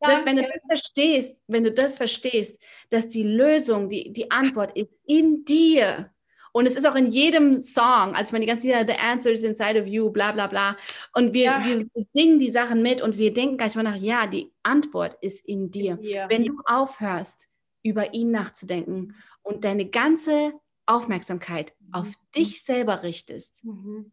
[0.00, 4.76] Das, wenn du das verstehst, wenn du das verstehst, dass die Lösung, die, die Antwort
[4.76, 6.12] ist in dir.
[6.52, 9.42] Und es ist auch in jedem Song, also wenn die ganze Zeit The Answer is
[9.42, 10.76] inside of you, bla bla bla.
[11.12, 11.64] Und wir, ja.
[11.64, 15.44] wir singen die Sachen mit und wir denken gleich mal nach, ja, die Antwort ist
[15.44, 15.92] in dir.
[15.94, 16.26] In dir.
[16.28, 17.48] Wenn du aufhörst,
[17.82, 20.52] über ihn nachzudenken und deine ganze
[20.88, 21.94] Aufmerksamkeit mhm.
[21.94, 24.12] auf dich selber richtest, mhm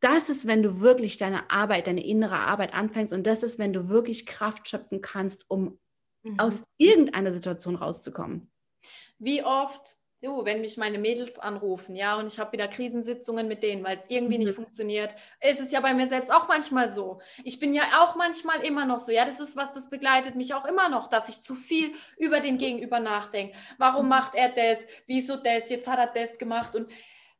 [0.00, 3.72] das ist, wenn du wirklich deine Arbeit, deine innere Arbeit anfängst und das ist, wenn
[3.72, 5.78] du wirklich Kraft schöpfen kannst, um
[6.22, 6.38] mhm.
[6.38, 8.50] aus irgendeiner Situation rauszukommen.
[9.18, 13.62] Wie oft, du, wenn mich meine Mädels anrufen, ja, und ich habe wieder Krisensitzungen mit
[13.62, 14.44] denen, weil es irgendwie mhm.
[14.44, 17.20] nicht funktioniert, ist es ja bei mir selbst auch manchmal so.
[17.44, 20.54] Ich bin ja auch manchmal immer noch so, ja, das ist was, das begleitet mich
[20.54, 23.56] auch immer noch, dass ich zu viel über den Gegenüber nachdenke.
[23.78, 24.10] Warum mhm.
[24.10, 24.78] macht er das?
[25.06, 25.70] Wieso das?
[25.70, 26.90] Jetzt hat er das gemacht und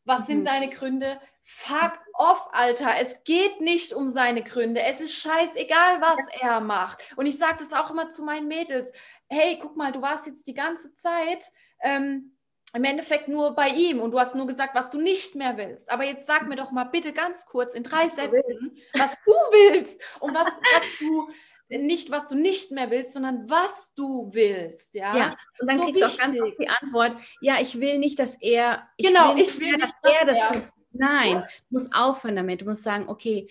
[0.05, 0.47] was sind mhm.
[0.47, 1.21] seine Gründe?
[1.49, 2.95] Fuck off, Alter.
[3.01, 4.83] Es geht nicht um seine Gründe.
[4.83, 6.99] Es ist scheißegal, was er macht.
[7.17, 8.91] Und ich sage das auch immer zu meinen Mädels.
[9.29, 11.45] Hey, guck mal, du warst jetzt die ganze Zeit
[11.83, 12.36] ähm,
[12.77, 15.91] im Endeffekt nur bei ihm und du hast nur gesagt, was du nicht mehr willst.
[15.91, 19.99] Aber jetzt sag mir doch mal bitte ganz kurz in drei Sätzen, was du willst
[20.21, 21.29] und was, was du
[21.69, 24.95] nicht, was du nicht mehr willst, sondern was du willst.
[24.95, 25.37] Ja, ja.
[25.59, 28.37] und dann so kriegst du auch ganz oft die Antwort, ja, ich will nicht, dass
[28.43, 31.95] er, ich genau, will ich will nicht, dass, dass er das er, Nein, du musst
[31.95, 32.61] aufhören damit.
[32.61, 33.49] Du musst sagen, okay,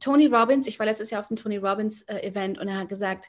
[0.00, 2.88] Tony Robbins, ich war letztes Jahr auf dem Tony Robbins äh, Event und er hat
[2.88, 3.28] gesagt,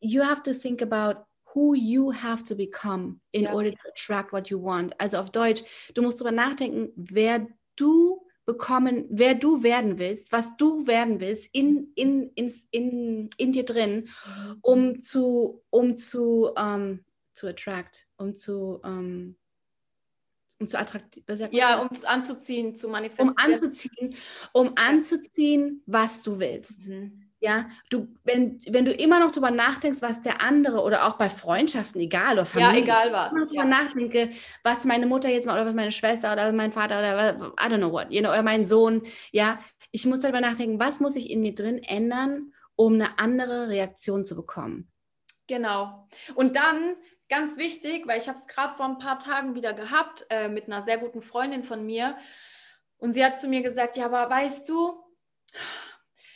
[0.00, 3.52] you have to think about who you have to become in ja.
[3.52, 4.94] order to attract what you want.
[4.98, 5.62] Also auf Deutsch,
[5.94, 7.46] du musst darüber nachdenken, wer
[7.76, 13.52] du bekommen, wer du werden willst, was du werden willst in, in, in, in, in
[13.52, 14.08] dir drin,
[14.62, 17.04] um zu, um zu, um, ähm,
[17.34, 19.36] zu attract, um zu, um, ähm,
[20.58, 23.30] um zu attraktiv, ja, um es anzuziehen, zu manifestieren.
[23.30, 24.14] Um anzuziehen,
[24.52, 26.88] um anzuziehen, was du willst.
[26.88, 27.29] Mhm.
[27.42, 31.30] Ja, du, wenn, wenn du immer noch darüber nachdenkst, was der andere oder auch bei
[31.30, 33.82] Freundschaften, egal oder Familie, ja, egal was, wenn ich darüber ja.
[33.84, 34.30] nachdenke,
[34.62, 37.78] was meine Mutter jetzt mal oder was meine Schwester oder mein Vater oder I don't
[37.78, 39.58] know what, you know, oder mein Sohn, ja,
[39.90, 44.26] ich muss darüber nachdenken, was muss ich in mir drin ändern, um eine andere Reaktion
[44.26, 44.90] zu bekommen.
[45.46, 46.06] Genau.
[46.34, 46.94] Und dann
[47.30, 50.66] ganz wichtig, weil ich habe es gerade vor ein paar Tagen wieder gehabt äh, mit
[50.66, 52.16] einer sehr guten Freundin von mir.
[52.98, 55.02] Und sie hat zu mir gesagt, ja, aber weißt du,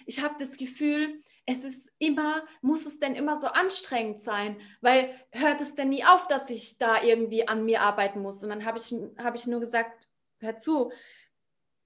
[0.07, 4.61] ich habe das Gefühl, es ist immer, muss es denn immer so anstrengend sein?
[4.81, 8.43] Weil hört es denn nie auf, dass ich da irgendwie an mir arbeiten muss?
[8.43, 10.09] Und dann habe ich, hab ich nur gesagt,
[10.39, 10.91] hör zu,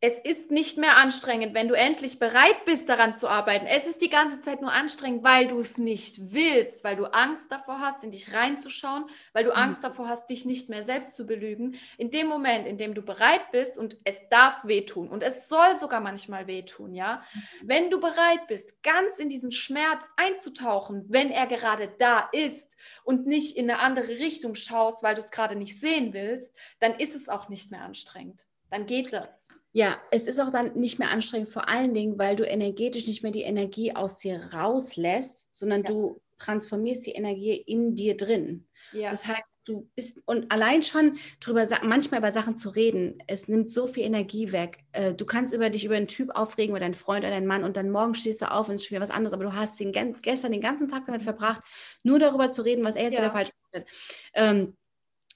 [0.01, 3.67] es ist nicht mehr anstrengend, wenn du endlich bereit bist, daran zu arbeiten.
[3.67, 7.51] Es ist die ganze Zeit nur anstrengend, weil du es nicht willst, weil du Angst
[7.51, 9.57] davor hast, in dich reinzuschauen, weil du mhm.
[9.57, 11.77] Angst davor hast, dich nicht mehr selbst zu belügen.
[11.97, 15.77] In dem Moment, in dem du bereit bist und es darf wehtun und es soll
[15.77, 17.25] sogar manchmal wehtun, ja.
[17.35, 17.43] Mhm.
[17.65, 23.27] Wenn du bereit bist, ganz in diesen Schmerz einzutauchen, wenn er gerade da ist und
[23.27, 27.17] nicht in eine andere Richtung schaust, weil du es gerade nicht sehen willst, dann ist
[27.17, 28.47] es auch nicht mehr anstrengend.
[28.71, 29.48] Dann geht das.
[29.73, 33.23] Ja, es ist auch dann nicht mehr anstrengend, vor allen Dingen, weil du energetisch nicht
[33.23, 35.89] mehr die Energie aus dir rauslässt, sondern ja.
[35.91, 38.67] du transformierst die Energie in dir drin.
[38.93, 39.11] Ja.
[39.11, 43.69] Das heißt, du bist und allein schon drüber manchmal über Sachen zu reden, es nimmt
[43.69, 44.79] so viel Energie weg.
[44.93, 47.65] Äh, du kannst über dich über einen Typ aufregen oder deinen Freund oder deinen Mann
[47.65, 49.53] und dann morgen stehst du auf und es ist schon wieder was anderes, aber du
[49.53, 49.93] hast den,
[50.23, 51.63] gestern den ganzen Tag damit verbracht,
[52.03, 53.21] nur darüber zu reden, was er jetzt ja.
[53.21, 53.85] wieder falsch macht.
[54.33, 54.77] Ähm,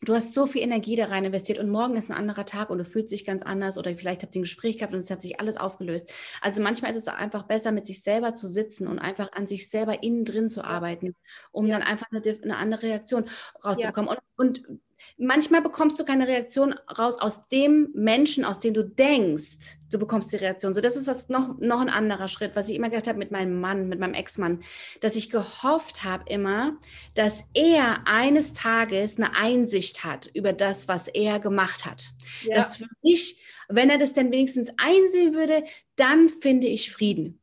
[0.02, 2.78] du hast so viel Energie da rein investiert und morgen ist ein anderer Tag und
[2.78, 5.22] du fühlst dich ganz anders oder vielleicht habt ihr ein Gespräch gehabt und es hat
[5.22, 6.10] sich alles aufgelöst.
[6.40, 9.70] Also manchmal ist es einfach besser, mit sich selber zu sitzen und einfach an sich
[9.70, 11.14] selber innen drin zu arbeiten,
[11.52, 11.78] um ja.
[11.78, 13.24] dann einfach eine, eine, andere Reaktion
[13.64, 14.10] rauszubekommen.
[14.10, 14.18] Ja.
[14.36, 14.80] Und, und
[15.18, 20.32] manchmal bekommst du keine Reaktion raus aus dem Menschen, aus dem du denkst, du bekommst
[20.32, 20.74] die Reaktion.
[20.74, 23.30] So, das ist was noch, noch ein anderer Schritt, was ich immer gedacht habe mit
[23.30, 24.62] meinem Mann, mit meinem Ex-Mann,
[25.00, 26.78] dass ich gehofft habe immer,
[27.14, 32.10] dass er eines Tages eine Einsicht hat über das, was er gemacht hat.
[32.42, 32.56] Ja.
[32.56, 35.64] Dass für mich, wenn er das denn wenigstens einsehen würde,
[35.96, 37.40] dann finde ich Frieden.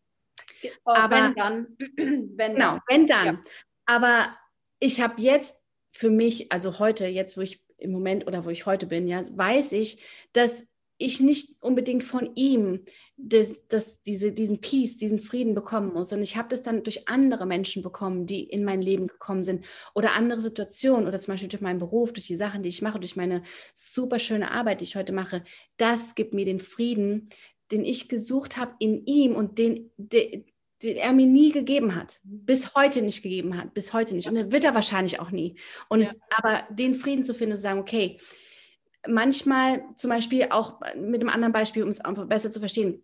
[0.86, 1.68] Oh, Aber wenn dann.
[2.36, 2.81] wenn genau, dann.
[2.88, 3.26] wenn dann.
[3.26, 3.44] Ja.
[3.86, 4.38] Aber
[4.80, 5.59] ich habe jetzt
[5.99, 9.21] für mich, also heute, jetzt wo ich im Moment oder wo ich heute bin, ja,
[9.35, 10.01] weiß ich,
[10.31, 10.65] dass
[10.97, 12.85] ich nicht unbedingt von ihm
[13.17, 16.13] das, das, diese, diesen Peace, diesen Frieden bekommen muss.
[16.13, 19.65] Und ich habe das dann durch andere Menschen bekommen, die in mein Leben gekommen sind
[19.93, 23.01] oder andere Situationen oder zum Beispiel durch meinen Beruf, durch die Sachen, die ich mache,
[23.01, 23.43] durch meine
[23.76, 25.43] super schöne Arbeit, die ich heute mache.
[25.76, 27.27] Das gibt mir den Frieden,
[27.73, 30.45] den ich gesucht habe in ihm und den, den,
[30.81, 34.27] den er mir nie gegeben hat, bis heute nicht gegeben hat, bis heute nicht.
[34.27, 35.56] Und er wird er wahrscheinlich auch nie.
[35.89, 36.07] Und ja.
[36.07, 38.19] es, aber den Frieden zu finden, zu sagen, okay,
[39.07, 43.03] manchmal zum Beispiel auch mit einem anderen Beispiel, um es einfach besser zu verstehen,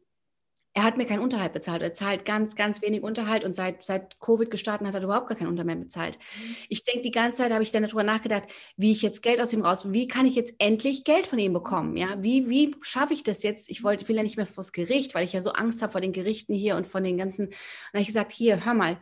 [0.75, 1.81] er hat mir keinen Unterhalt bezahlt.
[1.81, 5.37] Er zahlt ganz, ganz wenig Unterhalt und seit, seit Covid gestartet hat er überhaupt gar
[5.37, 6.19] keinen Unterhalt mehr bezahlt.
[6.37, 6.55] Mhm.
[6.67, 8.43] Ich denke, die ganze Zeit habe ich dann darüber nachgedacht,
[8.75, 11.53] wie ich jetzt Geld aus ihm raus, wie kann ich jetzt endlich Geld von ihm
[11.53, 11.95] bekommen?
[11.95, 13.69] Ja, wie, wie schaffe ich das jetzt?
[13.69, 15.93] Ich wollte, will ja nicht mehr vor das Gericht, weil ich ja so Angst habe
[15.93, 17.45] vor den Gerichten hier und von den ganzen.
[17.45, 18.97] Und dann habe ich gesagt, hier, hör mal,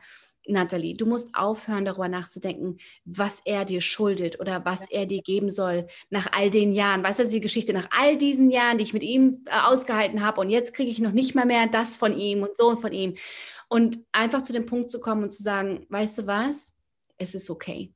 [0.47, 5.49] Nathalie, du musst aufhören, darüber nachzudenken, was er dir schuldet oder was er dir geben
[5.49, 7.03] soll nach all den Jahren.
[7.03, 10.41] Weißt du, die Geschichte nach all diesen Jahren, die ich mit ihm äh, ausgehalten habe
[10.41, 12.91] und jetzt kriege ich noch nicht mal mehr das von ihm und so und von
[12.91, 13.15] ihm.
[13.69, 16.73] Und einfach zu dem Punkt zu kommen und zu sagen, weißt du was,
[17.17, 17.93] es ist okay.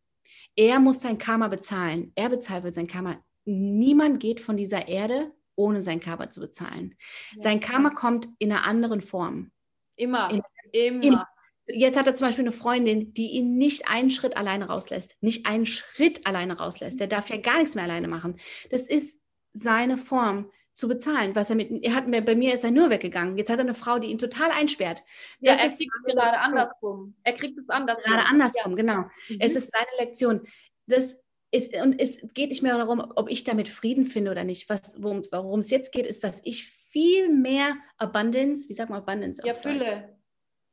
[0.56, 2.12] Er muss sein Karma bezahlen.
[2.16, 3.18] Er bezahlt für sein Karma.
[3.46, 6.96] Niemand geht von dieser Erde, ohne sein Karma zu bezahlen.
[7.36, 7.44] Ja.
[7.44, 9.52] Sein Karma kommt in einer anderen Form.
[9.96, 10.32] Immer.
[10.32, 10.42] In,
[10.72, 11.04] immer.
[11.04, 11.28] immer
[11.68, 15.16] Jetzt hat er zum Beispiel eine Freundin, die ihn nicht einen Schritt alleine rauslässt.
[15.22, 17.00] Nicht einen Schritt alleine rauslässt.
[17.00, 18.40] Der darf ja gar nichts mehr alleine machen.
[18.70, 19.20] Das ist
[19.54, 23.36] seine Form zu bezahlen, was er mit, er hat bei mir ist er nur weggegangen.
[23.36, 25.04] Jetzt hat er eine Frau, die ihn total einsperrt.
[25.42, 27.16] Das ja, er kriegt es gerade andersrum.
[27.24, 28.04] Er kriegt es andersrum.
[28.04, 28.76] Gerade andersrum, ja.
[28.76, 29.02] genau.
[29.28, 29.38] Mhm.
[29.40, 30.48] Es ist seine Lektion.
[30.86, 31.20] Das
[31.50, 34.70] ist, und es geht nicht mehr darum, ob ich damit Frieden finde oder nicht.
[34.70, 39.42] Was, worum es jetzt geht, ist, dass ich viel mehr Abundance, wie sagt man Abundance?
[39.46, 40.16] Ja, Fülle.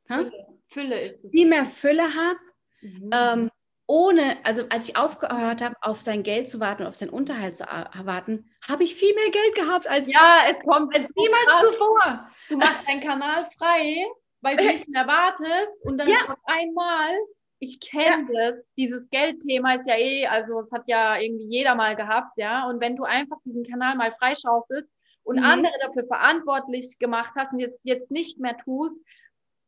[0.05, 0.54] Fülle.
[0.67, 1.31] Fülle ist es.
[1.31, 2.39] Viel mehr Fülle habe,
[2.81, 3.09] mhm.
[3.13, 3.51] ähm,
[3.87, 7.65] ohne, also als ich aufgehört habe, auf sein Geld zu warten, auf seinen Unterhalt zu
[7.65, 12.29] warten, habe ich viel mehr Geld gehabt als, ja, es kommt als niemals zuvor.
[12.49, 14.07] Du machst deinen Kanal frei,
[14.41, 14.73] weil du äh.
[14.73, 16.17] nicht mehr wartest und dann ja.
[16.27, 17.11] auf einmal,
[17.59, 18.51] ich kenne ja.
[18.51, 22.67] das, dieses Geldthema ist ja eh, also es hat ja irgendwie jeder mal gehabt, ja,
[22.67, 24.91] und wenn du einfach diesen Kanal mal freischaufelst
[25.23, 25.43] und mhm.
[25.43, 28.99] andere dafür verantwortlich gemacht hast und jetzt, jetzt nicht mehr tust,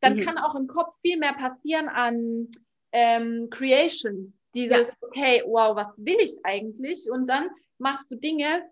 [0.02, 0.22] dann mhm.
[0.22, 2.50] kann auch im Kopf viel mehr passieren an
[2.92, 4.34] ähm, Creation.
[4.56, 4.88] Dieses, ja.
[5.02, 7.08] okay, wow, was will ich eigentlich?
[7.12, 8.64] Und dann machst du Dinge,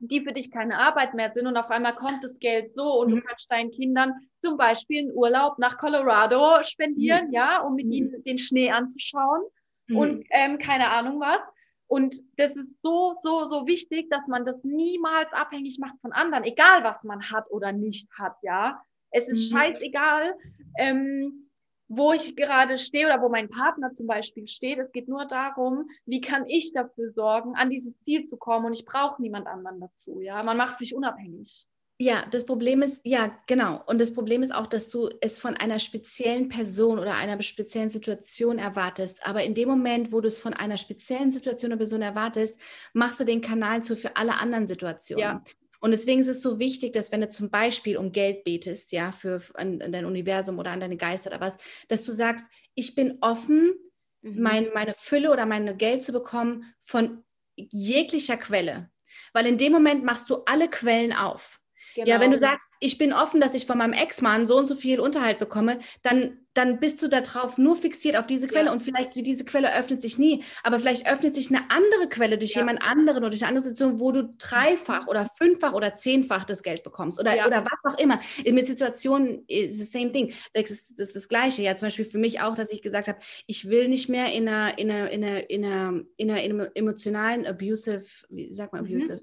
[0.00, 3.10] die für dich keine Arbeit mehr sind und auf einmal kommt das Geld so und
[3.10, 3.16] mhm.
[3.16, 7.32] du kannst deinen Kindern zum Beispiel einen Urlaub nach Colorado spendieren, mhm.
[7.32, 7.92] ja, um mit mhm.
[7.92, 9.42] ihnen den Schnee anzuschauen
[9.88, 9.96] mhm.
[9.96, 11.42] und ähm, keine Ahnung was.
[11.88, 16.44] Und das ist so, so, so wichtig, dass man das niemals abhängig macht von anderen,
[16.44, 18.80] egal was man hat oder nicht hat, ja.
[19.10, 19.56] Es ist mhm.
[19.56, 20.34] scheißegal,
[20.78, 21.48] ähm,
[21.88, 24.78] wo ich gerade stehe oder wo mein Partner zum Beispiel steht.
[24.78, 28.74] Es geht nur darum, wie kann ich dafür sorgen, an dieses Ziel zu kommen und
[28.74, 30.20] ich brauche niemand anderen dazu.
[30.20, 31.66] Ja, man macht sich unabhängig.
[32.00, 33.82] Ja, das Problem ist, ja, genau.
[33.86, 37.90] Und das Problem ist auch, dass du es von einer speziellen Person oder einer speziellen
[37.90, 39.26] Situation erwartest.
[39.26, 42.56] Aber in dem Moment, wo du es von einer speziellen Situation oder Person erwartest,
[42.92, 45.22] machst du den Kanal zu für alle anderen Situationen.
[45.22, 45.42] Ja.
[45.80, 49.12] Und deswegen ist es so wichtig, dass wenn du zum Beispiel um Geld betest, ja,
[49.12, 51.56] für an, an dein Universum oder an deine Geister oder was,
[51.86, 53.74] dass du sagst, ich bin offen,
[54.22, 54.42] mhm.
[54.42, 57.22] mein, meine Fülle oder mein Geld zu bekommen von
[57.54, 58.90] jeglicher Quelle.
[59.32, 61.57] Weil in dem Moment machst du alle Quellen auf.
[61.94, 62.08] Genau.
[62.08, 62.50] Ja, wenn du genau.
[62.50, 65.78] sagst, ich bin offen, dass ich von meinem Ex-Mann so und so viel Unterhalt bekomme,
[66.02, 68.72] dann, dann bist du darauf nur fixiert auf diese Quelle ja.
[68.72, 72.38] und vielleicht wie diese Quelle öffnet sich nie, aber vielleicht öffnet sich eine andere Quelle
[72.38, 72.60] durch ja.
[72.60, 76.62] jemand anderen oder durch eine andere Situation, wo du dreifach oder fünffach oder zehnfach das
[76.62, 77.46] Geld bekommst oder, ja.
[77.46, 78.20] oder was auch immer.
[78.44, 80.32] Mit Situationen ist das same thing.
[80.52, 81.62] Das ist, das ist das Gleiche.
[81.62, 84.48] Ja, zum Beispiel für mich auch, dass ich gesagt habe, ich will nicht mehr in
[84.48, 88.72] einer, in einer, in einer, in einer, in einer, in einer emotionalen abusive, wie sagt
[88.72, 88.88] man mhm.
[88.88, 89.20] abusive?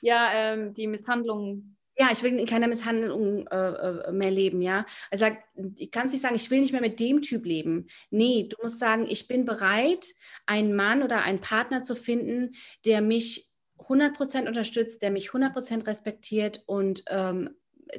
[0.00, 4.86] Ja, ähm, die Misshandlung ja, ich will in keiner Misshandlung äh, äh mehr leben, ja.
[5.10, 5.26] Also
[5.76, 7.88] ich kann nicht sagen, ich will nicht mehr mit dem Typ leben.
[8.10, 10.06] Nee, du musst sagen, ich bin bereit,
[10.46, 12.52] einen Mann oder einen Partner zu finden,
[12.84, 17.50] der mich 100% unterstützt, der mich 100% respektiert und ähm,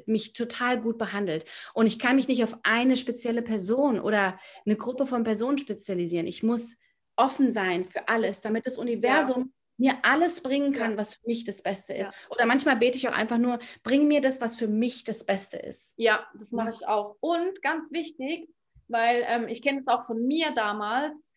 [0.06, 1.46] mich total gut behandelt.
[1.74, 6.28] Und ich kann mich nicht auf eine spezielle Person oder eine Gruppe von Personen spezialisieren.
[6.28, 6.78] Ich muss
[7.16, 11.64] offen sein für alles, damit das Universum mir alles bringen kann, was für mich das
[11.64, 12.12] Beste ist.
[12.12, 12.30] Ja.
[12.30, 15.58] Oder manchmal bete ich auch einfach nur, bring mir das, was für mich das Beste
[15.58, 15.94] ist.
[15.98, 17.16] Ja, das mache ich auch.
[17.22, 18.50] Und ganz wichtig,
[18.90, 21.30] weil ähm, ich kenne es auch von mir damals.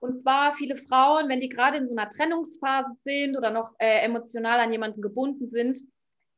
[0.00, 4.04] Und zwar viele Frauen, wenn die gerade in so einer Trennungsphase sind oder noch äh,
[4.04, 5.78] emotional an jemanden gebunden sind,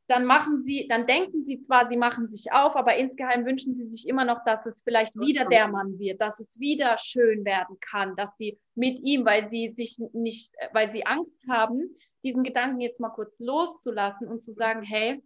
[0.06, 3.88] dann machen sie, dann denken sie zwar, sie machen sich auf, aber insgeheim wünschen sie
[3.88, 7.78] sich immer noch, dass es vielleicht wieder der Mann wird, dass es wieder schön werden
[7.80, 11.90] kann, dass sie mit ihm, weil sie sich nicht, weil sie Angst haben,
[12.22, 15.22] diesen Gedanken jetzt mal kurz loszulassen und zu sagen, hey,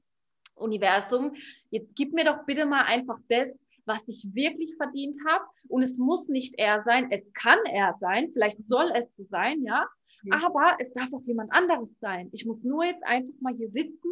[0.55, 1.34] Universum,
[1.70, 5.44] jetzt gib mir doch bitte mal einfach das, was ich wirklich verdient habe.
[5.68, 9.62] Und es muss nicht er sein, es kann er sein, vielleicht soll es so sein,
[9.64, 9.86] ja.
[10.30, 12.28] Aber es darf auch jemand anderes sein.
[12.32, 14.10] Ich muss nur jetzt einfach mal hier sitzen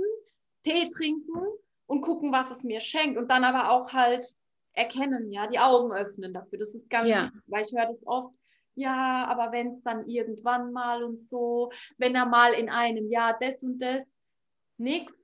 [0.67, 1.47] Tee trinken
[1.87, 3.17] und gucken, was es mir schenkt.
[3.17, 4.35] Und dann aber auch halt
[4.73, 6.59] erkennen, ja, die Augen öffnen dafür.
[6.59, 7.25] Das ist ganz ja.
[7.25, 8.35] wichtig, weil ich höre das oft.
[8.75, 13.37] Ja, aber wenn es dann irgendwann mal und so, wenn er mal in einem Jahr
[13.41, 14.05] das und das,
[14.77, 15.15] nix.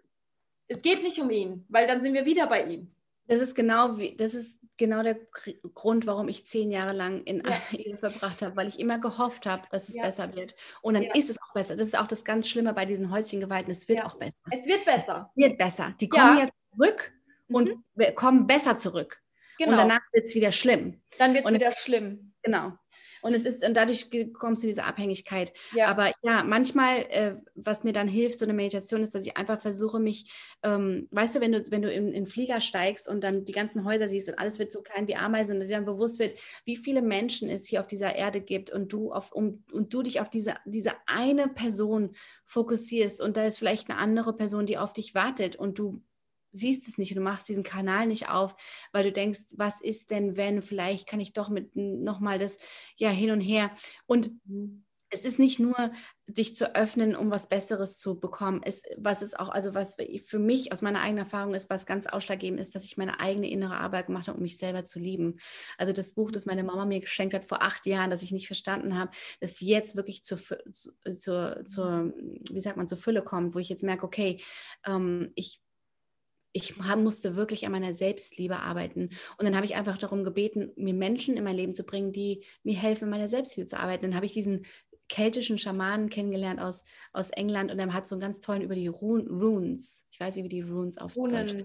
[0.68, 2.94] Es geht nicht um ihn, weil dann sind wir wieder bei ihm.
[3.26, 5.16] Das ist genau wie, das ist genau der
[5.74, 7.60] Grund, warum ich zehn Jahre lang in ja.
[7.78, 10.02] Ehe verbracht habe, weil ich immer gehofft habe, dass es ja.
[10.02, 10.54] besser wird.
[10.80, 11.14] Und dann ja.
[11.14, 11.76] ist es auch besser.
[11.76, 13.70] Das ist auch das ganz Schlimme bei diesen Häuschengewalten.
[13.70, 14.34] Es wird auch besser.
[14.50, 15.30] Es wird besser.
[15.30, 15.94] Es wird besser.
[16.00, 17.12] Die kommen jetzt zurück
[17.48, 17.54] mhm.
[17.56, 19.22] und kommen besser zurück.
[19.58, 19.72] Genau.
[19.72, 21.00] Und danach wird es wieder schlimm.
[21.18, 22.32] Dann wird es wieder schlimm.
[22.42, 22.72] Genau.
[23.22, 25.52] Und es ist, und dadurch kommst du diese Abhängigkeit.
[25.74, 25.86] Ja.
[25.86, 29.60] Aber ja, manchmal, äh, was mir dann hilft, so eine Meditation, ist, dass ich einfach
[29.60, 30.30] versuche, mich,
[30.64, 33.84] ähm, weißt du, wenn du, wenn du in, in Flieger steigst und dann die ganzen
[33.84, 36.76] Häuser siehst und alles wird so klein wie Ameisen und dir dann bewusst wird, wie
[36.76, 40.20] viele Menschen es hier auf dieser Erde gibt und du auf, um, und du dich
[40.20, 44.92] auf diese, diese eine Person fokussierst und da ist vielleicht eine andere Person, die auf
[44.92, 46.02] dich wartet und du
[46.52, 48.54] siehst es nicht und du machst diesen Kanal nicht auf,
[48.92, 52.58] weil du denkst, was ist denn, wenn, vielleicht kann ich doch mit nochmal das
[52.96, 53.70] ja hin und her.
[54.06, 54.30] Und
[55.12, 55.92] es ist nicht nur,
[56.26, 58.62] dich zu öffnen, um was Besseres zu bekommen.
[58.64, 62.06] Es, was ist auch, also was für mich aus meiner eigenen Erfahrung ist, was ganz
[62.06, 65.38] ausschlaggebend ist, dass ich meine eigene innere Arbeit gemacht habe, um mich selber zu lieben.
[65.76, 68.46] Also das Buch, das meine Mama mir geschenkt hat vor acht Jahren, das ich nicht
[68.46, 69.10] verstanden habe,
[69.40, 70.38] das jetzt wirklich zur,
[70.72, 72.14] zur, zur,
[72.50, 74.40] wie sagt man, zur Fülle kommt, wo ich jetzt merke, okay,
[74.86, 75.61] ähm, ich
[76.52, 79.10] ich musste wirklich an meiner Selbstliebe arbeiten.
[79.38, 82.44] Und dann habe ich einfach darum gebeten, mir Menschen in mein Leben zu bringen, die
[82.62, 84.02] mir helfen, in meiner Selbstliebe zu arbeiten.
[84.02, 84.66] Dann habe ich diesen
[85.08, 88.86] keltischen Schamanen kennengelernt aus, aus England und er hat so einen ganz tollen über die
[88.86, 90.06] Run Runes.
[90.10, 91.30] Ich weiß nicht, wie die Runes auf Runen.
[91.30, 91.64] Deutsch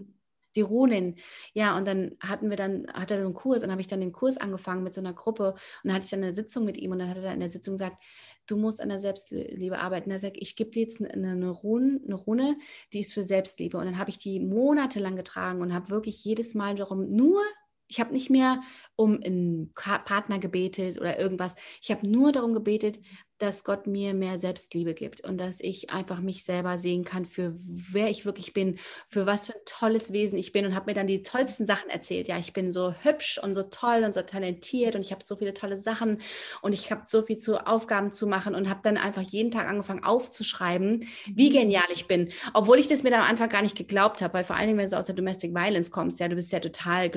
[0.58, 1.16] die Runen.
[1.54, 4.02] Ja, und dann hatten wir dann, hat er so einen Kurs und habe ich dann
[4.02, 6.78] den Kurs angefangen mit so einer Gruppe und dann hatte ich dann eine Sitzung mit
[6.78, 8.04] ihm und dann hat er in der Sitzung gesagt,
[8.48, 10.12] du musst an der Selbstliebe arbeiten.
[10.12, 12.58] Er sagt, ich gebe dir jetzt eine, eine, Rune, eine Rune,
[12.92, 13.78] die ist für Selbstliebe.
[13.78, 17.42] Und dann habe ich die monatelang getragen und habe wirklich jedes Mal darum nur
[17.90, 18.62] ich habe nicht mehr
[18.98, 21.56] um einen Partner gebetet oder irgendwas.
[21.82, 23.00] Ich habe nur darum gebetet,
[23.40, 27.54] dass Gott mir mehr Selbstliebe gibt und dass ich einfach mich selber sehen kann für
[27.58, 30.96] wer ich wirklich bin, für was für ein tolles Wesen ich bin und habe mir
[30.96, 32.28] dann die tollsten Sachen erzählt.
[32.28, 35.36] Ja, ich bin so hübsch und so toll und so talentiert und ich habe so
[35.36, 36.20] viele tolle Sachen
[36.62, 39.68] und ich habe so viel zu Aufgaben zu machen und habe dann einfach jeden Tag
[39.68, 41.54] angefangen aufzuschreiben, wie mhm.
[41.54, 44.44] genial ich bin, obwohl ich das mir dann am Anfang gar nicht geglaubt habe, weil
[44.44, 47.12] vor allen Dingen, wenn du aus der Domestic Violence kommst, ja, du bist ja total,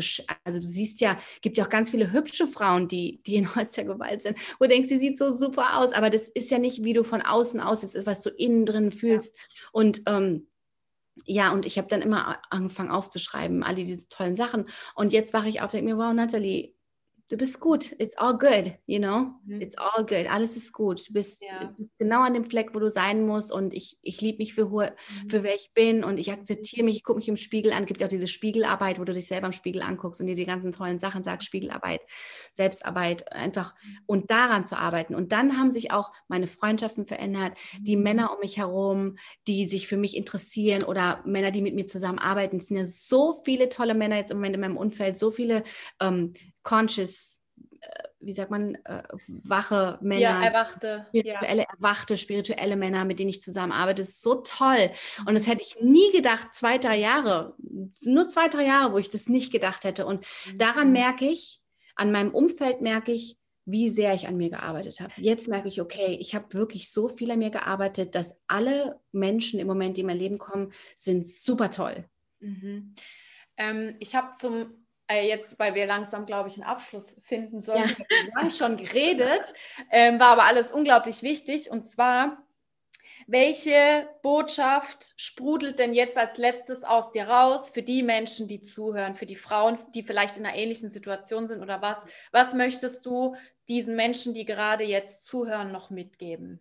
[0.44, 3.84] also du siehst ja, gibt ja auch ganz viele hübsche Frauen, die, die in häuslicher
[3.84, 6.84] Gewalt sind, wo du denkst, sie sieht so super aus, aber das ist ja nicht,
[6.84, 9.36] wie du von außen aus, das ist, was du innen drin fühlst.
[9.36, 9.68] Ja.
[9.72, 10.48] Und ähm,
[11.26, 14.64] ja, und ich habe dann immer angefangen aufzuschreiben, alle diese tollen Sachen.
[14.94, 16.74] Und jetzt wache ich auf und denke mir, wow, Nathalie,
[17.30, 19.60] du bist gut, it's all good, you know, mhm.
[19.60, 21.08] it's all good, alles ist gut.
[21.08, 21.72] Du bist, ja.
[21.76, 24.66] bist, genau an dem Fleck, wo du sein musst und ich, ich liebe mich für,
[24.66, 25.28] mhm.
[25.28, 27.84] für wer ich bin und ich akzeptiere mich, ich gucke mich im Spiegel an.
[27.84, 30.34] Es gibt ja auch diese Spiegelarbeit, wo du dich selber im Spiegel anguckst und dir
[30.34, 32.00] die ganzen tollen Sachen sagst, Spiegelarbeit,
[32.50, 33.98] Selbstarbeit, einfach mhm.
[34.06, 35.14] und daran zu arbeiten.
[35.14, 38.02] Und dann haben sich auch meine Freundschaften verändert, die mhm.
[38.02, 39.16] Männer um mich herum,
[39.46, 42.56] die sich für mich interessieren oder Männer, die mit mir zusammenarbeiten.
[42.56, 45.62] Es sind ja so viele tolle Männer jetzt im Moment in meinem Umfeld, so viele
[46.00, 46.32] ähm,
[46.62, 47.40] conscious,
[47.80, 50.20] äh, wie sagt man, äh, wache Männer.
[50.20, 51.06] Ja, erwachte.
[51.08, 51.68] Spirituelle, ja.
[51.74, 54.02] erwachte, spirituelle Männer, mit denen ich zusammenarbeite.
[54.02, 54.90] Das ist so toll.
[55.26, 57.54] Und das hätte ich nie gedacht, zwei, drei Jahre,
[58.02, 60.06] nur zwei, drei Jahre, wo ich das nicht gedacht hätte.
[60.06, 60.58] Und mhm.
[60.58, 61.60] daran merke ich,
[61.96, 65.12] an meinem Umfeld merke ich, wie sehr ich an mir gearbeitet habe.
[65.16, 69.60] Jetzt merke ich, okay, ich habe wirklich so viel an mir gearbeitet, dass alle Menschen
[69.60, 72.04] im Moment, die in mein Leben kommen, sind super toll.
[72.40, 72.94] Mhm.
[73.56, 77.96] Ähm, ich habe zum äh, jetzt, weil wir langsam, glaube ich, einen Abschluss finden sollen,
[78.40, 78.52] ja.
[78.52, 79.42] schon geredet,
[79.90, 81.70] ähm, war aber alles unglaublich wichtig.
[81.70, 82.42] Und zwar,
[83.26, 89.16] welche Botschaft sprudelt denn jetzt als letztes aus dir raus für die Menschen, die zuhören,
[89.16, 91.98] für die Frauen, die vielleicht in einer ähnlichen Situation sind oder was?
[92.32, 93.36] Was möchtest du
[93.68, 96.60] diesen Menschen, die gerade jetzt zuhören, noch mitgeben?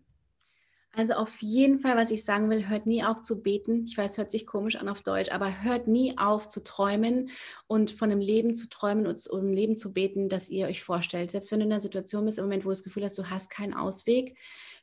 [0.91, 3.85] Also auf jeden Fall, was ich sagen will, hört nie auf zu beten.
[3.85, 7.29] Ich weiß, hört sich komisch an auf Deutsch, aber hört nie auf zu träumen
[7.67, 10.81] und von einem Leben zu träumen und um ein Leben zu beten, das ihr euch
[10.81, 11.31] vorstellt.
[11.31, 13.29] Selbst wenn du in einer Situation bist, im Moment, wo du das Gefühl hast, du
[13.29, 14.35] hast keinen Ausweg,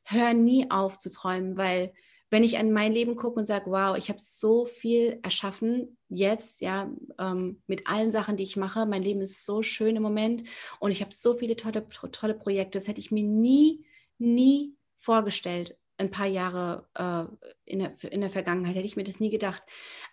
[0.05, 1.93] hör nie auf zu träumen, weil
[2.31, 6.61] wenn ich an mein Leben gucke und sage, wow, ich habe so viel erschaffen jetzt,
[6.61, 8.87] ja, ähm, mit allen Sachen, die ich mache.
[8.87, 10.45] Mein Leben ist so schön im Moment
[10.81, 12.79] und ich habe so viele tolle, tolle Projekte.
[12.79, 13.85] Das hätte ich mir nie,
[14.19, 17.25] nie vorgestellt ein paar Jahre äh,
[17.65, 19.63] in, der, in der Vergangenheit, hätte ich mir das nie gedacht.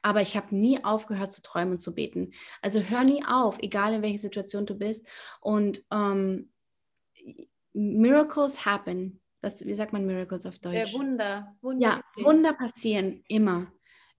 [0.02, 2.32] Aber ich habe nie aufgehört zu träumen und zu beten.
[2.62, 5.06] Also hör nie auf, egal in welcher Situation du bist.
[5.42, 6.52] Und ähm,
[7.74, 9.22] Miracles happen.
[9.42, 10.94] Das, wie sagt man Miracles auf Deutsch?
[10.94, 11.56] Ja, Wunder.
[11.62, 12.02] Wunder.
[12.18, 13.72] Ja, Wunder passieren immer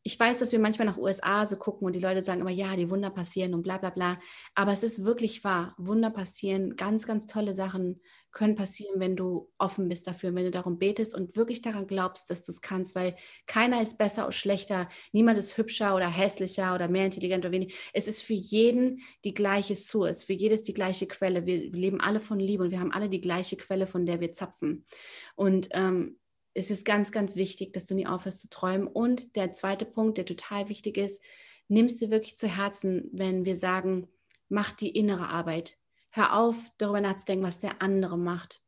[0.07, 2.77] ich weiß, dass wir manchmal nach USA so gucken und die Leute sagen immer, ja,
[2.77, 4.21] die Wunder passieren und bla bla bla.
[4.55, 5.75] Aber es ist wirklich wahr.
[5.79, 10.51] Wunder passieren, ganz, ganz tolle Sachen können passieren, wenn du offen bist dafür, wenn du
[10.51, 13.17] darum betest und wirklich daran glaubst, dass du es kannst, weil
[13.47, 17.75] keiner ist besser oder schlechter, niemand ist hübscher oder hässlicher oder mehr intelligent oder weniger.
[17.95, 21.47] Es ist für jeden die gleiche Source, für jedes die gleiche Quelle.
[21.47, 24.33] Wir, leben alle von Liebe und wir haben alle die gleiche Quelle, von der wir
[24.33, 24.85] zapfen.
[25.35, 26.19] Und ähm,
[26.55, 28.87] es ist ganz, ganz wichtig, dass du nie aufhörst zu träumen.
[28.87, 31.21] Und der zweite Punkt, der total wichtig ist,
[31.69, 34.09] nimmst du wirklich zu Herzen, wenn wir sagen,
[34.49, 35.79] mach die innere Arbeit.
[36.11, 38.63] Hör auf, darüber nachzudenken, was der andere macht.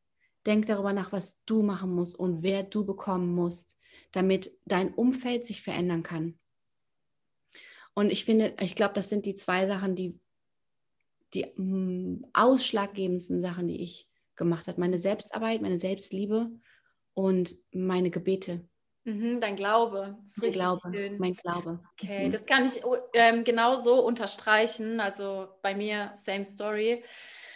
[0.45, 3.77] Denk darüber nach, was du machen musst und wer du bekommen musst,
[4.11, 6.37] damit dein Umfeld sich verändern kann.
[7.93, 10.19] Und ich finde, ich glaube, das sind die zwei Sachen, die
[11.33, 14.79] die mm, ausschlaggebendsten Sachen, die ich gemacht habe.
[14.79, 16.51] Meine Selbstarbeit, meine Selbstliebe
[17.17, 18.61] und meine Gebete.
[19.03, 20.19] Mhm, dein Glaube.
[20.35, 21.17] Mein Glaube, schön.
[21.17, 21.79] mein Glaube.
[21.93, 22.31] Okay, mhm.
[22.31, 22.83] das kann ich
[23.15, 24.99] ähm, genau so unterstreichen.
[24.99, 27.03] Also bei mir, same story.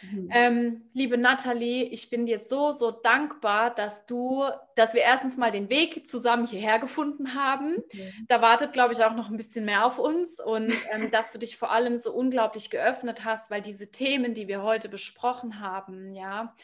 [0.02, 0.30] Mhm.
[0.34, 5.52] Ähm, liebe Nathalie, ich bin dir so, so dankbar, dass du, dass wir erstens mal
[5.52, 7.84] den Weg zusammen hierher gefunden haben.
[7.94, 8.26] Mhm.
[8.28, 11.38] Da wartet, glaube ich, auch noch ein bisschen mehr auf uns und ähm, dass du
[11.38, 16.16] dich vor allem so unglaublich geöffnet hast, weil diese Themen, die wir heute besprochen haben,
[16.16, 16.56] ja,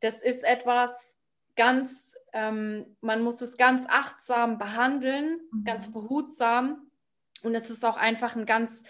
[0.00, 1.13] das ist etwas
[1.56, 5.64] ganz ähm, man muss es ganz achtsam behandeln, mhm.
[5.64, 6.90] ganz behutsam.
[7.42, 8.82] Und es ist auch einfach ein ganz,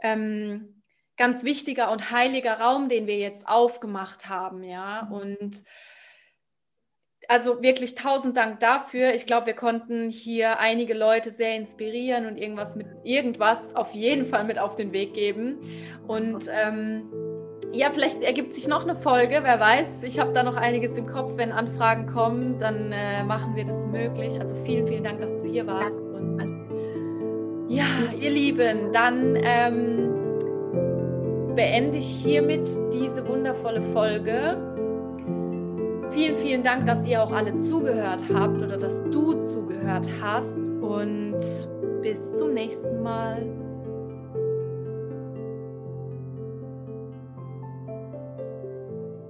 [0.00, 0.82] ähm,
[1.16, 4.62] ganz wichtiger und heiliger Raum, den wir jetzt aufgemacht haben.
[4.62, 5.12] Ja, mhm.
[5.12, 5.64] und
[7.26, 9.14] also wirklich tausend Dank dafür.
[9.14, 14.26] Ich glaube, wir konnten hier einige Leute sehr inspirieren und irgendwas mit irgendwas auf jeden
[14.26, 15.58] Fall mit auf den Weg geben.
[16.06, 17.10] Und ähm,
[17.74, 20.02] ja, vielleicht ergibt sich noch eine Folge, wer weiß.
[20.02, 21.32] Ich habe da noch einiges im Kopf.
[21.36, 24.40] Wenn Anfragen kommen, dann äh, machen wir das möglich.
[24.40, 25.98] Also vielen, vielen Dank, dass du hier warst.
[25.98, 26.34] Und
[27.68, 27.84] ja,
[28.18, 30.14] ihr Lieben, dann ähm,
[31.56, 34.56] beende ich hiermit diese wundervolle Folge.
[36.10, 40.68] Vielen, vielen Dank, dass ihr auch alle zugehört habt oder dass du zugehört hast.
[40.80, 41.40] Und
[42.02, 43.63] bis zum nächsten Mal.